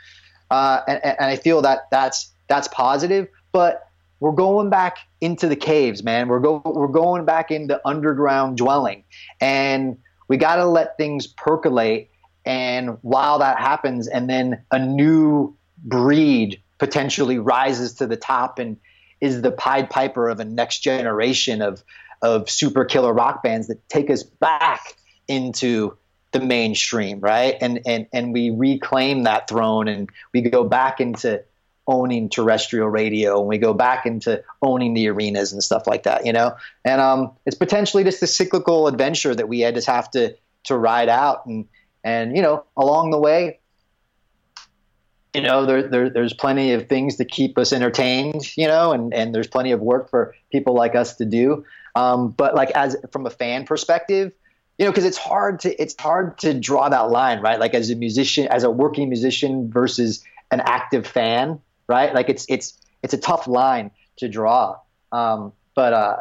uh, 0.51 0.81
and, 0.89 1.05
and 1.05 1.17
i 1.21 1.37
feel 1.37 1.63
that 1.63 1.89
that's 1.91 2.31
that's 2.49 2.69
positive 2.69 3.29
but 3.53 3.89
we're 4.21 4.33
going 4.33 4.69
back 4.69 4.99
into 5.21 5.49
the 5.49 5.57
caves, 5.57 6.03
man. 6.03 6.29
We're 6.29 6.41
go 6.41 6.63
we're 6.65 6.89
going 6.89 7.25
back 7.25 7.51
into 7.51 7.81
underground 7.87 8.57
dwelling, 8.57 9.05
and 9.41 9.99
we 10.27 10.37
got 10.37 10.57
to 10.57 10.65
let 10.65 10.97
things 10.97 11.27
percolate. 11.27 12.11
And 12.45 12.99
while 13.03 13.39
that 13.41 13.59
happens, 13.59 14.09
and 14.09 14.29
then 14.29 14.63
a 14.71 14.79
new 14.79 15.55
breed 15.79 16.61
potentially 16.79 17.39
rises 17.39 17.95
to 17.95 18.07
the 18.07 18.17
top 18.17 18.59
and 18.59 18.79
is 19.21 19.43
the 19.43 19.51
Pied 19.51 19.91
Piper 19.91 20.29
of 20.29 20.41
a 20.41 20.45
next 20.45 20.81
generation 20.81 21.63
of 21.63 21.83
of 22.21 22.51
super 22.51 22.85
killer 22.85 23.13
rock 23.13 23.43
bands 23.43 23.69
that 23.69 23.89
take 23.89 24.11
us 24.11 24.23
back 24.23 24.97
into 25.29 25.97
the 26.33 26.41
mainstream, 26.41 27.21
right? 27.21 27.57
And 27.61 27.81
and 27.87 28.07
and 28.13 28.33
we 28.33 28.51
reclaim 28.51 29.25
that 29.25 29.49
throne 29.49 29.89
and 29.89 30.11
we 30.33 30.43
go 30.43 30.65
back 30.65 31.01
into 31.01 31.43
owning 31.89 32.29
terrestrial 32.29 32.89
radio 32.89 33.41
and 33.41 33.49
we 33.49 33.57
go 33.57 33.73
back 33.73 34.05
into 34.05 34.45
owning 34.61 34.93
the 34.93 35.09
arenas 35.09 35.53
and 35.53 35.65
stuff 35.65 35.87
like 35.87 36.03
that, 36.03 36.27
you 36.27 36.33
know? 36.35 36.55
And 36.85 37.01
um, 37.01 37.33
it's 37.47 37.57
potentially 37.57 38.05
just 38.05 38.23
a 38.23 38.27
cyclical 38.27 38.87
adventure 38.87 39.35
that 39.35 39.49
we 39.49 39.61
just 39.73 39.87
have 39.87 40.11
to, 40.11 40.37
to 40.65 40.77
ride 40.77 41.09
out. 41.09 41.47
And, 41.47 41.67
and, 42.05 42.37
you 42.37 42.43
know, 42.43 42.65
along 42.77 43.11
the 43.11 43.19
way, 43.19 43.61
you 45.35 45.43
know, 45.43 45.67
there, 45.67 45.83
there, 45.83 46.11
there's 46.11 46.33
plenty 46.33 46.73
of 46.73 46.89
things 46.89 47.17
to 47.17 47.25
keep 47.25 47.59
us 47.59 47.73
entertained, 47.73 48.57
you 48.57 48.67
know, 48.67 48.93
and, 48.93 49.13
and 49.13 49.35
there's 49.35 49.47
plenty 49.47 49.73
of 49.73 49.81
work 49.81 50.11
for 50.11 50.35
people 50.51 50.75
like 50.75 50.95
us 50.95 51.17
to 51.17 51.25
do. 51.25 51.65
Um, 51.95 52.31
but 52.31 52.55
like 52.55 52.71
as 52.73 52.97
from 53.13 53.27
a 53.27 53.31
fan 53.31 53.67
perspective, 53.67 54.33
you 54.79 54.85
know, 54.85 54.93
because 54.93 55.05
it's 55.05 55.19
hard 55.19 55.61
to 55.61 55.83
it's 55.83 55.95
hard 56.01 56.39
to 56.39 56.55
draw 56.55 56.89
that 56.89 57.11
line, 57.11 57.41
right? 57.41 57.59
Like 57.59 57.75
as 57.75 57.91
a 57.91 57.97
musician, 57.97 58.47
as 58.49 58.63
a 58.63 58.71
working 58.71 59.09
musician 59.09 59.71
versus 59.71 60.25
an 60.51 60.61
active 60.61 61.07
fan, 61.07 61.61
right? 61.89 62.15
Like 62.15 62.29
it's 62.29 62.47
it's 62.49 62.79
it's 63.03 63.13
a 63.13 63.19
tough 63.19 63.49
line 63.49 63.91
to 64.19 64.29
draw. 64.29 64.79
Um, 65.11 65.53
but 65.75 65.93
uh, 65.93 66.17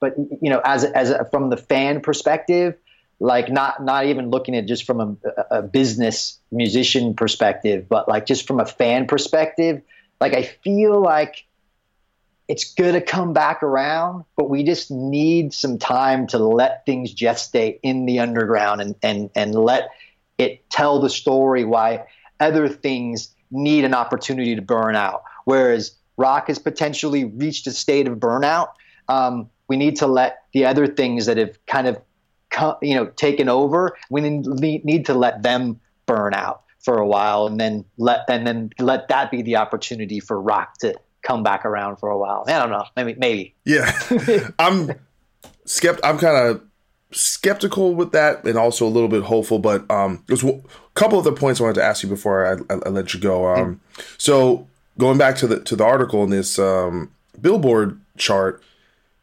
but 0.00 0.16
you 0.16 0.50
know, 0.50 0.60
as 0.64 0.84
as 0.84 1.10
a, 1.10 1.26
from 1.26 1.50
the 1.50 1.56
fan 1.58 2.00
perspective, 2.00 2.76
like 3.18 3.50
not 3.50 3.82
not 3.82 4.06
even 4.06 4.30
looking 4.30 4.56
at 4.56 4.66
just 4.66 4.84
from 4.84 5.00
a, 5.00 5.56
a 5.58 5.62
business 5.62 6.38
musician 6.52 7.14
perspective, 7.14 7.88
but 7.88 8.08
like 8.08 8.26
just 8.26 8.46
from 8.46 8.60
a 8.60 8.66
fan 8.66 9.06
perspective, 9.06 9.82
like 10.20 10.34
I 10.34 10.42
feel 10.42 11.00
like 11.00 11.46
it's 12.48 12.72
to 12.74 13.00
come 13.00 13.32
back 13.32 13.62
around, 13.62 14.24
but 14.36 14.48
we 14.48 14.62
just 14.62 14.90
need 14.90 15.52
some 15.52 15.78
time 15.78 16.26
to 16.28 16.38
let 16.38 16.86
things 16.86 17.14
gestate 17.14 17.80
in 17.82 18.06
the 18.06 18.20
underground 18.20 18.80
and, 18.80 18.94
and, 19.02 19.30
and 19.34 19.54
let 19.54 19.90
it 20.38 20.68
tell 20.70 21.00
the 21.00 21.10
story 21.10 21.64
why 21.64 22.06
other 22.38 22.68
things 22.68 23.34
need 23.50 23.84
an 23.84 23.94
opportunity 23.94 24.54
to 24.54 24.62
burn 24.62 24.94
out. 24.94 25.24
Whereas 25.44 25.96
rock 26.16 26.46
has 26.48 26.58
potentially 26.58 27.24
reached 27.24 27.66
a 27.66 27.72
state 27.72 28.06
of 28.06 28.18
burnout. 28.18 28.68
Um, 29.08 29.50
we 29.68 29.76
need 29.76 29.96
to 29.96 30.06
let 30.06 30.42
the 30.52 30.66
other 30.66 30.86
things 30.86 31.26
that 31.26 31.38
have 31.38 31.58
kind 31.66 31.88
of, 31.88 32.00
you 32.82 32.94
know, 32.94 33.06
taken 33.06 33.48
over. 33.48 33.96
We 34.10 34.20
need 34.22 35.06
to 35.06 35.14
let 35.14 35.42
them 35.42 35.80
burn 36.06 36.34
out 36.34 36.62
for 36.80 36.98
a 36.98 37.06
while, 37.06 37.46
and 37.46 37.58
then 37.58 37.84
let 37.98 38.20
and 38.28 38.46
then 38.46 38.70
let 38.78 39.08
that 39.08 39.30
be 39.30 39.42
the 39.42 39.56
opportunity 39.56 40.20
for 40.20 40.40
rock 40.40 40.78
to 40.78 40.94
come 41.22 41.42
back 41.42 41.64
around 41.64 41.96
for 41.96 42.08
a 42.08 42.18
while. 42.18 42.44
I 42.46 42.58
don't 42.58 42.70
know, 42.70 42.84
maybe 42.96 43.14
maybe. 43.18 43.54
Yeah, 43.64 43.90
I'm 44.58 44.92
skept. 45.66 46.00
I'm 46.04 46.18
kind 46.18 46.36
of 46.36 46.62
skeptical 47.12 47.94
with 47.94 48.12
that 48.12 48.44
and 48.44 48.58
also 48.58 48.86
a 48.86 48.90
little 48.90 49.08
bit 49.08 49.22
hopeful. 49.22 49.58
But 49.58 49.90
um, 49.90 50.22
there's 50.26 50.44
a 50.44 50.60
couple 50.94 51.18
of 51.18 51.24
the 51.24 51.32
points 51.32 51.60
I 51.60 51.64
wanted 51.64 51.76
to 51.76 51.84
ask 51.84 52.02
you 52.02 52.08
before 52.08 52.46
I, 52.46 52.74
I, 52.74 52.78
I 52.86 52.88
let 52.88 53.14
you 53.14 53.20
go. 53.20 53.52
Um, 53.52 53.80
so 54.18 54.68
going 54.98 55.18
back 55.18 55.36
to 55.36 55.46
the 55.46 55.60
to 55.60 55.76
the 55.76 55.84
article 55.84 56.22
in 56.24 56.30
this 56.30 56.58
um, 56.58 57.10
Billboard 57.40 58.00
chart, 58.16 58.62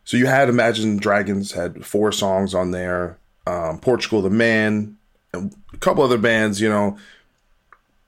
so 0.03 0.17
you 0.17 0.27
had 0.27 0.49
Imagine 0.49 0.97
Dragons 0.97 1.53
had 1.53 1.85
four 1.85 2.11
songs 2.11 2.53
on 2.53 2.71
there, 2.71 3.17
um, 3.45 3.79
Portugal 3.79 4.21
the 4.21 4.29
Man, 4.29 4.97
a 5.33 5.49
couple 5.79 6.03
other 6.03 6.17
bands. 6.17 6.61
You 6.61 6.69
know, 6.69 6.97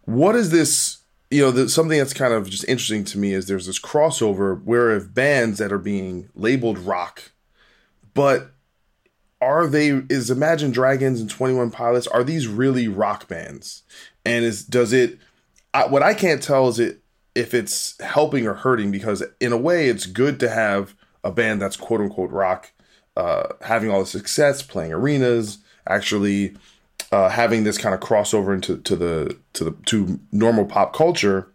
what 0.04 0.36
is 0.36 0.52
this? 0.52 1.00
You 1.32 1.42
know, 1.42 1.52
the, 1.52 1.70
something 1.70 1.98
that's 1.98 2.14
kind 2.14 2.34
of 2.34 2.50
just 2.50 2.68
interesting 2.68 3.04
to 3.06 3.18
me 3.18 3.34
is 3.34 3.48
there's 3.48 3.66
this 3.66 3.80
crossover 3.80 4.62
where 4.64 4.96
if 4.96 5.14
bands 5.14 5.58
that 5.58 5.72
are 5.72 5.80
being 5.80 6.30
labeled 6.36 6.78
rock, 6.78 7.32
but 8.14 8.52
are 9.42 9.68
they 9.68 9.90
is 10.10 10.32
Imagine 10.32 10.72
Dragons 10.72 11.20
and 11.20 11.30
21 11.30 11.72
Pilots 11.72 12.08
are 12.08 12.24
these 12.24 12.48
really 12.48 12.88
rock 12.88 13.28
bands? 13.28 13.84
And 14.24 14.46
is 14.46 14.64
does 14.64 14.94
it 14.94 15.20
I, 15.74 15.88
what 15.88 16.04
I 16.04 16.14
can't 16.14 16.42
tell 16.42 16.70
is 16.70 16.80
it 16.80 17.02
if 17.36 17.54
it's 17.54 18.00
helping 18.02 18.48
or 18.48 18.54
hurting 18.54 18.92
because 18.92 19.24
in 19.42 19.52
a 19.52 19.58
way 19.58 19.90
it's 19.90 20.06
good 20.06 20.40
to 20.40 20.50
have 20.50 20.96
a 21.24 21.32
band 21.32 21.62
that's 21.62 21.76
quote 21.76 22.00
unquote 22.00 22.32
rock 22.32 22.72
uh, 23.16 23.47
having 23.61 23.89
all 23.89 23.99
the 24.01 24.05
success, 24.05 24.61
playing 24.61 24.93
arenas, 24.93 25.59
actually 25.88 26.55
uh, 27.11 27.30
having 27.30 27.63
this 27.63 27.78
kind 27.78 27.95
of 27.95 28.01
crossover 28.01 28.53
into 28.53 28.78
to 28.78 28.95
the 28.95 29.38
to 29.53 29.63
the 29.63 29.72
to 29.86 30.20
normal 30.32 30.66
pop 30.66 30.93
culture. 30.93 31.47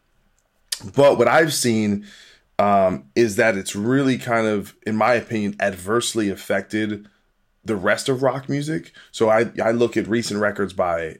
But 0.94 1.18
what 1.18 1.28
I've 1.28 1.52
seen 1.52 2.06
um, 2.58 3.04
is 3.14 3.36
that 3.36 3.56
it's 3.56 3.76
really 3.76 4.16
kind 4.16 4.46
of, 4.46 4.74
in 4.86 4.96
my 4.96 5.14
opinion, 5.14 5.56
adversely 5.61 6.30
affected 6.30 7.06
the 7.64 7.76
rest 7.76 8.08
of 8.08 8.22
rock 8.22 8.48
music. 8.48 8.92
So 9.11 9.28
I 9.28 9.50
I 9.62 9.72
look 9.72 9.96
at 9.96 10.08
recent 10.08 10.40
records 10.40 10.72
by 10.72 11.16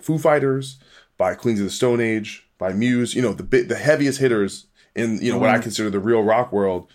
Foo 0.00 0.18
Fighters, 0.18 0.78
by 1.16 1.34
Queens 1.34 1.60
of 1.60 1.66
the 1.66 1.70
Stone 1.70 2.00
Age, 2.00 2.46
by 2.58 2.72
Muse, 2.72 3.14
you 3.14 3.22
know, 3.22 3.32
the 3.32 3.42
bit 3.42 3.68
the 3.68 3.76
heaviest 3.76 4.18
hitters 4.18 4.66
in 4.94 5.18
you 5.18 5.30
know 5.30 5.34
mm-hmm. 5.34 5.40
what 5.42 5.50
I 5.50 5.54
mm-hmm. 5.54 5.62
consider 5.62 5.90
the 5.90 6.00
real 6.00 6.22
rock 6.22 6.52
world. 6.52 6.88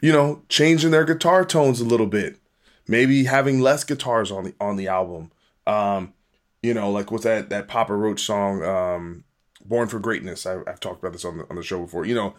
You 0.00 0.12
know, 0.12 0.42
changing 0.48 0.92
their 0.92 1.04
guitar 1.04 1.44
tones 1.44 1.80
a 1.80 1.84
little 1.84 2.06
bit. 2.06 2.38
Maybe 2.86 3.24
having 3.24 3.60
less 3.60 3.84
guitars 3.84 4.30
on 4.30 4.44
the 4.44 4.54
on 4.60 4.76
the 4.76 4.88
album. 4.88 5.32
Um, 5.66 6.14
you 6.62 6.72
know, 6.74 6.90
like 6.90 7.10
what's 7.10 7.24
that 7.24 7.50
that 7.50 7.68
Papa 7.68 7.94
Roach 7.94 8.20
song 8.20 8.62
um 8.64 9.24
Born 9.64 9.88
for 9.88 9.98
Greatness. 9.98 10.46
I, 10.46 10.58
have 10.66 10.80
talked 10.80 11.00
about 11.00 11.12
this 11.12 11.24
on 11.24 11.38
the 11.38 11.46
on 11.50 11.56
the 11.56 11.62
show 11.62 11.80
before. 11.80 12.06
You 12.06 12.14
know, 12.14 12.34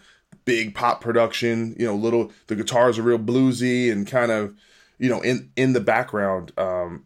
big 0.46 0.74
pop 0.74 1.02
production. 1.02 1.76
You 1.78 1.86
know, 1.86 1.96
little 1.96 2.32
the 2.48 2.56
guitars 2.56 2.98
are 2.98 3.04
real 3.04 3.20
bluesy 3.20 3.92
and 3.92 4.08
kind 4.08 4.32
of 4.32 4.56
you 5.00 5.10
know 5.10 5.22
in 5.22 5.52
in 5.56 5.74
the 5.74 5.80
background 5.80 6.52
um 6.58 7.06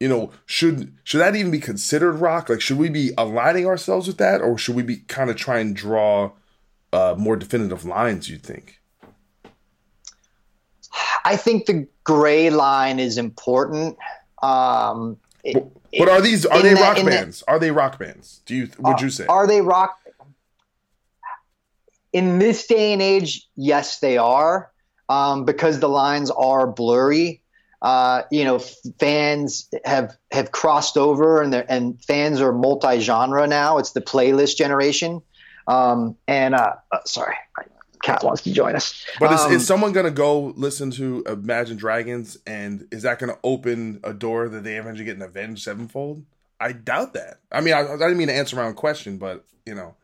you 0.00 0.08
know 0.08 0.32
should 0.46 0.96
should 1.04 1.20
that 1.20 1.36
even 1.36 1.52
be 1.52 1.60
considered 1.60 2.14
rock 2.14 2.48
like 2.48 2.60
should 2.60 2.78
we 2.78 2.88
be 2.88 3.12
aligning 3.16 3.66
ourselves 3.66 4.08
with 4.08 4.18
that 4.18 4.40
or 4.40 4.58
should 4.58 4.74
we 4.74 4.82
be 4.82 4.96
kind 4.96 5.30
of 5.30 5.36
try 5.36 5.60
and 5.60 5.76
draw 5.76 6.32
uh 6.92 7.14
more 7.16 7.36
definitive 7.36 7.84
lines 7.84 8.28
you 8.28 8.38
think 8.38 8.80
i 11.24 11.36
think 11.36 11.66
the 11.66 11.86
gray 12.04 12.50
line 12.50 12.98
is 12.98 13.18
important 13.18 13.96
um 14.42 15.16
it, 15.42 15.62
but 15.98 16.08
are 16.08 16.20
these 16.20 16.46
are 16.46 16.62
they 16.62 16.74
rock 16.74 16.96
bands 17.04 17.42
are 17.46 17.58
they 17.58 17.70
rock 17.70 17.98
bands 17.98 18.40
do 18.46 18.54
you 18.54 18.68
would 18.78 19.00
you 19.00 19.10
say 19.10 19.26
are 19.26 19.46
they 19.46 19.60
rock 19.60 19.98
in 22.12 22.38
this 22.38 22.66
day 22.66 22.92
and 22.92 23.02
age 23.02 23.48
yes 23.56 23.98
they 24.00 24.16
are 24.16 24.70
um, 25.08 25.44
because 25.44 25.80
the 25.80 25.88
lines 25.88 26.30
are 26.30 26.66
blurry. 26.66 27.40
Uh, 27.82 28.22
you 28.30 28.44
know, 28.44 28.58
fans 28.98 29.68
have 29.84 30.16
have 30.30 30.52
crossed 30.52 30.96
over, 30.96 31.42
and 31.42 31.54
and 31.54 32.02
fans 32.02 32.40
are 32.40 32.52
multi 32.52 33.00
genre 33.00 33.46
now. 33.46 33.76
It's 33.78 33.92
the 33.92 34.00
playlist 34.00 34.56
generation. 34.56 35.20
Um, 35.66 36.16
and 36.26 36.54
uh, 36.54 36.74
uh, 36.90 36.98
sorry, 37.04 37.36
Cat 38.04 38.22
wants 38.22 38.42
to 38.42 38.52
join 38.52 38.76
us. 38.76 39.04
But 39.18 39.32
is, 39.32 39.40
um, 39.40 39.52
is 39.52 39.66
someone 39.66 39.92
going 39.92 40.06
to 40.06 40.12
go 40.12 40.52
listen 40.56 40.90
to 40.92 41.24
Imagine 41.26 41.76
Dragons, 41.76 42.38
and 42.46 42.86
is 42.90 43.02
that 43.02 43.18
going 43.18 43.32
to 43.32 43.38
open 43.42 44.00
a 44.04 44.12
door 44.12 44.48
that 44.48 44.62
they 44.64 44.76
eventually 44.76 45.04
get 45.04 45.16
an 45.16 45.22
Avenged 45.22 45.62
Sevenfold? 45.62 46.24
I 46.60 46.72
doubt 46.72 47.14
that. 47.14 47.40
I 47.50 47.60
mean, 47.60 47.74
I, 47.74 47.80
I 47.80 47.96
didn't 47.96 48.16
mean 48.16 48.28
to 48.28 48.34
answer 48.34 48.56
my 48.56 48.64
own 48.64 48.74
question, 48.74 49.18
but 49.18 49.44
you 49.66 49.74
know. 49.74 49.94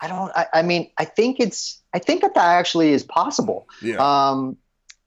I 0.00 0.08
don't. 0.08 0.32
I, 0.34 0.46
I, 0.52 0.62
mean, 0.62 0.90
I 0.96 1.04
think 1.04 1.40
it's. 1.40 1.80
I 1.92 1.98
think 1.98 2.22
that 2.22 2.34
that 2.34 2.58
actually 2.58 2.92
is 2.92 3.04
possible. 3.04 3.68
Yeah. 3.82 3.96
Um, 3.96 4.56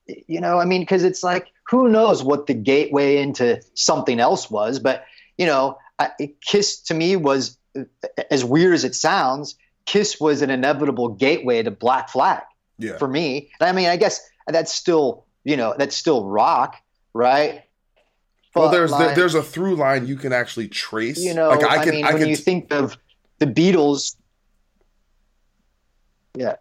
you 0.06 0.40
know, 0.40 0.58
I 0.58 0.64
mean, 0.64 0.82
because 0.82 1.02
it's 1.02 1.22
like 1.22 1.52
who 1.68 1.88
knows 1.88 2.22
what 2.22 2.46
the 2.46 2.54
gateway 2.54 3.16
into 3.16 3.60
something 3.74 4.20
else 4.20 4.50
was, 4.50 4.78
but 4.78 5.04
you 5.36 5.46
know, 5.46 5.78
I, 5.98 6.10
Kiss 6.46 6.80
to 6.82 6.94
me 6.94 7.16
was 7.16 7.58
as 8.30 8.44
weird 8.44 8.74
as 8.74 8.84
it 8.84 8.94
sounds. 8.94 9.56
Kiss 9.86 10.18
was 10.20 10.42
an 10.42 10.50
inevitable 10.50 11.08
gateway 11.10 11.62
to 11.62 11.70
Black 11.70 12.08
Flag 12.08 12.42
Yeah. 12.78 12.96
for 12.98 13.06
me. 13.08 13.50
And 13.60 13.68
I 13.68 13.72
mean, 13.72 13.88
I 13.88 13.96
guess 13.96 14.20
that's 14.46 14.72
still, 14.72 15.26
you 15.44 15.56
know, 15.56 15.74
that's 15.76 15.96
still 15.96 16.24
rock, 16.26 16.76
right? 17.12 17.62
well, 18.54 18.70
there's 18.70 18.92
like, 18.92 19.16
there's 19.16 19.34
a 19.34 19.42
through 19.42 19.74
line 19.76 20.06
you 20.06 20.14
can 20.16 20.32
actually 20.32 20.68
trace. 20.68 21.18
you 21.18 21.34
know, 21.34 21.48
like 21.48 21.64
I, 21.64 21.82
can 21.84 21.94
mean, 21.94 22.04
I 22.04 22.12
when 22.12 22.22
can 22.22 22.28
you 22.30 22.36
think 22.36 22.72
of 22.72 22.96
the 23.40 23.46
Beatles, 23.46 24.14
yeah, 26.36 26.56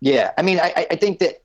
yeah. 0.00 0.32
I 0.36 0.42
mean, 0.42 0.60
I, 0.60 0.72
I- 0.76 0.86
I 0.92 0.96
think 0.96 1.18
that, 1.20 1.42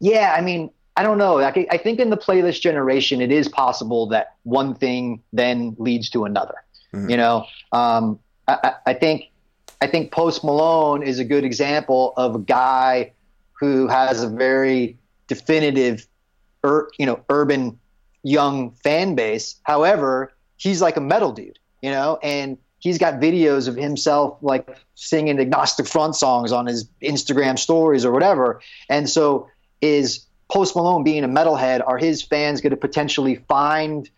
yeah. 0.00 0.34
I 0.36 0.40
mean, 0.40 0.70
I 0.96 1.02
don't 1.02 1.18
know. 1.18 1.40
I 1.40 1.66
I 1.70 1.76
think 1.78 1.98
in 2.00 2.10
the 2.10 2.16
playlist 2.16 2.60
generation, 2.60 3.20
it 3.20 3.30
is 3.32 3.48
possible 3.48 4.06
that 4.08 4.34
one 4.44 4.74
thing 4.74 5.22
then 5.32 5.74
leads 5.78 6.10
to 6.10 6.24
another. 6.24 6.54
Mhm. 6.94 7.10
You 7.10 7.16
know, 7.16 7.44
um, 7.72 8.18
I, 8.62 8.74
I 8.86 8.94
think 8.94 9.30
I 9.80 9.86
think 9.86 10.12
Post 10.12 10.44
Malone 10.44 11.02
is 11.02 11.18
a 11.18 11.24
good 11.24 11.44
example 11.44 12.12
of 12.16 12.34
a 12.34 12.38
guy 12.38 13.12
who 13.52 13.88
has 13.88 14.22
a 14.22 14.28
very 14.28 14.98
definitive, 15.26 16.06
ur, 16.64 16.90
you 16.98 17.06
know, 17.06 17.20
urban 17.28 17.78
young 18.22 18.72
fan 18.72 19.14
base. 19.14 19.56
However, 19.62 20.32
he's 20.56 20.82
like 20.82 20.96
a 20.96 21.00
metal 21.00 21.32
dude, 21.32 21.58
you 21.82 21.90
know, 21.90 22.18
and 22.22 22.58
he's 22.80 22.98
got 22.98 23.14
videos 23.14 23.68
of 23.68 23.76
himself 23.76 24.38
like 24.42 24.76
singing 24.94 25.38
agnostic 25.38 25.86
front 25.86 26.16
songs 26.16 26.52
on 26.52 26.66
his 26.66 26.88
Instagram 27.02 27.58
stories 27.58 28.04
or 28.04 28.12
whatever. 28.12 28.60
And 28.88 29.08
so 29.08 29.48
is 29.80 30.26
Post 30.50 30.76
Malone 30.76 31.04
being 31.04 31.24
a 31.24 31.28
metalhead, 31.28 31.86
are 31.86 31.96
his 31.96 32.22
fans 32.22 32.60
going 32.60 32.70
to 32.70 32.76
potentially 32.76 33.36
find 33.48 34.10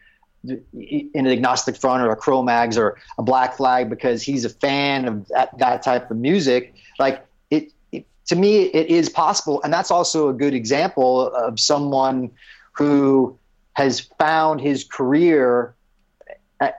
an 0.44 1.26
agnostic 1.26 1.76
front 1.76 2.02
or 2.02 2.10
a 2.10 2.16
Cro-Mags 2.16 2.76
or 2.76 2.98
a 3.18 3.22
Black 3.22 3.56
Flag 3.56 3.88
because 3.88 4.22
he's 4.22 4.44
a 4.44 4.50
fan 4.50 5.06
of 5.06 5.28
that, 5.28 5.56
that 5.58 5.82
type 5.82 6.10
of 6.10 6.16
music? 6.16 6.74
Like 6.98 7.24
it, 7.50 7.72
it, 7.92 8.06
to 8.26 8.36
me, 8.36 8.62
it 8.62 8.88
is 8.88 9.08
possible. 9.08 9.62
And 9.62 9.72
that's 9.72 9.90
also 9.90 10.28
a 10.28 10.32
good 10.32 10.54
example 10.54 11.28
of 11.32 11.60
someone 11.60 12.30
who 12.72 13.38
has 13.74 14.00
found 14.18 14.60
his 14.60 14.84
career 14.84 15.74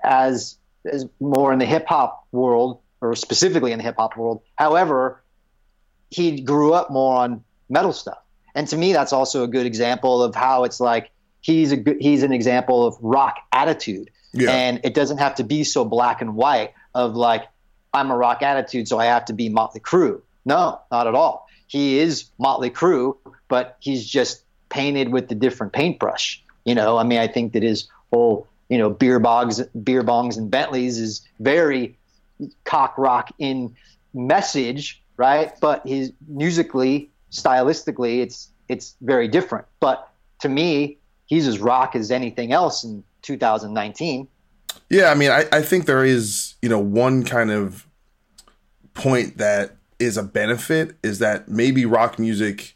as 0.04 0.58
as 0.92 1.08
more 1.20 1.54
in 1.54 1.60
the 1.60 1.66
hip 1.66 1.88
hop 1.88 2.28
world, 2.32 2.80
or 3.02 3.16
specifically 3.16 3.72
in 3.72 3.78
the 3.80 3.84
hip 3.84 3.96
hop 3.98 4.18
world. 4.18 4.42
However, 4.58 5.24
he 6.10 6.42
grew 6.42 6.74
up 6.74 6.92
more 6.92 7.18
on 7.18 7.44
metal 7.70 7.94
stuff, 7.94 8.20
and 8.56 8.68
to 8.68 8.78
me, 8.78 8.94
that's 8.94 9.14
also 9.14 9.44
a 9.44 9.48
good 9.48 9.66
example 9.66 10.22
of 10.22 10.36
how 10.36 10.64
it's 10.66 10.80
like 10.80 11.12
he's 11.44 11.72
a 11.72 11.78
good, 11.78 11.98
he's 12.02 12.24
an 12.24 12.32
example 12.34 12.88
of 12.88 12.96
rock 13.02 13.38
attitude, 13.52 14.10
Yeah. 14.34 14.50
and 14.52 14.80
it 14.84 14.96
doesn't 14.96 15.20
have 15.20 15.36
to 15.36 15.44
be 15.44 15.64
so 15.64 15.86
black 15.86 16.22
and 16.22 16.36
white 16.36 16.74
of 16.96 17.16
like 17.16 17.44
I'm 17.94 18.10
a 18.10 18.18
rock 18.18 18.42
attitude, 18.42 18.88
so 18.88 18.98
I 18.98 19.06
have 19.06 19.26
to 19.26 19.34
be 19.34 19.50
Motley 19.50 19.80
Crue. 19.80 20.22
No, 20.46 20.80
not 20.92 21.06
at 21.06 21.14
all. 21.14 21.48
He 21.68 22.00
is 22.00 22.26
Motley 22.40 22.72
Crue, 22.72 23.16
but 23.48 23.78
he's 23.80 24.06
just 24.08 24.44
painted 24.70 25.10
with 25.10 25.28
the 25.28 25.36
different 25.36 25.74
paintbrush. 25.74 26.44
You 26.66 26.74
know, 26.74 26.98
I 26.98 27.04
mean, 27.04 27.20
I 27.20 27.28
think 27.28 27.54
that 27.54 27.62
his 27.62 27.88
whole, 28.12 28.48
you 28.70 28.78
know, 28.80 28.90
beer 28.90 29.20
bogs, 29.20 29.62
beer 29.84 30.04
bongs, 30.04 30.38
and 30.38 30.50
Bentleys 30.50 30.98
is 30.98 31.22
very 31.40 31.96
cock 32.64 32.98
rock 32.98 33.32
in 33.38 33.76
message, 34.14 35.02
right? 35.18 35.52
But 35.62 35.86
his 35.88 36.12
musically, 36.28 37.10
stylistically, 37.32 38.22
it's 38.22 38.50
it's 38.70 38.96
very 39.02 39.28
different. 39.28 39.66
But 39.80 40.08
to 40.40 40.50
me, 40.50 40.98
he's 41.26 41.48
as 41.48 41.60
rock 41.60 41.96
as 41.96 42.12
anything 42.12 42.52
else 42.52 42.84
in 42.84 43.04
2019. 43.22 44.28
Yeah, 44.90 45.10
I 45.10 45.16
mean, 45.16 45.32
I, 45.32 45.46
I 45.52 45.62
think 45.62 45.86
there 45.86 46.04
is, 46.04 46.56
you 46.62 46.70
know, 46.70 46.80
one 46.80 47.24
kind 47.24 47.52
of 47.52 47.88
point 48.94 49.38
that 49.38 49.78
is 50.00 50.18
a 50.18 50.24
benefit 50.24 50.96
is 51.04 51.20
that 51.20 51.48
maybe 51.48 51.86
rock 51.86 52.20
music, 52.20 52.76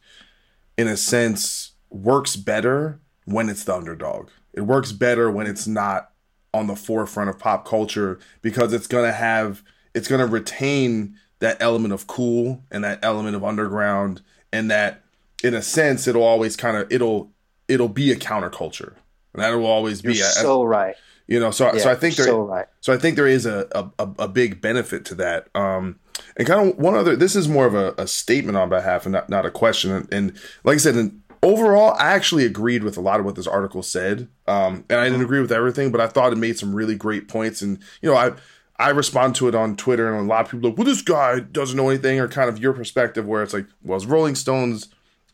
in 0.77 0.87
a 0.87 0.97
sense, 0.97 1.73
works 1.89 2.35
better 2.35 2.99
when 3.25 3.49
it's 3.49 3.63
the 3.63 3.75
underdog. 3.75 4.29
It 4.53 4.61
works 4.61 4.91
better 4.91 5.29
when 5.29 5.47
it's 5.47 5.67
not 5.67 6.11
on 6.53 6.67
the 6.67 6.75
forefront 6.75 7.29
of 7.29 7.37
pop 7.37 7.67
culture 7.67 8.19
because 8.41 8.73
it's 8.73 8.87
going 8.87 9.05
to 9.05 9.13
have, 9.13 9.61
it's 9.93 10.07
going 10.07 10.21
to 10.21 10.27
retain 10.27 11.15
that 11.39 11.57
element 11.59 11.93
of 11.93 12.07
cool 12.07 12.63
and 12.71 12.83
that 12.83 12.99
element 13.03 13.35
of 13.35 13.43
underground 13.43 14.21
and 14.51 14.71
that 14.71 15.03
in 15.43 15.53
a 15.53 15.61
sense 15.61 16.07
it'll 16.07 16.23
always 16.23 16.55
kind 16.55 16.77
of 16.77 16.91
it'll 16.91 17.31
it'll 17.67 17.89
be 17.89 18.11
a 18.11 18.15
counterculture. 18.15 18.93
And 19.33 19.43
that 19.43 19.51
will 19.55 19.65
always 19.65 20.01
be 20.01 20.15
You're 20.15 20.25
a, 20.25 20.29
so 20.29 20.63
right. 20.63 20.95
you 21.27 21.39
know 21.39 21.51
so 21.51 21.77
so 21.77 21.91
i 21.91 21.95
think 21.95 22.15
there 22.15 22.25
so 22.25 22.41
right. 22.41 22.65
so 22.81 22.91
i 22.91 22.97
think 22.97 23.15
there 23.15 23.27
is 23.27 23.45
a 23.45 23.67
a, 23.99 24.09
a 24.19 24.27
big 24.27 24.61
benefit 24.61 25.05
to 25.05 25.15
that. 25.15 25.47
Um 25.53 25.99
and 26.35 26.47
kind 26.47 26.71
of 26.71 26.77
one 26.77 26.95
other 26.95 27.15
this 27.15 27.35
is 27.35 27.47
more 27.47 27.67
of 27.67 27.75
a, 27.75 27.93
a 27.99 28.07
statement 28.07 28.57
on 28.57 28.69
behalf 28.69 29.05
and 29.05 29.13
not, 29.13 29.29
not 29.29 29.45
a 29.45 29.51
question. 29.51 29.91
And, 29.91 30.13
and 30.13 30.41
like 30.63 30.75
i 30.75 30.77
said 30.77 30.95
and 30.95 31.21
overall 31.43 31.93
i 31.99 32.13
actually 32.13 32.45
agreed 32.45 32.83
with 32.83 32.97
a 32.97 33.01
lot 33.01 33.19
of 33.19 33.25
what 33.25 33.35
this 33.35 33.47
article 33.47 33.83
said. 33.83 34.27
Um 34.47 34.85
and 34.89 34.99
i 34.99 35.03
didn't 35.03 35.21
agree 35.21 35.41
with 35.41 35.51
everything 35.51 35.91
but 35.91 36.01
i 36.01 36.07
thought 36.07 36.33
it 36.33 36.37
made 36.37 36.57
some 36.57 36.73
really 36.73 36.95
great 36.95 37.27
points. 37.27 37.61
And 37.61 37.79
you 38.01 38.09
know 38.09 38.15
i 38.15 38.31
I 38.79 38.89
respond 38.89 39.33
to 39.35 39.47
it 39.47 39.55
on 39.55 39.75
Twitter, 39.75 40.13
and 40.13 40.23
a 40.23 40.31
lot 40.31 40.45
of 40.45 40.51
people 40.51 40.67
are 40.67 40.69
like, 40.69 40.77
"Well, 40.77 40.85
this 40.85 41.01
guy 41.01 41.39
doesn't 41.39 41.75
know 41.75 41.89
anything," 41.89 42.19
or 42.19 42.27
kind 42.27 42.47
of 42.47 42.59
your 42.59 42.73
perspective, 42.73 43.25
where 43.25 43.41
it's 43.41 43.51
like, 43.51 43.65
"Well, 43.81 43.97
is 43.97 44.05
Rolling 44.05 44.35
Stones 44.35 44.89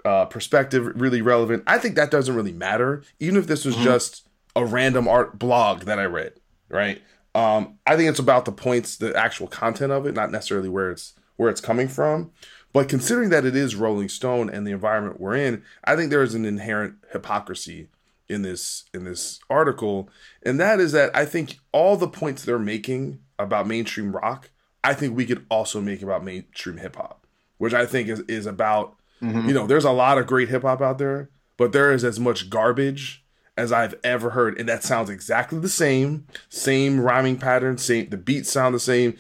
uh, 0.06 0.26
perspective 0.26 0.91
really 0.95 1.22
relevant?" 1.22 1.64
I 1.68 1.78
think 1.78 1.95
that 1.95 2.12
doesn't 2.12 2.36
really 2.36 2.54
matter, 2.54 3.04
even 3.20 3.38
if 3.38 3.47
this 3.47 3.66
was 3.66 3.76
just 3.78 4.28
a 4.56 4.66
random 4.66 5.08
art 5.08 5.39
blog 5.39 5.82
that 5.82 5.99
I 5.99 6.06
read, 6.06 6.34
right? 6.70 7.01
Um, 7.36 7.80
I 7.88 7.95
think 7.95 8.10
it's 8.10 8.20
about 8.20 8.45
the 8.45 8.51
points, 8.51 8.97
the 8.97 9.16
actual 9.16 9.47
content 9.47 9.91
of 9.91 10.06
it, 10.06 10.14
not 10.14 10.32
necessarily 10.32 10.70
where 10.70 10.91
it's 10.91 11.14
where 11.36 11.49
it's 11.49 11.62
coming 11.62 11.88
from. 11.88 12.32
But 12.74 12.89
considering 12.89 13.30
that 13.30 13.45
it 13.45 13.56
is 13.56 13.76
Rolling 13.76 14.10
Stone 14.10 14.49
and 14.49 14.66
the 14.66 14.72
environment 14.72 15.20
we're 15.20 15.36
in, 15.36 15.64
I 15.84 15.95
think 15.95 16.10
there 16.10 16.24
is 16.24 16.34
an 16.34 16.45
inherent 16.45 16.95
hypocrisy 17.12 17.89
in 18.28 18.41
this 18.41 18.86
in 18.93 19.04
this 19.04 19.39
article, 19.49 20.10
and 20.43 20.60
that 20.60 20.80
is 20.80 20.91
that 20.93 21.16
I 21.16 21.26
think 21.26 21.60
all 21.72 21.97
the 21.97 22.08
points 22.08 22.43
they're 22.43 22.58
making 22.60 23.20
about 23.38 23.68
mainstream 23.68 24.16
rock, 24.16 24.49
I 24.84 24.93
think 24.93 25.16
we 25.16 25.26
could 25.26 25.45
also 25.49 25.82
make 25.82 26.01
about 26.01 26.24
mainstream 26.24 26.78
hip 26.78 26.95
hop, 26.95 27.28
which 27.58 27.74
I 27.74 27.86
think 27.86 28.10
is 28.10 28.22
is 28.22 28.45
about 28.45 28.95
you 29.24 29.53
know, 29.53 29.67
there's 29.67 29.86
a 29.86 29.91
lot 29.91 30.17
of 30.17 30.28
great 30.28 30.49
hip 30.49 30.63
hop 30.63 30.82
out 30.82 30.97
there, 30.97 31.30
but 31.57 31.71
there 31.71 31.91
is 31.91 32.03
as 32.03 32.19
much 32.19 32.49
garbage 32.49 33.24
as 33.55 33.71
I've 33.71 33.95
ever 34.03 34.32
heard, 34.32 34.59
and 34.59 34.67
that 34.67 34.84
sounds 34.84 35.09
exactly 35.09 35.59
the 35.59 35.69
same, 35.69 36.26
same 36.49 36.99
rhyming 36.99 37.38
pattern, 37.38 37.78
same 37.78 38.09
the 38.09 38.17
beats 38.17 38.51
sound 38.51 38.74
the 38.74 38.80
same, 38.80 39.15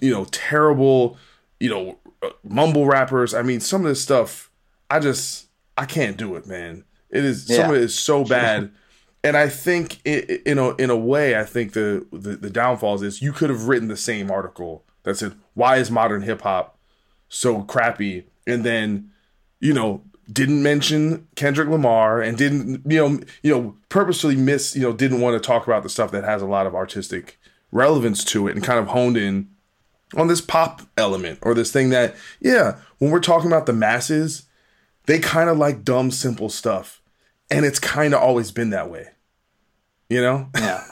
you 0.00 0.10
know, 0.10 0.24
terrible, 0.26 1.18
you 1.60 1.68
know, 1.68 1.98
uh, 2.22 2.30
mumble 2.42 2.86
rappers. 2.86 3.34
I 3.34 3.42
mean, 3.42 3.60
some 3.60 3.82
of 3.82 3.88
this 3.88 4.02
stuff, 4.02 4.50
I 4.90 5.00
just 5.00 5.48
I 5.76 5.84
can't 5.84 6.16
do 6.16 6.36
it, 6.36 6.46
man. 6.46 6.84
It 7.10 7.24
is 7.24 7.46
some 7.46 7.70
of 7.70 7.76
it 7.76 7.82
is 7.82 7.98
so 7.98 8.24
bad. 8.28 8.72
And 9.22 9.38
I 9.38 9.48
think, 9.48 10.00
it, 10.04 10.42
in 10.44 10.58
a 10.58 10.74
in 10.76 10.90
a 10.90 10.96
way, 10.96 11.38
I 11.38 11.44
think 11.44 11.72
the, 11.74 12.06
the 12.12 12.36
the 12.36 12.50
downfalls 12.50 13.02
is 13.02 13.22
you 13.22 13.32
could 13.32 13.50
have 13.50 13.68
written 13.68 13.88
the 13.88 13.96
same 13.96 14.30
article 14.30 14.84
that 15.04 15.16
said 15.16 15.34
why 15.54 15.76
is 15.76 15.90
modern 15.90 16.22
hip 16.22 16.42
hop 16.42 16.78
so 17.28 17.62
crappy, 17.62 18.24
and 18.46 18.64
then 18.64 19.10
you 19.64 19.72
know 19.72 20.02
didn't 20.32 20.62
mention 20.62 21.26
Kendrick 21.36 21.68
Lamar 21.68 22.20
and 22.20 22.36
didn't 22.38 22.82
you 22.90 22.98
know 22.98 23.20
you 23.42 23.50
know 23.50 23.76
purposefully 23.88 24.36
miss 24.36 24.76
you 24.76 24.82
know 24.82 24.92
didn't 24.92 25.20
want 25.20 25.40
to 25.40 25.46
talk 25.46 25.66
about 25.66 25.82
the 25.82 25.88
stuff 25.88 26.10
that 26.12 26.24
has 26.24 26.42
a 26.42 26.46
lot 26.46 26.66
of 26.66 26.74
artistic 26.74 27.38
relevance 27.72 28.24
to 28.24 28.46
it 28.46 28.54
and 28.54 28.64
kind 28.64 28.78
of 28.78 28.88
honed 28.88 29.16
in 29.16 29.48
on 30.16 30.28
this 30.28 30.40
pop 30.40 30.82
element 30.96 31.38
or 31.42 31.54
this 31.54 31.72
thing 31.72 31.90
that 31.90 32.14
yeah 32.40 32.76
when 32.98 33.10
we're 33.10 33.20
talking 33.20 33.48
about 33.48 33.66
the 33.66 33.72
masses 33.72 34.44
they 35.06 35.18
kind 35.18 35.50
of 35.50 35.58
like 35.58 35.84
dumb 35.84 36.10
simple 36.10 36.48
stuff 36.48 37.00
and 37.50 37.64
it's 37.64 37.78
kind 37.78 38.14
of 38.14 38.20
always 38.20 38.50
been 38.50 38.70
that 38.70 38.90
way 38.90 39.08
you 40.08 40.20
know 40.20 40.48
Yeah. 40.54 40.84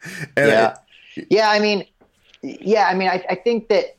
and 0.36 0.48
yeah. 0.48 0.76
yeah, 1.30 1.50
I 1.50 1.58
mean, 1.58 1.84
yeah, 2.42 2.88
I 2.88 2.94
mean, 2.94 3.08
I, 3.08 3.24
I 3.28 3.34
think 3.34 3.68
that 3.68 3.96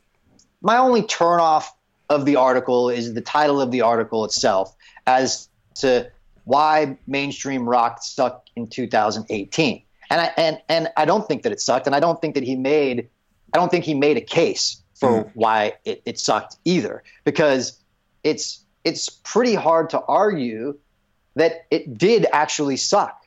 my 0.61 0.77
only 0.77 1.03
turnoff 1.03 1.65
of 2.09 2.25
the 2.25 2.35
article 2.35 2.89
is 2.89 3.13
the 3.13 3.21
title 3.21 3.61
of 3.61 3.71
the 3.71 3.81
article 3.81 4.25
itself 4.25 4.75
as 5.05 5.47
to 5.75 6.09
why 6.45 6.97
mainstream 7.07 7.67
rock 7.67 8.01
sucked 8.01 8.51
in 8.55 8.67
2018. 8.67 9.83
And 10.09 10.21
I 10.21 10.33
and 10.37 10.61
and 10.67 10.89
I 10.97 11.05
don't 11.05 11.27
think 11.27 11.43
that 11.43 11.51
it 11.51 11.61
sucked, 11.61 11.85
and 11.85 11.95
I 11.95 11.99
don't 11.99 12.19
think 12.19 12.33
that 12.33 12.43
he 12.43 12.55
made 12.55 13.07
I 13.53 13.57
don't 13.57 13.69
think 13.69 13.85
he 13.85 13.93
made 13.93 14.17
a 14.17 14.21
case 14.21 14.81
for 14.95 15.23
mm-hmm. 15.23 15.39
why 15.39 15.73
it, 15.85 16.01
it 16.05 16.19
sucked 16.19 16.57
either, 16.65 17.03
because 17.23 17.79
it's 18.23 18.63
it's 18.83 19.09
pretty 19.09 19.55
hard 19.55 19.91
to 19.91 20.01
argue 20.01 20.77
that 21.35 21.65
it 21.69 21.97
did 21.97 22.25
actually 22.33 22.77
suck 22.77 23.25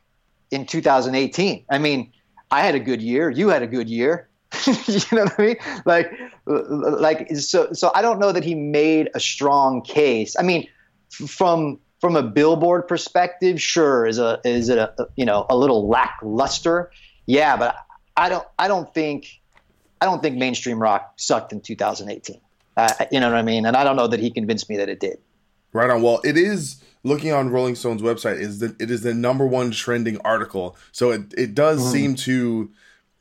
in 0.51 0.65
2018. 0.65 1.65
I 1.69 1.77
mean, 1.77 2.11
I 2.51 2.61
had 2.61 2.75
a 2.75 2.79
good 2.79 3.01
year. 3.01 3.29
You 3.29 3.49
had 3.49 3.63
a 3.63 3.67
good 3.67 3.89
year. 3.89 4.29
you 4.87 5.17
know 5.17 5.23
what 5.23 5.39
I 5.39 5.41
mean? 5.41 5.55
Like, 5.85 6.11
like 6.45 7.35
so. 7.35 7.73
So 7.73 7.91
I 7.93 8.01
don't 8.01 8.19
know 8.19 8.31
that 8.31 8.43
he 8.43 8.55
made 8.55 9.09
a 9.15 9.19
strong 9.19 9.81
case. 9.81 10.35
I 10.37 10.43
mean, 10.43 10.67
from 11.09 11.79
from 11.99 12.15
a 12.15 12.23
Billboard 12.23 12.87
perspective, 12.87 13.61
sure, 13.61 14.05
is 14.05 14.19
a 14.19 14.39
is 14.43 14.69
it 14.69 14.77
a 14.77 14.93
you 15.15 15.25
know 15.25 15.45
a 15.49 15.55
little 15.55 15.87
lackluster? 15.87 16.91
Yeah, 17.25 17.57
but 17.57 17.75
I 18.17 18.29
don't 18.29 18.45
I 18.59 18.67
don't 18.67 18.93
think 18.93 19.41
I 20.01 20.05
don't 20.05 20.21
think 20.21 20.37
mainstream 20.37 20.81
rock 20.81 21.13
sucked 21.15 21.53
in 21.53 21.61
2018. 21.61 22.41
Uh, 22.75 23.05
you 23.11 23.19
know 23.19 23.29
what 23.29 23.37
I 23.37 23.43
mean? 23.43 23.65
And 23.65 23.77
I 23.77 23.83
don't 23.83 23.95
know 23.95 24.07
that 24.07 24.19
he 24.19 24.31
convinced 24.31 24.69
me 24.69 24.77
that 24.77 24.89
it 24.89 24.99
did. 24.99 25.19
Right 25.71 25.89
on. 25.89 26.01
Well, 26.01 26.19
it 26.23 26.37
is 26.37 26.83
looking 27.03 27.31
on 27.31 27.49
Rolling 27.49 27.75
Stone's 27.75 28.01
website 28.01 28.39
is 28.39 28.59
the 28.59 28.75
it 28.79 28.89
is 28.89 29.01
the 29.01 29.13
number 29.13 29.45
one 29.45 29.71
trending 29.71 30.19
article. 30.25 30.75
So 30.91 31.11
it 31.11 31.33
it 31.37 31.55
does 31.55 31.81
mm. 31.81 31.91
seem 31.91 32.15
to 32.15 32.71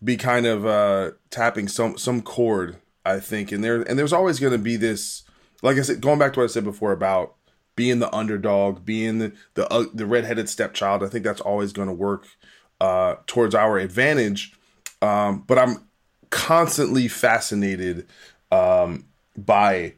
be 0.03 0.17
kind 0.17 0.47
of 0.47 0.67
uh, 0.67 1.13
tapping 1.31 1.69
some 1.69 1.97
some 1.99 2.23
chord, 2.23 2.77
I 3.05 3.21
think. 3.21 3.53
And 3.53 3.63
there 3.63 3.83
and 3.83 3.99
there's 3.99 4.13
always 4.13 4.39
going 4.39 4.53
to 4.53 4.59
be 4.59 4.77
this, 4.77 5.23
like 5.63 5.77
I 5.77 5.83
said, 5.83 6.01
going 6.01 6.19
back 6.19 6.33
to 6.35 6.41
what 6.41 6.45
I 6.45 6.49
said 6.49 6.65
before 6.65 6.93
about 6.93 7.35
being 7.77 7.99
the 8.01 8.15
underdog, 8.15 8.85
being 8.85 9.19
the 9.19 9.33
the, 9.55 9.69
uh, 9.73 9.85
the 9.95 10.07
redheaded 10.07 10.49
stepchild. 10.49 11.03
I 11.03 11.09
think 11.09 11.25
that's 11.25 11.41
always 11.41 11.73
going 11.73 11.89
to 11.89 11.95
work 11.95 12.27
uh, 12.81 13.17
towards 13.27 13.55
our 13.55 13.79
advantage. 13.79 14.55
Um, 15.01 15.45
but 15.47 15.59
I'm 15.59 15.89
constantly 16.31 17.09
fascinated 17.09 18.07
um, 18.51 19.07
by 19.37 19.95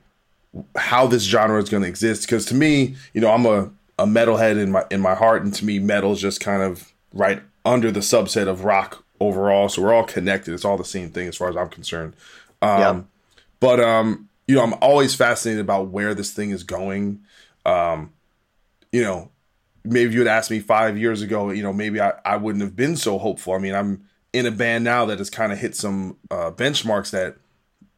how 0.76 1.06
this 1.06 1.24
genre 1.24 1.60
is 1.60 1.68
going 1.68 1.82
to 1.82 1.88
exist 1.88 2.22
because 2.22 2.46
to 2.46 2.54
me, 2.54 2.96
you 3.12 3.20
know, 3.20 3.30
I'm 3.30 3.46
a 3.46 3.70
a 3.98 4.06
metalhead 4.06 4.60
in 4.60 4.72
my 4.72 4.84
in 4.90 5.00
my 5.00 5.14
heart, 5.14 5.42
and 5.42 5.54
to 5.54 5.64
me, 5.64 5.78
metal 5.78 6.12
is 6.12 6.20
just 6.20 6.40
kind 6.40 6.62
of 6.62 6.92
right 7.12 7.42
under 7.64 7.90
the 7.90 8.00
subset 8.00 8.48
of 8.48 8.64
rock 8.64 9.03
overall. 9.20 9.68
So 9.68 9.82
we're 9.82 9.94
all 9.94 10.04
connected. 10.04 10.54
It's 10.54 10.64
all 10.64 10.76
the 10.76 10.84
same 10.84 11.10
thing 11.10 11.28
as 11.28 11.36
far 11.36 11.48
as 11.48 11.56
I'm 11.56 11.68
concerned. 11.68 12.14
Um, 12.62 12.80
yeah. 12.80 13.02
But 13.60 13.80
um, 13.80 14.28
you 14.46 14.56
know, 14.56 14.62
I'm 14.62 14.74
always 14.74 15.14
fascinated 15.14 15.60
about 15.60 15.88
where 15.88 16.14
this 16.14 16.32
thing 16.32 16.50
is 16.50 16.62
going. 16.62 17.20
Um, 17.64 18.12
you 18.92 19.02
know, 19.02 19.30
maybe 19.84 20.12
you 20.12 20.20
had 20.20 20.28
asked 20.28 20.50
me 20.50 20.60
five 20.60 20.98
years 20.98 21.22
ago, 21.22 21.50
you 21.50 21.62
know, 21.62 21.72
maybe 21.72 22.00
I, 22.00 22.12
I 22.24 22.36
wouldn't 22.36 22.62
have 22.62 22.76
been 22.76 22.96
so 22.96 23.18
hopeful. 23.18 23.54
I 23.54 23.58
mean, 23.58 23.74
I'm 23.74 24.08
in 24.32 24.46
a 24.46 24.50
band 24.50 24.84
now 24.84 25.04
that 25.06 25.18
has 25.18 25.30
kind 25.30 25.52
of 25.52 25.58
hit 25.58 25.74
some 25.74 26.16
uh, 26.30 26.50
benchmarks 26.50 27.10
that 27.10 27.36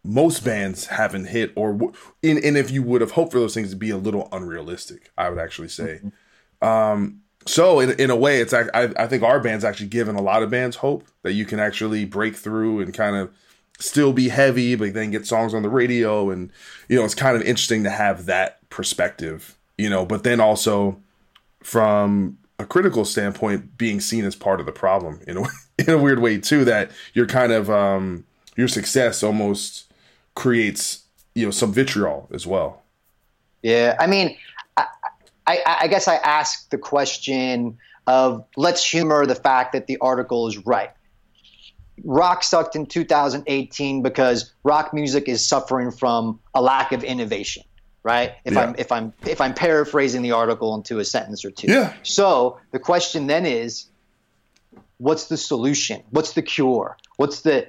most 0.05 0.45
bands 0.45 0.87
haven't 0.87 1.27
hit, 1.27 1.53
or 1.57 1.93
in, 2.23 2.39
and 2.45 2.57
if 2.57 2.71
you 2.71 2.83
would 2.83 3.01
have 3.01 3.12
hoped 3.12 3.33
for 3.33 3.41
those 3.41 3.55
things 3.55 3.71
to 3.71 3.77
be 3.77 3.91
a 3.91 3.97
little 3.97 4.29
unrealistic, 4.31 5.11
I 5.19 5.29
would 5.31 5.39
actually 5.39 5.69
say. 5.69 6.01
Mm-hmm. 6.03 6.67
Um, 6.67 7.23
so 7.47 7.80
in, 7.80 7.90
in 8.01 8.11
a 8.11 8.16
way, 8.16 8.40
it's 8.40 8.53
I, 8.53 8.68
I 8.74 9.07
think 9.07 9.22
our 9.22 9.40
band's 9.40 9.64
actually 9.64 9.88
given 9.88 10.16
a 10.16 10.22
lot 10.22 10.42
of 10.42 10.51
bands 10.51 10.76
hope 10.76 11.05
that 11.22 11.32
you 11.32 11.44
can 11.44 11.61
actually 11.61 12.05
break 12.05 12.36
through 12.36 12.80
and 12.80 12.92
kind 12.92 13.16
of 13.16 13.32
still 13.78 14.12
be 14.12 14.28
heavy, 14.28 14.74
but 14.74 14.94
then 14.94 15.11
get 15.11 15.26
songs 15.26 15.55
on 15.55 15.62
the 15.62 15.68
radio, 15.68 16.30
and 16.30 16.51
you 16.88 16.97
know 16.97 17.05
it's 17.05 17.14
kind 17.14 17.36
of 17.36 17.42
interesting 17.42 17.84
to 17.84 17.90
have 17.90 18.26
that 18.26 18.68
perspective, 18.68 19.57
you 19.78 19.88
know. 19.88 20.05
But 20.05 20.24
then 20.24 20.40
also 20.40 21.01
from 21.61 22.38
a 22.59 22.64
critical 22.64 23.05
standpoint, 23.05 23.78
being 23.78 24.01
seen 24.01 24.24
as 24.24 24.34
part 24.34 24.61
of 24.61 24.66
the 24.66 24.72
problem 24.72 25.20
in 25.26 25.38
a 25.38 25.44
in 25.78 25.90
a 25.90 25.99
weird 25.99 26.18
way 26.18 26.38
too, 26.38 26.64
that 26.64 26.90
you're 27.14 27.26
kind 27.26 27.53
of 27.53 27.70
um, 27.70 28.24
your 28.57 28.68
success 28.68 29.22
almost 29.22 29.92
creates 30.34 31.05
you 31.34 31.44
know 31.44 31.53
some 31.53 31.72
vitriol 31.72 32.28
as 32.32 32.47
well. 32.47 32.82
Yeah, 33.62 33.97
I 33.99 34.07
mean, 34.07 34.36
I, 35.47 35.78
I 35.82 35.86
guess 35.88 36.09
I 36.09 36.16
ask 36.16 36.68
the 36.70 36.78
question 36.78 37.78
of 38.07 38.44
let's 38.57 38.84
humor 38.88 39.26
the 39.26 39.34
fact 39.34 39.72
that 39.72 39.86
the 39.86 39.99
article 39.99 40.49
is 40.49 40.59
right. 40.59 40.90
Rock 42.05 42.42
sucked 42.42 42.76
in 42.76 42.86
2018 42.86 44.03
because 44.03 44.53
rock 44.64 44.92
music 44.92 45.28
is 45.28 45.47
suffering 45.47 45.90
from 45.90 46.40
a 46.55 46.61
lack 46.61 46.92
of 46.92 47.03
innovation, 47.03 47.64
right? 48.03 48.34
If 48.44 48.55
yeah. 48.55 48.61
I'm 48.61 48.74
if 48.78 48.92
I'm 48.92 49.12
if 49.26 49.40
I'm 49.40 49.55
paraphrasing 49.55 50.22
the 50.22 50.32
article 50.32 50.74
into 50.74 50.99
a 50.99 51.05
sentence 51.05 51.44
or 51.44 51.51
two. 51.51 51.68
Yeah. 51.68 51.94
So 52.03 52.61
the 52.72 52.78
question 52.78 53.28
then 53.28 53.47
is, 53.47 53.86
what's 54.99 55.28
the 55.28 55.36
solution? 55.36 56.03
What's 56.11 56.32
the 56.32 56.42
cure? 56.42 56.97
What's 57.16 57.40
the 57.40 57.68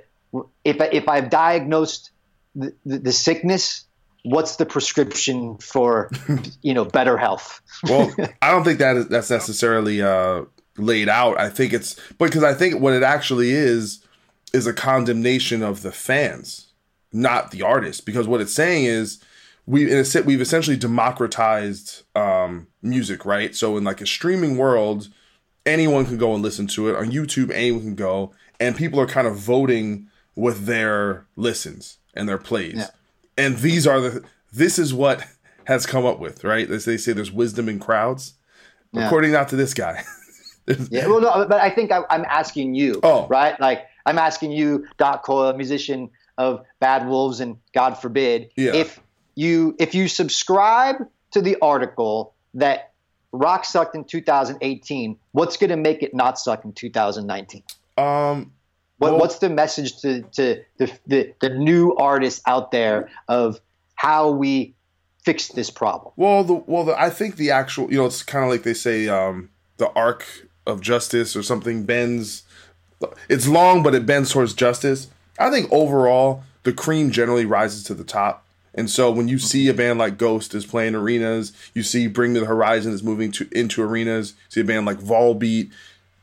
if 0.65 0.81
if 0.81 1.07
I've 1.07 1.29
diagnosed 1.29 2.11
the, 2.53 2.73
the, 2.85 2.97
the 2.99 3.11
sickness, 3.13 3.86
what's 4.29 4.57
the 4.57 4.65
prescription 4.65 5.57
for 5.57 6.11
you 6.61 6.73
know 6.73 6.85
better 6.85 7.17
health? 7.17 7.61
Well 7.83 8.11
i 8.41 8.51
don't 8.51 8.63
think 8.63 8.79
that 8.79 8.97
is, 8.97 9.07
that's 9.07 9.29
necessarily 9.29 10.01
uh, 10.01 10.43
laid 10.77 11.09
out. 11.09 11.39
I 11.39 11.49
think 11.49 11.73
it's 11.73 11.99
but 12.17 12.25
because 12.25 12.43
i 12.43 12.53
think 12.53 12.79
what 12.81 12.93
it 12.93 13.03
actually 13.03 13.51
is 13.51 14.03
is 14.53 14.67
a 14.67 14.73
condemnation 14.73 15.63
of 15.63 15.81
the 15.81 15.91
fans 15.91 16.67
not 17.11 17.51
the 17.51 17.61
artist 17.61 18.05
because 18.05 18.27
what 18.27 18.41
it's 18.41 18.53
saying 18.53 18.85
is 18.85 19.19
we 19.65 19.91
in 19.91 20.05
a, 20.05 20.21
we've 20.23 20.41
essentially 20.41 20.77
democratized 20.77 22.03
um, 22.15 22.67
music 22.81 23.25
right? 23.25 23.55
So 23.55 23.77
in 23.77 23.83
like 23.83 24.01
a 24.01 24.07
streaming 24.07 24.57
world 24.57 25.09
anyone 25.65 26.05
can 26.05 26.17
go 26.17 26.33
and 26.33 26.41
listen 26.43 26.67
to 26.67 26.89
it. 26.89 26.95
On 26.95 27.11
youtube 27.11 27.51
anyone 27.53 27.81
can 27.81 27.95
go. 27.95 28.33
And 28.59 28.75
people 28.75 28.99
are 28.99 29.07
kind 29.07 29.27
of 29.27 29.37
voting 29.37 30.07
with 30.35 30.65
their 30.65 31.27
listens 31.35 31.97
and 32.13 32.27
their 32.27 32.37
plays. 32.37 32.75
Yeah 32.75 32.87
and 33.37 33.57
these 33.57 33.85
are 33.87 33.99
the 33.99 34.23
this 34.53 34.79
is 34.79 34.93
what 34.93 35.23
has 35.65 35.85
come 35.85 36.05
up 36.05 36.19
with 36.19 36.43
right? 36.43 36.69
As 36.69 36.85
they 36.85 36.97
say 36.97 37.13
there's 37.13 37.31
wisdom 37.31 37.69
in 37.69 37.79
crowds. 37.79 38.33
Yeah. 38.93 39.05
according 39.05 39.33
not 39.33 39.49
to 39.49 39.55
this 39.55 39.73
guy. 39.73 40.03
Yeah 40.89 41.07
well 41.07 41.21
no 41.21 41.45
but 41.47 41.61
i 41.61 41.69
think 41.69 41.93
I, 41.93 42.01
am 42.09 42.25
asking 42.25 42.75
you 42.75 42.99
oh. 43.01 43.25
right? 43.27 43.57
Like 43.57 43.85
i'm 44.05 44.17
asking 44.17 44.51
you 44.51 44.85
doc 44.97 45.23
coyle 45.23 45.53
musician 45.53 46.09
of 46.37 46.65
bad 46.79 47.07
wolves 47.07 47.39
and 47.39 47.57
god 47.73 47.93
forbid 47.93 48.51
yeah. 48.57 48.75
if 48.75 48.99
you 49.35 49.75
if 49.79 49.95
you 49.95 50.07
subscribe 50.07 50.97
to 51.31 51.41
the 51.41 51.55
article 51.61 52.33
that 52.53 52.91
rock 53.31 53.63
sucked 53.63 53.95
in 53.95 54.03
2018 54.03 55.17
what's 55.31 55.57
going 55.57 55.69
to 55.69 55.77
make 55.77 56.03
it 56.03 56.13
not 56.13 56.37
suck 56.37 56.65
in 56.65 56.73
2019 56.73 57.63
um 57.97 58.51
what, 58.97 59.11
well, 59.11 59.19
what's 59.19 59.39
the 59.39 59.49
message 59.49 60.01
to, 60.01 60.23
to 60.33 60.63
the, 60.77 60.91
the, 61.05 61.33
the 61.39 61.49
new 61.49 61.95
artists 61.95 62.41
out 62.47 62.71
there 62.71 63.09
of 63.27 63.59
how 63.95 64.31
we 64.31 64.75
fix 65.23 65.49
this 65.49 65.69
problem? 65.69 66.13
Well, 66.15 66.43
the 66.43 66.53
well, 66.53 66.85
the, 66.85 66.99
I 66.99 67.09
think 67.09 67.35
the 67.35 67.51
actual, 67.51 67.91
you 67.91 67.97
know, 67.97 68.05
it's 68.05 68.23
kind 68.23 68.43
of 68.43 68.49
like 68.49 68.63
they 68.63 68.73
say, 68.73 69.07
um, 69.07 69.49
the 69.77 69.89
arc 69.91 70.25
of 70.65 70.81
justice 70.81 71.35
or 71.35 71.43
something 71.43 71.83
bends. 71.83 72.43
It's 73.29 73.47
long, 73.47 73.83
but 73.83 73.93
it 73.93 74.05
bends 74.05 74.31
towards 74.31 74.53
justice. 74.53 75.07
I 75.39 75.51
think 75.51 75.71
overall, 75.71 76.43
the 76.63 76.73
cream 76.73 77.11
generally 77.11 77.45
rises 77.45 77.83
to 77.83 77.93
the 77.93 78.03
top. 78.03 78.45
And 78.73 78.89
so 78.89 79.11
when 79.11 79.27
you 79.27 79.39
see 79.39 79.67
a 79.69 79.73
band 79.73 79.97
like 79.97 80.17
Ghost 80.17 80.53
is 80.53 80.65
playing 80.65 80.95
arenas, 80.95 81.51
you 81.73 81.83
see 81.83 82.07
Bring 82.07 82.33
Me 82.33 82.39
the 82.39 82.45
Horizon 82.45 82.93
is 82.93 83.01
moving 83.01 83.31
to 83.33 83.47
into 83.51 83.81
arenas, 83.81 84.33
see 84.49 84.61
a 84.61 84.63
band 84.63 84.85
like 84.85 84.99
Volbeat. 84.99 85.71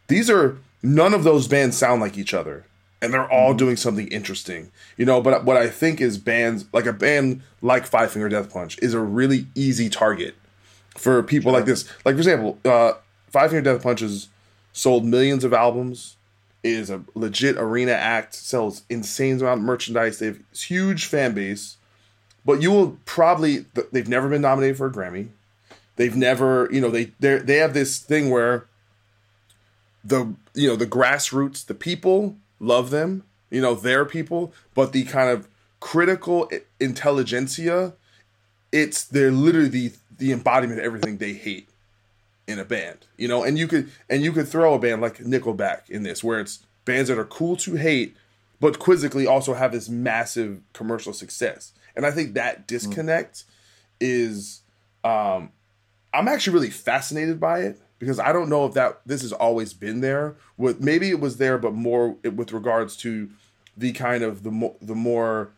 These 0.08 0.30
are 0.30 0.56
none 0.84 1.14
of 1.14 1.24
those 1.24 1.48
bands 1.48 1.76
sound 1.76 2.00
like 2.00 2.18
each 2.18 2.34
other 2.34 2.64
and 3.02 3.12
they're 3.12 3.30
all 3.30 3.50
mm-hmm. 3.50 3.58
doing 3.58 3.76
something 3.76 4.08
interesting. 4.08 4.70
You 4.96 5.04
know 5.04 5.20
but 5.20 5.44
what 5.44 5.56
i 5.56 5.68
think 5.68 6.00
is 6.00 6.18
bands 6.18 6.66
like 6.72 6.86
a 6.86 6.92
band 6.92 7.42
like 7.62 7.86
five 7.86 8.12
finger 8.12 8.28
death 8.28 8.52
punch 8.52 8.78
is 8.80 8.94
a 8.94 9.00
really 9.00 9.46
easy 9.54 9.88
target 9.88 10.34
for 10.96 11.22
people 11.22 11.50
sure. 11.50 11.58
like 11.58 11.66
this. 11.66 11.88
Like 12.04 12.14
for 12.14 12.20
example 12.20 12.58
uh, 12.64 12.92
five 13.28 13.50
finger 13.50 13.72
death 13.72 13.82
punch 13.82 14.00
has 14.00 14.28
sold 14.72 15.04
millions 15.04 15.44
of 15.44 15.52
albums. 15.52 16.16
Is 16.62 16.88
a 16.88 17.04
legit 17.14 17.58
arena 17.58 17.92
act 17.92 18.32
sells 18.32 18.84
insane 18.88 19.38
amount 19.38 19.60
of 19.60 19.66
merchandise. 19.66 20.18
They 20.18 20.26
have 20.26 20.40
huge 20.54 21.04
fan 21.04 21.34
base 21.34 21.76
but 22.44 22.60
you 22.60 22.70
will 22.70 22.98
probably 23.04 23.66
they've 23.92 24.08
never 24.08 24.28
been 24.28 24.42
nominated 24.42 24.76
for 24.76 24.86
a 24.86 24.92
grammy. 24.92 25.28
They've 25.96 26.16
never 26.16 26.68
you 26.70 26.80
know 26.80 26.90
they 26.90 27.12
they 27.20 27.38
they 27.38 27.56
have 27.56 27.74
this 27.74 27.98
thing 27.98 28.30
where 28.30 28.66
the 30.04 30.34
you 30.54 30.68
know 30.68 30.76
the 30.76 30.86
grassroots, 30.86 31.64
the 31.64 31.74
people 31.74 32.36
love 32.60 32.90
them. 32.90 33.24
You 33.50 33.60
know 33.60 33.74
their 33.74 34.04
people, 34.04 34.52
but 34.74 34.92
the 34.92 35.04
kind 35.04 35.30
of 35.30 35.48
critical 35.80 36.50
intelligentsia, 36.80 37.94
it's 38.72 39.04
they're 39.04 39.30
literally 39.30 39.68
the 39.68 39.92
the 40.18 40.32
embodiment 40.32 40.78
of 40.80 40.84
everything 40.84 41.18
they 41.18 41.32
hate 41.32 41.68
in 42.46 42.58
a 42.58 42.64
band. 42.64 43.06
You 43.16 43.28
know, 43.28 43.42
and 43.42 43.58
you 43.58 43.66
could 43.66 43.90
and 44.08 44.22
you 44.22 44.32
could 44.32 44.48
throw 44.48 44.74
a 44.74 44.78
band 44.78 45.00
like 45.00 45.18
Nickelback 45.18 45.88
in 45.88 46.02
this, 46.02 46.22
where 46.22 46.40
it's 46.40 46.64
bands 46.84 47.08
that 47.08 47.18
are 47.18 47.24
cool 47.24 47.56
to 47.56 47.76
hate, 47.76 48.16
but 48.60 48.78
quizzically 48.78 49.26
also 49.26 49.54
have 49.54 49.72
this 49.72 49.88
massive 49.88 50.60
commercial 50.72 51.12
success. 51.12 51.72
And 51.96 52.04
I 52.04 52.10
think 52.10 52.34
that 52.34 52.66
disconnect 52.66 53.36
mm. 53.36 53.44
is 54.00 54.62
um 55.02 55.50
I'm 56.12 56.28
actually 56.28 56.54
really 56.54 56.70
fascinated 56.70 57.40
by 57.40 57.60
it 57.60 57.80
because 58.04 58.20
I 58.20 58.32
don't 58.32 58.48
know 58.48 58.66
if 58.66 58.74
that 58.74 59.00
this 59.06 59.22
has 59.22 59.32
always 59.32 59.72
been 59.72 60.00
there. 60.00 60.36
With 60.56 60.80
maybe 60.80 61.10
it 61.10 61.20
was 61.20 61.38
there, 61.38 61.58
but 61.58 61.72
more 61.72 62.16
with 62.22 62.52
regards 62.52 62.96
to 62.98 63.30
the 63.76 63.92
kind 63.92 64.22
of 64.22 64.42
the 64.42 64.50
more 64.50 64.74
the 64.80 64.94
more 64.94 65.50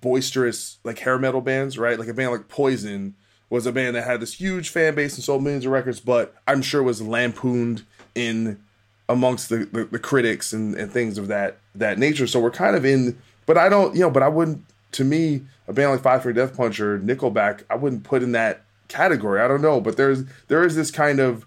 boisterous 0.00 0.78
like 0.84 1.00
hair 1.00 1.18
metal 1.18 1.40
bands, 1.40 1.78
right? 1.78 1.98
Like 1.98 2.08
a 2.08 2.14
band 2.14 2.32
like 2.32 2.48
Poison 2.48 3.14
was 3.50 3.66
a 3.66 3.72
band 3.72 3.94
that 3.94 4.04
had 4.04 4.20
this 4.20 4.34
huge 4.34 4.70
fan 4.70 4.94
base 4.94 5.14
and 5.14 5.22
sold 5.22 5.42
millions 5.42 5.66
of 5.66 5.72
records, 5.72 6.00
but 6.00 6.34
I'm 6.48 6.62
sure 6.62 6.82
was 6.82 7.02
lampooned 7.02 7.84
in 8.14 8.62
amongst 9.08 9.50
the, 9.50 9.66
the, 9.66 9.84
the 9.84 9.98
critics 9.98 10.54
and, 10.54 10.74
and 10.74 10.90
things 10.90 11.18
of 11.18 11.28
that 11.28 11.58
that 11.74 11.98
nature. 11.98 12.26
So 12.26 12.40
we're 12.40 12.50
kind 12.50 12.74
of 12.74 12.84
in, 12.84 13.18
but 13.44 13.58
I 13.58 13.68
don't, 13.68 13.94
you 13.94 14.00
know, 14.00 14.10
but 14.10 14.22
I 14.22 14.28
wouldn't. 14.28 14.64
To 14.92 15.04
me, 15.04 15.40
a 15.68 15.72
band 15.72 15.92
like 15.92 16.02
Five 16.02 16.22
Finger 16.22 16.46
Death 16.46 16.54
Punch 16.54 16.78
or 16.78 16.98
Nickelback, 16.98 17.62
I 17.70 17.76
wouldn't 17.76 18.04
put 18.04 18.22
in 18.22 18.32
that 18.32 18.64
category. 18.88 19.40
I 19.40 19.48
don't 19.48 19.62
know, 19.62 19.80
but 19.80 19.96
there's 19.96 20.24
there 20.48 20.66
is 20.66 20.76
this 20.76 20.90
kind 20.90 21.18
of 21.18 21.46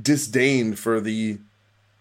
disdain 0.00 0.74
for 0.74 1.00
the 1.00 1.38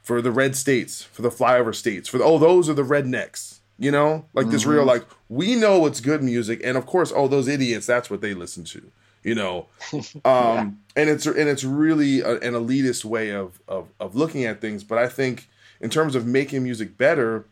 for 0.02 0.22
the 0.22 0.32
red 0.32 0.56
states, 0.56 1.04
for 1.04 1.22
the 1.22 1.30
flyover 1.30 1.74
states, 1.74 2.08
for 2.08 2.18
the, 2.18 2.24
oh 2.24 2.38
those 2.38 2.70
are 2.70 2.74
the 2.74 2.84
rednecks. 2.84 3.60
You 3.78 3.91
know, 3.91 4.26
like 4.34 4.46
mm-hmm. 4.46 4.54
this 4.54 4.66
real 4.66 4.86
like 4.86 5.06
we 5.28 5.56
know 5.56 5.80
what's 5.80 6.00
good 6.00 6.24
music, 6.24 6.62
and 6.64 6.78
of 6.78 6.86
course, 6.86 7.12
oh 7.14 7.28
those 7.28 7.48
idiots, 7.48 7.86
that's 7.86 8.10
what 8.10 8.22
they 8.22 8.34
listen 8.34 8.64
to. 8.66 8.91
You 9.24 9.36
know, 9.36 9.68
um, 9.93 10.02
yeah. 10.24 10.70
and 10.96 11.10
it's 11.10 11.26
and 11.26 11.50
it's 11.50 11.64
really 11.64 12.22
a, 12.22 12.36
an 12.36 12.54
elitist 12.54 13.04
way 13.04 13.32
of, 13.32 13.60
of 13.68 13.89
of 14.00 14.16
looking 14.16 14.46
at 14.46 14.62
things. 14.62 14.84
But 14.84 14.98
I 14.98 15.10
think 15.10 15.50
in 15.82 15.89
terms 15.89 16.16
of 16.16 16.26
making 16.26 16.64
music 16.64 16.98
better, 16.98 17.46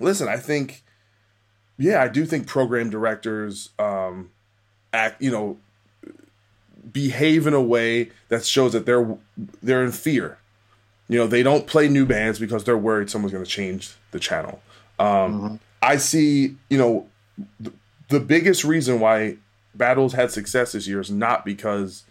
listen, 0.00 0.28
I 0.28 0.36
think, 0.36 0.82
yeah, 1.76 2.02
I 2.02 2.08
do 2.08 2.26
think 2.26 2.46
program 2.46 2.90
directors 2.90 3.70
um, 3.78 4.30
act, 4.92 5.22
you 5.22 5.30
know, 5.30 5.58
behave 6.92 7.46
in 7.46 7.54
a 7.54 7.62
way 7.62 8.10
that 8.28 8.44
shows 8.44 8.72
that 8.72 8.86
they're 8.86 9.16
they're 9.62 9.84
in 9.84 9.92
fear. 9.92 10.38
You 11.08 11.18
know, 11.18 11.26
they 11.26 11.42
don't 11.42 11.66
play 11.66 11.88
new 11.88 12.04
bands 12.04 12.38
because 12.38 12.64
they're 12.64 12.76
worried 12.76 13.08
someone's 13.08 13.32
going 13.32 13.44
to 13.44 13.50
change 13.50 13.94
the 14.10 14.20
channel. 14.20 14.60
Um, 14.98 15.06
mm-hmm. 15.06 15.54
I 15.80 15.96
see, 15.96 16.56
you 16.68 16.76
know, 16.76 17.06
the, 17.58 17.72
the 18.08 18.20
biggest 18.20 18.64
reason 18.64 19.00
why 19.00 19.36
Bad 19.74 19.96
Wolves 19.96 20.14
had 20.14 20.30
success 20.30 20.72
this 20.72 20.86
year 20.86 21.00
is 21.00 21.10
not 21.10 21.44
because 21.44 22.04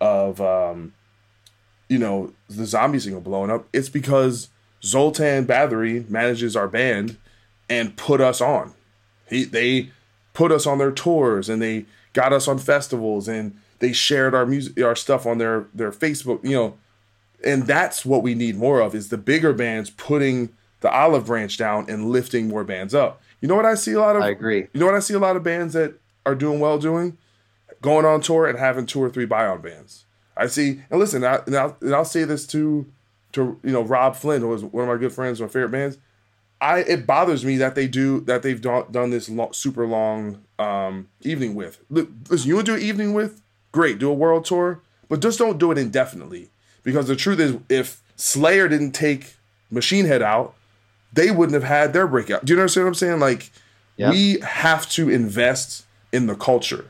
of, 0.00 0.40
um, 0.40 0.92
you 1.88 1.98
know, 1.98 2.32
the 2.48 2.66
zombie 2.66 2.98
single 2.98 3.20
blowing 3.20 3.50
up. 3.50 3.66
It's 3.72 3.88
because 3.88 4.48
Zoltan 4.82 5.46
Bathory 5.46 6.08
manages 6.10 6.56
our 6.56 6.68
band 6.68 7.16
and 7.70 7.96
put 7.96 8.20
us 8.20 8.40
on. 8.40 8.74
He 9.28 9.44
they 9.44 9.90
put 10.34 10.52
us 10.52 10.66
on 10.66 10.78
their 10.78 10.92
tours 10.92 11.48
and 11.48 11.62
they 11.62 11.86
got 12.12 12.32
us 12.32 12.48
on 12.48 12.58
festivals 12.58 13.28
and 13.28 13.56
they 13.82 13.92
shared 13.92 14.32
our 14.32 14.46
music 14.46 14.80
our 14.82 14.94
stuff 14.94 15.26
on 15.26 15.38
their 15.38 15.66
their 15.74 15.90
Facebook, 15.90 16.42
you 16.44 16.52
know, 16.52 16.78
and 17.44 17.66
that's 17.66 18.06
what 18.06 18.22
we 18.22 18.34
need 18.34 18.56
more 18.56 18.80
of 18.80 18.94
is 18.94 19.08
the 19.08 19.18
bigger 19.18 19.52
bands 19.52 19.90
putting 19.90 20.50
the 20.80 20.90
olive 20.90 21.26
branch 21.26 21.58
down 21.58 21.90
and 21.90 22.08
lifting 22.08 22.46
more 22.46 22.62
bands 22.62 22.94
up. 22.94 23.20
You 23.40 23.48
know 23.48 23.56
what 23.56 23.66
I 23.66 23.74
see 23.74 23.92
a 23.92 23.98
lot 23.98 24.14
of 24.14 24.22
I 24.22 24.28
agree. 24.28 24.68
You 24.72 24.80
know 24.80 24.86
what 24.86 24.94
I 24.94 25.00
see 25.00 25.14
a 25.14 25.18
lot 25.18 25.34
of 25.34 25.42
bands 25.42 25.74
that 25.74 25.94
are 26.24 26.36
doing 26.36 26.60
well 26.60 26.78
doing? 26.78 27.18
Going 27.80 28.06
on 28.06 28.20
tour 28.20 28.46
and 28.46 28.56
having 28.56 28.86
two 28.86 29.02
or 29.02 29.10
three 29.10 29.26
buy 29.26 29.46
on 29.46 29.60
bands. 29.60 30.04
I 30.36 30.46
see 30.46 30.82
and 30.88 31.00
listen, 31.00 31.24
I, 31.24 31.40
and, 31.44 31.56
I'll, 31.56 31.76
and 31.80 31.92
I'll 31.92 32.04
say 32.04 32.22
this 32.22 32.46
to 32.48 32.86
to 33.32 33.58
you 33.64 33.72
know 33.72 33.82
Robb 33.82 34.14
Flynn, 34.14 34.42
who 34.42 34.48
was 34.48 34.62
one 34.62 34.84
of 34.84 34.88
my 34.88 34.96
good 34.96 35.12
friends, 35.12 35.40
my 35.40 35.48
favorite 35.48 35.72
bands. 35.72 35.98
I 36.60 36.78
it 36.78 37.04
bothers 37.04 37.44
me 37.44 37.56
that 37.56 37.74
they 37.74 37.88
do 37.88 38.20
that 38.20 38.44
they've 38.44 38.60
done, 38.60 38.84
done 38.92 39.10
this 39.10 39.28
super 39.50 39.88
long 39.88 40.44
um, 40.60 41.08
evening 41.22 41.56
with. 41.56 41.80
Listen, 41.90 42.48
you 42.48 42.54
want 42.54 42.66
to 42.66 42.76
do 42.76 42.80
an 42.80 42.86
evening 42.86 43.12
with? 43.12 43.42
Great, 43.72 43.98
do 43.98 44.10
a 44.10 44.14
world 44.14 44.44
tour, 44.44 44.80
but 45.08 45.20
just 45.20 45.38
don't 45.38 45.58
do 45.58 45.72
it 45.72 45.78
indefinitely. 45.78 46.50
Because 46.82 47.08
the 47.08 47.16
truth 47.16 47.40
is, 47.40 47.56
if 47.68 48.02
Slayer 48.16 48.68
didn't 48.68 48.92
take 48.92 49.34
Machine 49.70 50.04
Head 50.04 50.22
out, 50.22 50.54
they 51.12 51.30
wouldn't 51.30 51.54
have 51.54 51.64
had 51.64 51.92
their 51.92 52.06
breakout. 52.06 52.44
Do 52.44 52.52
you 52.52 52.58
understand 52.58 52.86
what 52.86 52.88
I'm 52.90 52.94
saying? 52.94 53.20
Like, 53.20 53.50
we 53.98 54.40
have 54.40 54.88
to 54.90 55.08
invest 55.08 55.84
in 56.12 56.26
the 56.26 56.34
culture. 56.34 56.86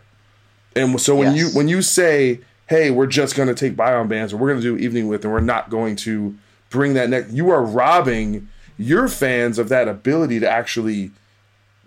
And 0.74 1.01
so 1.01 1.14
when 1.14 1.35
yes. 1.35 1.53
you 1.53 1.57
when 1.57 1.68
you 1.68 1.83
say, 1.83 2.41
"Hey, 2.68 2.91
we're 2.91 3.07
just 3.07 3.37
going 3.37 3.49
to 3.49 3.55
take 3.55 3.76
buy 3.76 3.95
on 3.95 4.09
bands, 4.09 4.33
or 4.33 4.39
we're 4.39 4.49
going 4.49 4.62
to 4.62 4.76
do 4.76 4.83
evening 4.83 5.09
with, 5.09 5.24
and 5.24 5.33
we're 5.33 5.41
not 5.41 5.70
going 5.70 5.97
to 5.97 6.37
bring 6.70 6.95
that 6.95 7.11
next," 7.11 7.33
you 7.33 7.51
are 7.51 7.62
robbing 7.62 8.49
your 8.78 9.09
fans 9.09 9.59
of 9.59 9.68
that 9.68 9.89
ability 9.89 10.41
to 10.41 10.49
actually 10.49 11.11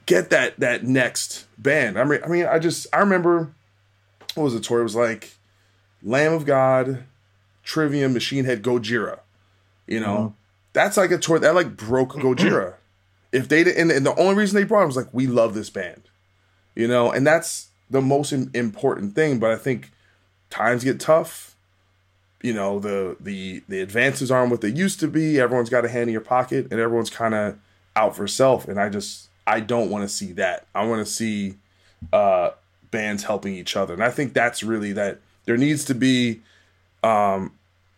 get 0.06 0.30
that 0.30 0.60
that 0.60 0.84
next 0.84 1.46
band. 1.58 1.98
I 1.98 2.04
mean, 2.04 2.20
I 2.24 2.28
mean, 2.28 2.46
I 2.46 2.60
just 2.60 2.86
I 2.94 3.00
remember 3.00 3.52
what 4.36 4.44
was 4.44 4.54
the 4.54 4.60
tour? 4.60 4.82
It 4.82 4.84
was 4.84 4.96
like 4.96 5.32
Lamb 6.04 6.34
of 6.34 6.46
God, 6.46 7.04
Trivium, 7.64 8.14
Machine 8.14 8.46
Head, 8.46 8.64
Gojira. 8.64 9.20
You 9.88 10.00
know, 10.00 10.18
mm-hmm. 10.18 10.36
that's 10.74 10.98
like 10.98 11.12
a 11.12 11.18
tour 11.18 11.40
that 11.40 11.56
like 11.56 11.76
broke 11.76 12.14
Gojira. 12.14 12.76
if 13.32 13.48
they 13.48 13.64
didn't, 13.64 13.92
and 13.92 14.06
the 14.06 14.16
only 14.20 14.36
reason 14.36 14.56
they 14.56 14.64
brought 14.64 14.82
him 14.82 14.88
was 14.88 14.98
like, 14.98 15.14
we 15.14 15.28
love 15.28 15.54
this 15.54 15.70
band. 15.70 16.04
You 16.76 16.88
know, 16.88 17.12
and 17.12 17.26
that's 17.26 17.70
the 17.90 18.02
most 18.02 18.32
important 18.32 19.16
thing. 19.16 19.40
But 19.40 19.52
I 19.52 19.58
think 19.58 19.92
times 20.50 20.84
get 20.84 21.00
tough. 21.00 21.56
You 22.42 22.54
know, 22.54 22.80
the 22.80 23.18
the 23.20 23.64
the 23.68 23.82
advances 23.82 24.30
aren't 24.30 24.52
what 24.52 24.62
they 24.62 24.70
used 24.70 25.00
to 25.00 25.08
be. 25.08 25.40
Everyone's 25.40 25.70
got 25.70 25.86
a 25.86 25.90
hand 25.90 26.10
in 26.10 26.14
your 26.14 26.22
pocket, 26.22 26.68
and 26.72 26.80
everyone's 26.80 27.10
kind 27.10 27.34
of 27.34 27.58
out 27.96 28.16
for 28.16 28.28
self. 28.28 28.68
And 28.68 28.80
I 28.80 28.90
just 28.90 29.30
I 29.48 29.60
don't 29.60 29.90
want 29.90 30.04
to 30.04 30.10
see 30.10 30.34
that. 30.34 30.68
I 30.76 30.86
want 30.86 31.06
to 31.06 31.12
see 31.12 31.56
uh 32.12 32.52
bands 32.96 33.24
helping 33.24 33.54
each 33.54 33.76
other. 33.76 33.94
And 33.94 34.04
I 34.04 34.10
think 34.10 34.34
that's 34.34 34.64
really 34.64 34.94
that 34.94 35.20
there 35.46 35.58
needs 35.58 35.86
to 35.86 35.96
be 35.96 36.42
um 37.04 37.52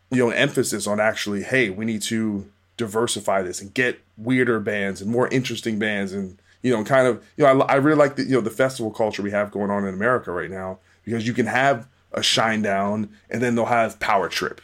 you 0.10 0.20
know, 0.20 0.30
emphasis 0.30 0.88
on 0.88 1.00
actually, 1.00 1.44
hey, 1.44 1.70
we 1.70 1.86
need 1.86 2.02
to 2.02 2.50
diversify 2.78 3.42
this 3.42 3.62
and 3.62 3.74
get 3.74 4.00
weirder 4.18 4.60
bands 4.60 5.02
and 5.02 5.12
more 5.12 5.28
interesting 5.30 5.80
bands 5.80 6.14
and 6.14 6.38
you 6.62 6.76
know, 6.76 6.84
kind 6.84 7.08
of, 7.08 7.24
you 7.38 7.44
know, 7.44 7.62
I, 7.62 7.74
I 7.74 7.76
really 7.76 7.98
like 7.98 8.16
the 8.16 8.24
you 8.24 8.36
know 8.36 8.42
the 8.42 8.50
festival 8.50 8.92
culture 8.92 9.22
we 9.22 9.32
have 9.32 9.52
going 9.52 9.70
on 9.70 9.86
in 9.86 9.94
America 9.94 10.32
right 10.32 10.50
now 10.50 10.80
because 11.04 11.28
you 11.28 11.34
can 11.34 11.46
have 11.46 11.88
a 12.12 12.20
Shinedown 12.20 13.10
and 13.30 13.42
then 13.42 13.56
they'll 13.56 13.66
have 13.66 14.00
Power 14.00 14.28
Trip, 14.28 14.62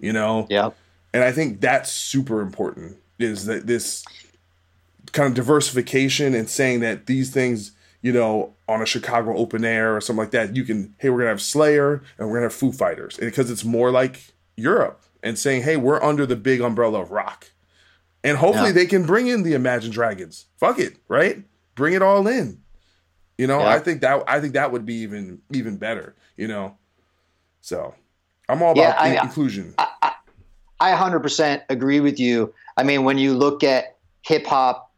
you 0.00 0.12
know. 0.12 0.46
Yeah. 0.48 0.70
And 1.12 1.22
I 1.22 1.32
think 1.32 1.60
that's 1.60 1.90
super 1.92 2.40
important. 2.40 2.96
Is 3.18 3.46
that 3.46 3.66
this 3.66 4.04
kind 5.12 5.28
of 5.28 5.34
diversification 5.34 6.34
and 6.34 6.48
saying 6.48 6.80
that 6.80 7.06
these 7.06 7.30
things, 7.30 7.72
you 8.02 8.12
know, 8.12 8.52
on 8.68 8.82
a 8.82 8.86
Chicago 8.86 9.36
open 9.36 9.64
air 9.64 9.96
or 9.96 10.00
something 10.00 10.22
like 10.22 10.32
that, 10.32 10.56
you 10.56 10.64
can, 10.64 10.94
hey, 10.98 11.10
we're 11.10 11.18
gonna 11.18 11.30
have 11.30 11.42
Slayer 11.42 12.02
and 12.18 12.28
we're 12.28 12.34
gonna 12.34 12.46
have 12.46 12.54
Foo 12.54 12.72
Fighters, 12.72 13.16
because 13.16 13.50
it's 13.50 13.64
more 13.64 13.90
like 13.90 14.34
Europe 14.56 15.02
and 15.22 15.38
saying, 15.38 15.62
hey, 15.62 15.76
we're 15.76 16.02
under 16.02 16.26
the 16.26 16.36
big 16.36 16.60
umbrella 16.60 17.00
of 17.00 17.10
rock. 17.10 17.50
And 18.24 18.38
hopefully 18.38 18.68
yeah. 18.68 18.72
they 18.72 18.86
can 18.86 19.06
bring 19.06 19.28
in 19.28 19.44
the 19.44 19.54
Imagine 19.54 19.92
Dragons. 19.92 20.46
Fuck 20.56 20.80
it, 20.80 20.96
right? 21.08 21.44
Bring 21.76 21.94
it 21.94 22.02
all 22.02 22.26
in. 22.26 22.60
You 23.38 23.46
know, 23.46 23.60
yeah. 23.60 23.68
I 23.68 23.78
think 23.78 24.00
that 24.00 24.24
I 24.26 24.40
think 24.40 24.54
that 24.54 24.72
would 24.72 24.86
be 24.86 24.94
even 24.94 25.40
even 25.52 25.76
better, 25.76 26.16
you 26.36 26.48
know. 26.48 26.76
So 27.60 27.94
I'm 28.48 28.62
all 28.62 28.72
about 28.72 28.80
yeah, 28.80 28.96
I, 28.98 29.22
inclusion. 29.22 29.74
I, 29.78 29.88
I, 30.02 30.12
I 30.80 30.92
100% 30.92 31.62
agree 31.68 32.00
with 32.00 32.18
you. 32.18 32.52
I 32.76 32.82
mean, 32.82 33.04
when 33.04 33.18
you 33.18 33.34
look 33.34 33.62
at 33.62 33.96
hip 34.22 34.46
hop 34.46 34.92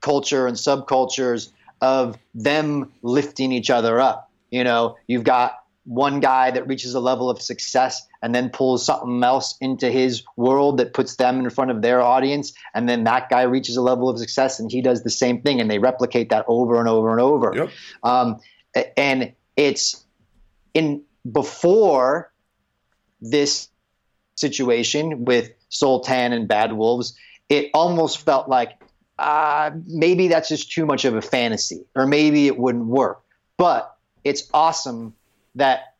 culture 0.00 0.46
and 0.46 0.56
subcultures 0.56 1.50
of 1.80 2.18
them 2.34 2.92
lifting 3.02 3.52
each 3.52 3.70
other 3.70 4.00
up, 4.00 4.30
you 4.50 4.64
know, 4.64 4.96
you've 5.06 5.24
got 5.24 5.56
one 5.84 6.20
guy 6.20 6.50
that 6.50 6.66
reaches 6.68 6.94
a 6.94 7.00
level 7.00 7.30
of 7.30 7.40
success 7.40 8.06
and 8.22 8.34
then 8.34 8.50
pulls 8.50 8.84
something 8.84 9.22
else 9.24 9.56
into 9.60 9.90
his 9.90 10.22
world 10.36 10.78
that 10.78 10.92
puts 10.92 11.16
them 11.16 11.40
in 11.40 11.50
front 11.50 11.70
of 11.70 11.82
their 11.82 12.02
audience. 12.02 12.52
And 12.74 12.88
then 12.88 13.04
that 13.04 13.30
guy 13.30 13.42
reaches 13.42 13.76
a 13.76 13.82
level 13.82 14.08
of 14.08 14.18
success 14.18 14.60
and 14.60 14.70
he 14.70 14.82
does 14.82 15.02
the 15.02 15.10
same 15.10 15.40
thing 15.40 15.60
and 15.60 15.70
they 15.70 15.78
replicate 15.78 16.28
that 16.30 16.44
over 16.48 16.78
and 16.78 16.88
over 16.88 17.10
and 17.10 17.20
over. 17.20 17.52
Yep. 17.54 17.70
um, 18.02 18.40
and 18.96 19.32
it's 19.56 20.04
in 20.74 21.02
before 21.30 22.32
this 23.20 23.68
situation 24.36 25.24
with 25.24 25.50
Zoltan 25.72 26.32
and 26.32 26.46
Bad 26.46 26.72
Wolves 26.72 27.14
it 27.50 27.70
almost 27.74 28.24
felt 28.24 28.48
like 28.48 28.80
uh, 29.20 29.70
maybe 29.86 30.28
that's 30.28 30.48
just 30.48 30.72
too 30.72 30.86
much 30.86 31.04
of 31.04 31.14
a 31.14 31.22
fantasy 31.22 31.84
or 31.94 32.06
maybe 32.06 32.46
it 32.46 32.58
wouldn't 32.58 32.86
work 32.86 33.22
but 33.56 33.96
it's 34.24 34.48
awesome 34.52 35.14
that 35.54 35.94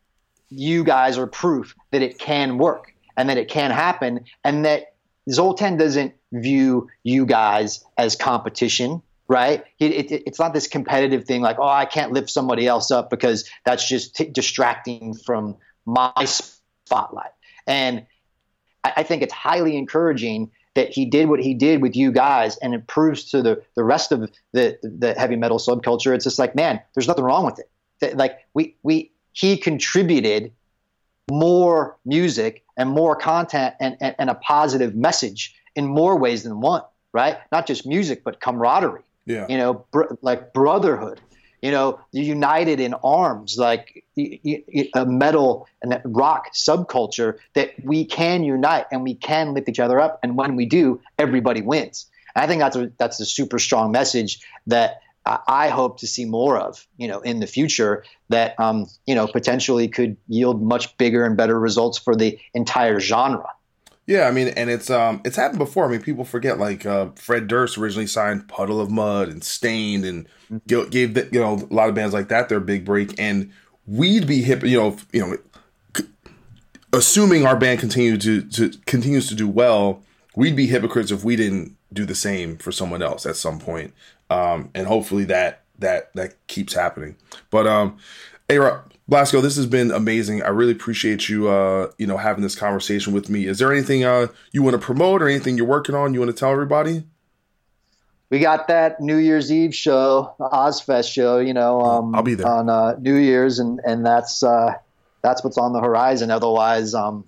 you 0.49 0.83
guys 0.83 1.17
are 1.17 1.27
proof 1.27 1.75
that 1.91 2.01
it 2.01 2.19
can 2.19 2.57
work 2.57 2.93
and 3.15 3.29
that 3.29 3.37
it 3.37 3.47
can 3.47 3.71
happen 3.71 4.25
and 4.43 4.65
that 4.65 4.93
Zoltan 5.29 5.77
doesn't 5.77 6.13
view 6.31 6.89
you 7.03 7.25
guys 7.25 7.83
as 7.97 8.15
competition, 8.15 9.01
right? 9.27 9.63
It, 9.79 10.11
it, 10.11 10.23
it's 10.25 10.39
not 10.39 10.53
this 10.53 10.67
competitive 10.67 11.25
thing 11.25 11.41
like, 11.41 11.57
oh, 11.59 11.67
I 11.67 11.85
can't 11.85 12.11
lift 12.11 12.29
somebody 12.29 12.67
else 12.67 12.91
up 12.91 13.09
because 13.09 13.49
that's 13.63 13.87
just 13.87 14.15
t- 14.15 14.25
distracting 14.25 15.13
from 15.13 15.57
my 15.85 16.11
spotlight. 16.25 17.31
And 17.67 18.05
I, 18.83 18.93
I 18.97 19.03
think 19.03 19.21
it's 19.21 19.33
highly 19.33 19.77
encouraging 19.77 20.51
that 20.75 20.89
he 20.89 21.05
did 21.05 21.27
what 21.27 21.39
he 21.39 21.53
did 21.53 21.81
with 21.81 21.95
you 21.95 22.11
guys 22.11 22.57
and 22.57 22.73
it 22.73 22.87
proves 22.87 23.29
to 23.31 23.41
the, 23.41 23.61
the 23.75 23.83
rest 23.83 24.11
of 24.11 24.31
the, 24.53 24.77
the 24.81 25.13
heavy 25.17 25.35
metal 25.35 25.57
subculture. 25.57 26.15
It's 26.15 26.23
just 26.23 26.39
like, 26.39 26.55
man, 26.55 26.79
there's 26.93 27.07
nothing 27.07 27.25
wrong 27.25 27.45
with 27.45 27.59
it. 27.59 28.17
Like 28.17 28.39
we, 28.53 28.75
we, 28.83 29.11
he 29.33 29.57
contributed 29.57 30.51
more 31.29 31.97
music 32.05 32.63
and 32.77 32.89
more 32.89 33.15
content 33.15 33.75
and, 33.79 33.97
and, 33.99 34.15
and, 34.17 34.29
a 34.29 34.35
positive 34.35 34.95
message 34.95 35.55
in 35.75 35.85
more 35.85 36.17
ways 36.17 36.43
than 36.43 36.61
one, 36.61 36.81
right? 37.13 37.37
Not 37.51 37.67
just 37.67 37.85
music, 37.85 38.23
but 38.23 38.41
camaraderie. 38.41 39.03
Yeah. 39.25 39.45
You 39.47 39.57
know, 39.57 39.85
br- 39.91 40.13
like 40.21 40.53
brotherhood. 40.53 41.21
You 41.61 41.71
know, 41.71 41.99
united 42.11 42.79
in 42.79 42.95
arms, 43.03 43.57
like 43.57 44.03
a 44.17 45.05
metal 45.05 45.67
and 45.81 46.01
rock 46.05 46.53
subculture 46.55 47.37
that 47.53 47.73
we 47.83 48.03
can 48.05 48.43
unite 48.43 48.85
and 48.91 49.03
we 49.03 49.13
can 49.13 49.53
lift 49.53 49.69
each 49.69 49.79
other 49.79 49.99
up. 49.99 50.19
And 50.23 50.35
when 50.35 50.55
we 50.55 50.65
do, 50.65 50.99
everybody 51.19 51.61
wins. 51.61 52.09
And 52.35 52.43
I 52.43 52.47
think 52.47 52.61
that's 52.61 52.75
a, 52.75 52.91
that's 52.97 53.19
a 53.19 53.25
super 53.25 53.59
strong 53.59 53.91
message 53.91 54.39
that 54.67 55.01
I 55.25 55.69
hope 55.69 55.99
to 55.99 56.07
see 56.07 56.25
more 56.25 56.57
of, 56.57 56.87
you 56.97 57.07
know, 57.07 57.19
in 57.19 57.39
the 57.41 57.47
future 57.47 58.03
that, 58.29 58.59
um, 58.59 58.87
you 59.05 59.13
know, 59.13 59.27
potentially 59.27 59.87
could 59.87 60.17
yield 60.27 60.63
much 60.63 60.97
bigger 60.97 61.25
and 61.25 61.37
better 61.37 61.59
results 61.59 61.99
for 61.99 62.15
the 62.15 62.39
entire 62.55 62.99
genre. 62.99 63.47
Yeah, 64.11 64.27
I 64.27 64.31
mean, 64.31 64.49
and 64.49 64.69
it's 64.69 64.89
um, 64.89 65.21
it's 65.23 65.37
happened 65.37 65.59
before. 65.59 65.85
I 65.85 65.87
mean, 65.87 66.01
people 66.01 66.25
forget 66.25 66.59
like 66.59 66.85
uh, 66.85 67.11
Fred 67.15 67.47
Durst 67.47 67.77
originally 67.77 68.07
signed 68.07 68.45
Puddle 68.49 68.81
of 68.81 68.91
Mudd" 68.91 69.29
and 69.29 69.41
"Staind" 69.41 70.03
and 70.03 70.27
mm-hmm. 70.51 70.89
gave 70.89 71.13
the, 71.13 71.29
you 71.31 71.39
know 71.39 71.53
a 71.53 71.73
lot 71.73 71.87
of 71.87 71.95
bands 71.95 72.13
like 72.13 72.27
that 72.27 72.49
their 72.49 72.59
big 72.59 72.83
break. 72.83 73.17
And 73.17 73.53
we'd 73.87 74.27
be 74.27 74.41
hip, 74.41 74.63
you 74.63 74.77
know, 74.77 74.97
you 75.13 75.21
know, 75.21 75.37
c- 75.95 76.09
assuming 76.91 77.45
our 77.45 77.55
band 77.55 77.79
continued 77.79 78.19
to, 78.23 78.41
to 78.49 78.71
continues 78.85 79.29
to 79.29 79.35
do 79.35 79.47
well, 79.47 80.03
we'd 80.35 80.57
be 80.57 80.67
hypocrites 80.67 81.11
if 81.11 81.23
we 81.23 81.37
didn't 81.37 81.77
do 81.93 82.03
the 82.03 82.13
same 82.13 82.57
for 82.57 82.73
someone 82.73 83.01
else 83.01 83.25
at 83.25 83.37
some 83.37 83.59
point. 83.59 83.93
Um, 84.29 84.71
and 84.75 84.87
hopefully 84.87 85.23
that 85.23 85.63
that 85.79 86.13
that 86.15 86.35
keeps 86.47 86.73
happening. 86.73 87.15
But 87.49 87.65
um, 87.65 87.95
hey, 88.49 88.59
Blasko, 89.11 89.41
this 89.41 89.57
has 89.57 89.65
been 89.65 89.91
amazing. 89.91 90.41
I 90.41 90.47
really 90.47 90.71
appreciate 90.71 91.27
you, 91.27 91.49
uh, 91.49 91.91
you 91.97 92.07
know, 92.07 92.15
having 92.15 92.43
this 92.43 92.55
conversation 92.55 93.11
with 93.11 93.29
me. 93.29 93.45
Is 93.45 93.59
there 93.59 93.69
anything 93.69 94.05
uh, 94.05 94.27
you 94.53 94.63
want 94.63 94.75
to 94.75 94.79
promote 94.79 95.21
or 95.21 95.27
anything 95.27 95.57
you're 95.57 95.67
working 95.67 95.95
on? 95.95 96.13
You 96.13 96.21
want 96.21 96.31
to 96.31 96.37
tell 96.37 96.49
everybody? 96.49 97.03
We 98.29 98.39
got 98.39 98.69
that 98.69 99.01
New 99.01 99.17
Year's 99.17 99.51
Eve 99.51 99.75
show, 99.75 100.33
Ozzfest 100.39 101.11
show. 101.11 101.39
You 101.39 101.53
know, 101.53 101.81
um, 101.81 102.15
I'll 102.15 102.23
be 102.23 102.35
there 102.35 102.47
on 102.47 102.69
uh, 102.69 102.95
New 103.01 103.17
Year's, 103.17 103.59
and 103.59 103.81
and 103.85 104.05
that's 104.05 104.43
uh, 104.43 104.75
that's 105.21 105.43
what's 105.43 105.57
on 105.57 105.73
the 105.73 105.81
horizon. 105.81 106.31
Otherwise, 106.31 106.93
um, 106.93 107.25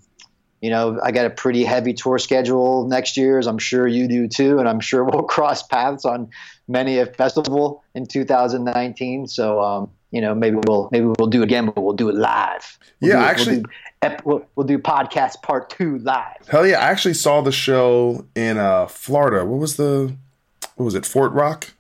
you 0.62 0.70
know, 0.70 0.98
I 1.04 1.12
got 1.12 1.26
a 1.26 1.30
pretty 1.30 1.66
heavy 1.66 1.92
tour 1.92 2.18
schedule 2.18 2.88
next 2.88 3.18
year, 3.18 3.38
as 3.38 3.48
I'm 3.48 3.58
sure 3.58 3.86
you 3.86 4.08
do 4.08 4.30
too, 4.30 4.60
and 4.60 4.70
I'm 4.70 4.80
sure 4.80 5.04
we'll 5.04 5.24
cross 5.24 5.64
paths 5.64 6.06
on 6.06 6.30
many 6.70 7.00
a 7.00 7.06
festival 7.06 7.84
in 7.94 8.06
2019. 8.06 9.28
So, 9.28 9.62
um, 9.62 9.92
you 10.14 10.22
know, 10.22 10.36
maybe 10.36 10.58
we'll 10.68 10.90
maybe 10.92 11.08
we'll 11.18 11.28
do 11.28 11.42
it 11.42 11.46
again, 11.46 11.66
but 11.66 11.82
we'll 11.82 11.96
do 11.96 12.08
it 12.08 12.16
live. 12.16 12.78
We'll 13.02 13.12
yeah, 13.12 13.20
do, 13.20 13.26
actually, 13.26 13.64
we'll 14.02 14.12
do, 14.12 14.18
we'll, 14.24 14.46
we'll 14.56 14.68
do, 14.68 14.78
podcast 14.78 15.42
part 15.42 15.72
two 15.72 15.98
live. 16.00 16.48
Hell 16.48 16.68
yeah! 16.68 16.78
I 16.78 16.92
actually 16.92 17.16
saw 17.16 17.42
the 17.42 17.52
show 17.52 18.24
in 18.36 18.60
uh, 18.60 18.86
Florida. 18.86 19.44
What 19.44 19.60
was 19.60 19.76
the 19.76 20.16
what 20.76 20.86
was 20.86 20.94
it? 20.94 21.08
Fort 21.08 21.34
Rock. 21.34 21.74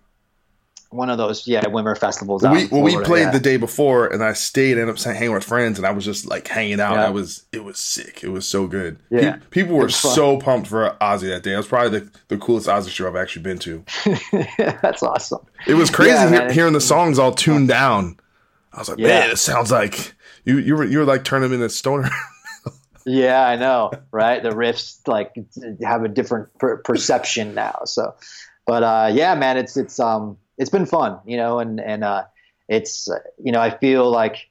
One 0.89 1.09
of 1.09 1.17
those, 1.17 1.47
yeah, 1.47 1.63
Wimmer 1.63 1.97
festivals. 1.97 2.43
We, 2.43 2.67
well, 2.67 2.83
we 2.83 2.95
played 3.01 3.23
yeah. 3.23 3.31
the 3.31 3.39
day 3.39 3.57
before, 3.57 4.05
and 4.05 4.23
I 4.23 4.33
stayed, 4.33 4.77
ended 4.77 4.89
up 4.89 4.99
hanging 4.99 5.33
with 5.33 5.43
friends, 5.43 5.79
and 5.79 5.87
I 5.87 5.91
was 5.91 6.05
just 6.05 6.27
like 6.27 6.47
hanging 6.47 6.79
out. 6.79 6.93
Yeah. 6.93 7.07
I 7.07 7.09
was, 7.09 7.45
it 7.51 7.63
was 7.63 7.79
sick. 7.79 8.23
It 8.23 8.29
was 8.29 8.47
so 8.47 8.67
good. 8.67 8.99
Yeah, 9.09 9.37
Pe- 9.37 9.39
people 9.49 9.75
were 9.75 9.89
so 9.89 10.37
pumped 10.37 10.67
for 10.67 10.95
Ozzy 11.01 11.29
that 11.29 11.41
day. 11.41 11.53
It 11.53 11.57
was 11.57 11.67
probably 11.67 11.99
the, 11.99 12.11
the 12.27 12.37
coolest 12.37 12.67
Ozzy 12.67 12.89
show 12.89 13.07
I've 13.07 13.15
actually 13.15 13.41
been 13.41 13.57
to. 13.59 13.83
That's 14.83 15.01
awesome. 15.01 15.39
It 15.65 15.73
was 15.73 15.89
crazy 15.89 16.11
yeah, 16.11 16.29
hear, 16.29 16.51
hearing 16.51 16.73
the 16.73 16.81
songs 16.81 17.17
all 17.17 17.31
tuned 17.31 17.69
down. 17.69 18.17
I 18.73 18.79
was 18.79 18.89
like, 18.89 18.99
man, 18.99 19.29
it 19.29 19.37
sounds 19.37 19.71
like 19.71 20.15
you 20.45 20.57
you 20.57 20.75
were 20.75 20.83
you 20.83 20.99
were 20.99 21.05
like 21.05 21.23
turning 21.23 21.49
them 21.49 21.61
into 21.61 21.69
stoner. 21.69 22.09
yeah, 23.05 23.45
I 23.45 23.55
know, 23.55 23.91
right? 24.11 24.41
The 24.41 24.49
riffs 24.49 25.07
like 25.07 25.33
have 25.83 26.03
a 26.03 26.07
different 26.07 26.57
per- 26.57 26.77
perception 26.77 27.53
now. 27.53 27.81
So, 27.85 28.15
but 28.65 28.83
uh, 28.83 29.11
yeah, 29.13 29.35
man, 29.35 29.57
it's 29.57 29.77
it's 29.77 29.99
um 29.99 30.37
it's 30.57 30.69
been 30.69 30.85
fun, 30.85 31.19
you 31.25 31.37
know, 31.37 31.59
and 31.59 31.79
and 31.79 32.03
uh, 32.03 32.23
it's 32.67 33.07
you 33.43 33.51
know 33.51 33.61
I 33.61 33.69
feel 33.77 34.09
like 34.09 34.49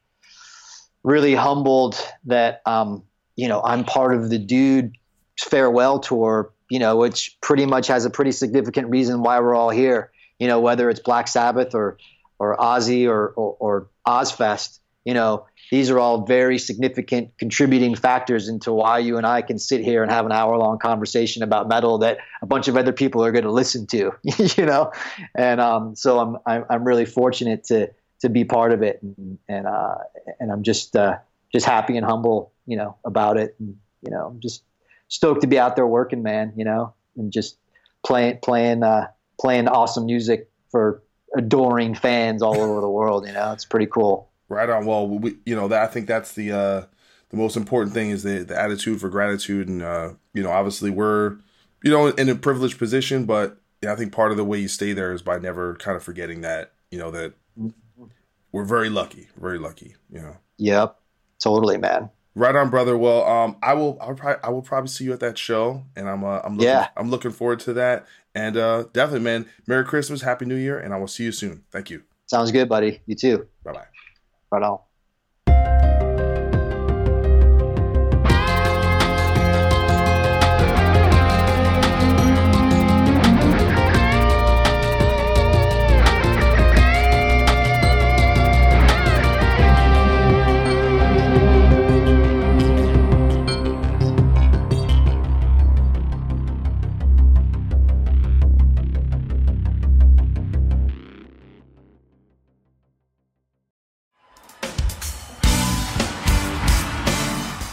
really 1.02 1.34
humbled 1.34 1.96
that 2.26 2.62
um 2.64 3.02
you 3.34 3.48
know 3.48 3.60
I'm 3.62 3.84
part 3.84 4.14
of 4.14 4.30
the 4.30 4.38
dude 4.38 4.96
farewell 5.40 5.98
tour, 5.98 6.52
you 6.70 6.78
know, 6.78 6.96
which 6.96 7.36
pretty 7.40 7.66
much 7.66 7.88
has 7.88 8.04
a 8.04 8.10
pretty 8.10 8.32
significant 8.32 8.88
reason 8.88 9.22
why 9.22 9.40
we're 9.40 9.54
all 9.54 9.70
here. 9.70 10.12
You 10.38 10.48
know, 10.48 10.60
whether 10.60 10.90
it's 10.90 11.00
Black 11.00 11.28
Sabbath 11.28 11.74
or 11.74 11.98
or 12.42 12.56
Ozzy 12.56 13.08
or 13.08 13.28
or, 13.28 13.56
or 13.60 13.88
Ozzfest, 14.06 14.80
you 15.04 15.14
know, 15.14 15.46
these 15.70 15.90
are 15.90 15.98
all 15.98 16.26
very 16.26 16.58
significant 16.58 17.38
contributing 17.38 17.94
factors 17.94 18.48
into 18.48 18.72
why 18.72 18.98
you 18.98 19.16
and 19.16 19.26
I 19.26 19.42
can 19.42 19.58
sit 19.58 19.82
here 19.82 20.02
and 20.02 20.12
have 20.12 20.26
an 20.26 20.32
hour 20.32 20.58
long 20.58 20.78
conversation 20.78 21.42
about 21.42 21.68
metal 21.68 21.98
that 21.98 22.18
a 22.42 22.46
bunch 22.46 22.68
of 22.68 22.76
other 22.76 22.92
people 22.92 23.24
are 23.24 23.32
going 23.32 23.44
to 23.44 23.50
listen 23.50 23.86
to, 23.86 24.12
you 24.22 24.66
know? 24.66 24.92
And 25.34 25.60
um, 25.60 25.96
so 25.96 26.18
I'm, 26.18 26.36
I'm, 26.44 26.64
I'm, 26.68 26.84
really 26.84 27.06
fortunate 27.06 27.64
to, 27.64 27.90
to 28.20 28.28
be 28.28 28.44
part 28.44 28.72
of 28.72 28.82
it. 28.82 29.02
And, 29.02 29.38
and, 29.48 29.66
uh, 29.66 29.94
and 30.38 30.52
I'm 30.52 30.62
just, 30.62 30.94
uh, 30.94 31.16
just 31.52 31.64
happy 31.64 31.96
and 31.96 32.04
humble, 32.04 32.52
you 32.66 32.76
know, 32.76 32.96
about 33.06 33.38
it. 33.38 33.56
And, 33.58 33.76
you 34.02 34.10
know, 34.10 34.26
I'm 34.26 34.40
just 34.40 34.62
stoked 35.08 35.40
to 35.40 35.46
be 35.46 35.58
out 35.58 35.74
there 35.74 35.86
working, 35.86 36.22
man, 36.22 36.52
you 36.54 36.66
know, 36.66 36.92
and 37.16 37.32
just 37.32 37.56
playing, 38.04 38.40
playing, 38.42 38.82
uh, 38.82 39.06
playing 39.40 39.68
awesome 39.68 40.04
music 40.04 40.50
for 40.70 41.02
adoring 41.34 41.94
fans 41.94 42.42
all 42.42 42.60
over 42.60 42.80
the 42.80 42.88
world. 42.88 43.26
You 43.26 43.32
know, 43.32 43.52
it's 43.52 43.64
pretty 43.64 43.86
cool. 43.86 44.30
Right 44.48 44.68
on. 44.68 44.84
Well, 44.84 45.08
we, 45.08 45.36
you 45.46 45.56
know, 45.56 45.68
that 45.68 45.82
I 45.82 45.86
think 45.86 46.06
that's 46.06 46.32
the 46.32 46.52
uh, 46.52 46.84
the 47.30 47.36
most 47.36 47.56
important 47.56 47.94
thing 47.94 48.10
is 48.10 48.22
the 48.22 48.44
the 48.44 48.58
attitude 48.58 49.00
for 49.00 49.08
gratitude, 49.08 49.68
and 49.68 49.82
uh, 49.82 50.10
you 50.34 50.42
know, 50.42 50.50
obviously 50.50 50.90
we're 50.90 51.36
you 51.82 51.90
know 51.90 52.08
in 52.08 52.28
a 52.28 52.34
privileged 52.34 52.78
position, 52.78 53.24
but 53.24 53.58
I 53.86 53.94
think 53.96 54.12
part 54.12 54.30
of 54.30 54.36
the 54.36 54.44
way 54.44 54.58
you 54.58 54.68
stay 54.68 54.92
there 54.92 55.12
is 55.12 55.22
by 55.22 55.38
never 55.38 55.74
kind 55.76 55.96
of 55.96 56.02
forgetting 56.02 56.42
that 56.42 56.72
you 56.90 56.98
know 56.98 57.10
that 57.10 57.34
we're 58.52 58.64
very 58.64 58.90
lucky, 58.90 59.28
very 59.36 59.58
lucky. 59.58 59.96
You 60.10 60.20
know. 60.20 60.36
Yep. 60.58 60.98
Totally, 61.40 61.76
man. 61.78 62.10
Right 62.34 62.56
on, 62.56 62.70
brother. 62.70 62.96
Well, 62.96 63.26
um, 63.26 63.56
I 63.62 63.74
will, 63.74 63.98
I'll 64.00 64.14
probably, 64.14 64.42
I 64.42 64.48
will 64.48 64.62
probably 64.62 64.88
see 64.88 65.04
you 65.04 65.12
at 65.12 65.20
that 65.20 65.36
show, 65.36 65.84
and 65.96 66.08
I'm, 66.08 66.24
uh, 66.24 66.40
I'm, 66.42 66.56
looking, 66.56 66.68
yeah, 66.68 66.88
I'm 66.96 67.10
looking 67.10 67.30
forward 67.30 67.60
to 67.60 67.74
that, 67.74 68.06
and 68.34 68.56
uh, 68.56 68.84
definitely, 68.92 69.20
man. 69.20 69.46
Merry 69.66 69.84
Christmas, 69.84 70.22
Happy 70.22 70.46
New 70.46 70.56
Year, 70.56 70.78
and 70.78 70.94
I 70.94 70.96
will 70.96 71.08
see 71.08 71.24
you 71.24 71.32
soon. 71.32 71.64
Thank 71.70 71.90
you. 71.90 72.02
Sounds 72.26 72.50
good, 72.50 72.68
buddy. 72.68 73.02
You 73.06 73.14
too. 73.14 73.48
Bye 73.64 73.72
bye. 73.72 73.86
Right 74.50 74.62
on. 74.62 74.78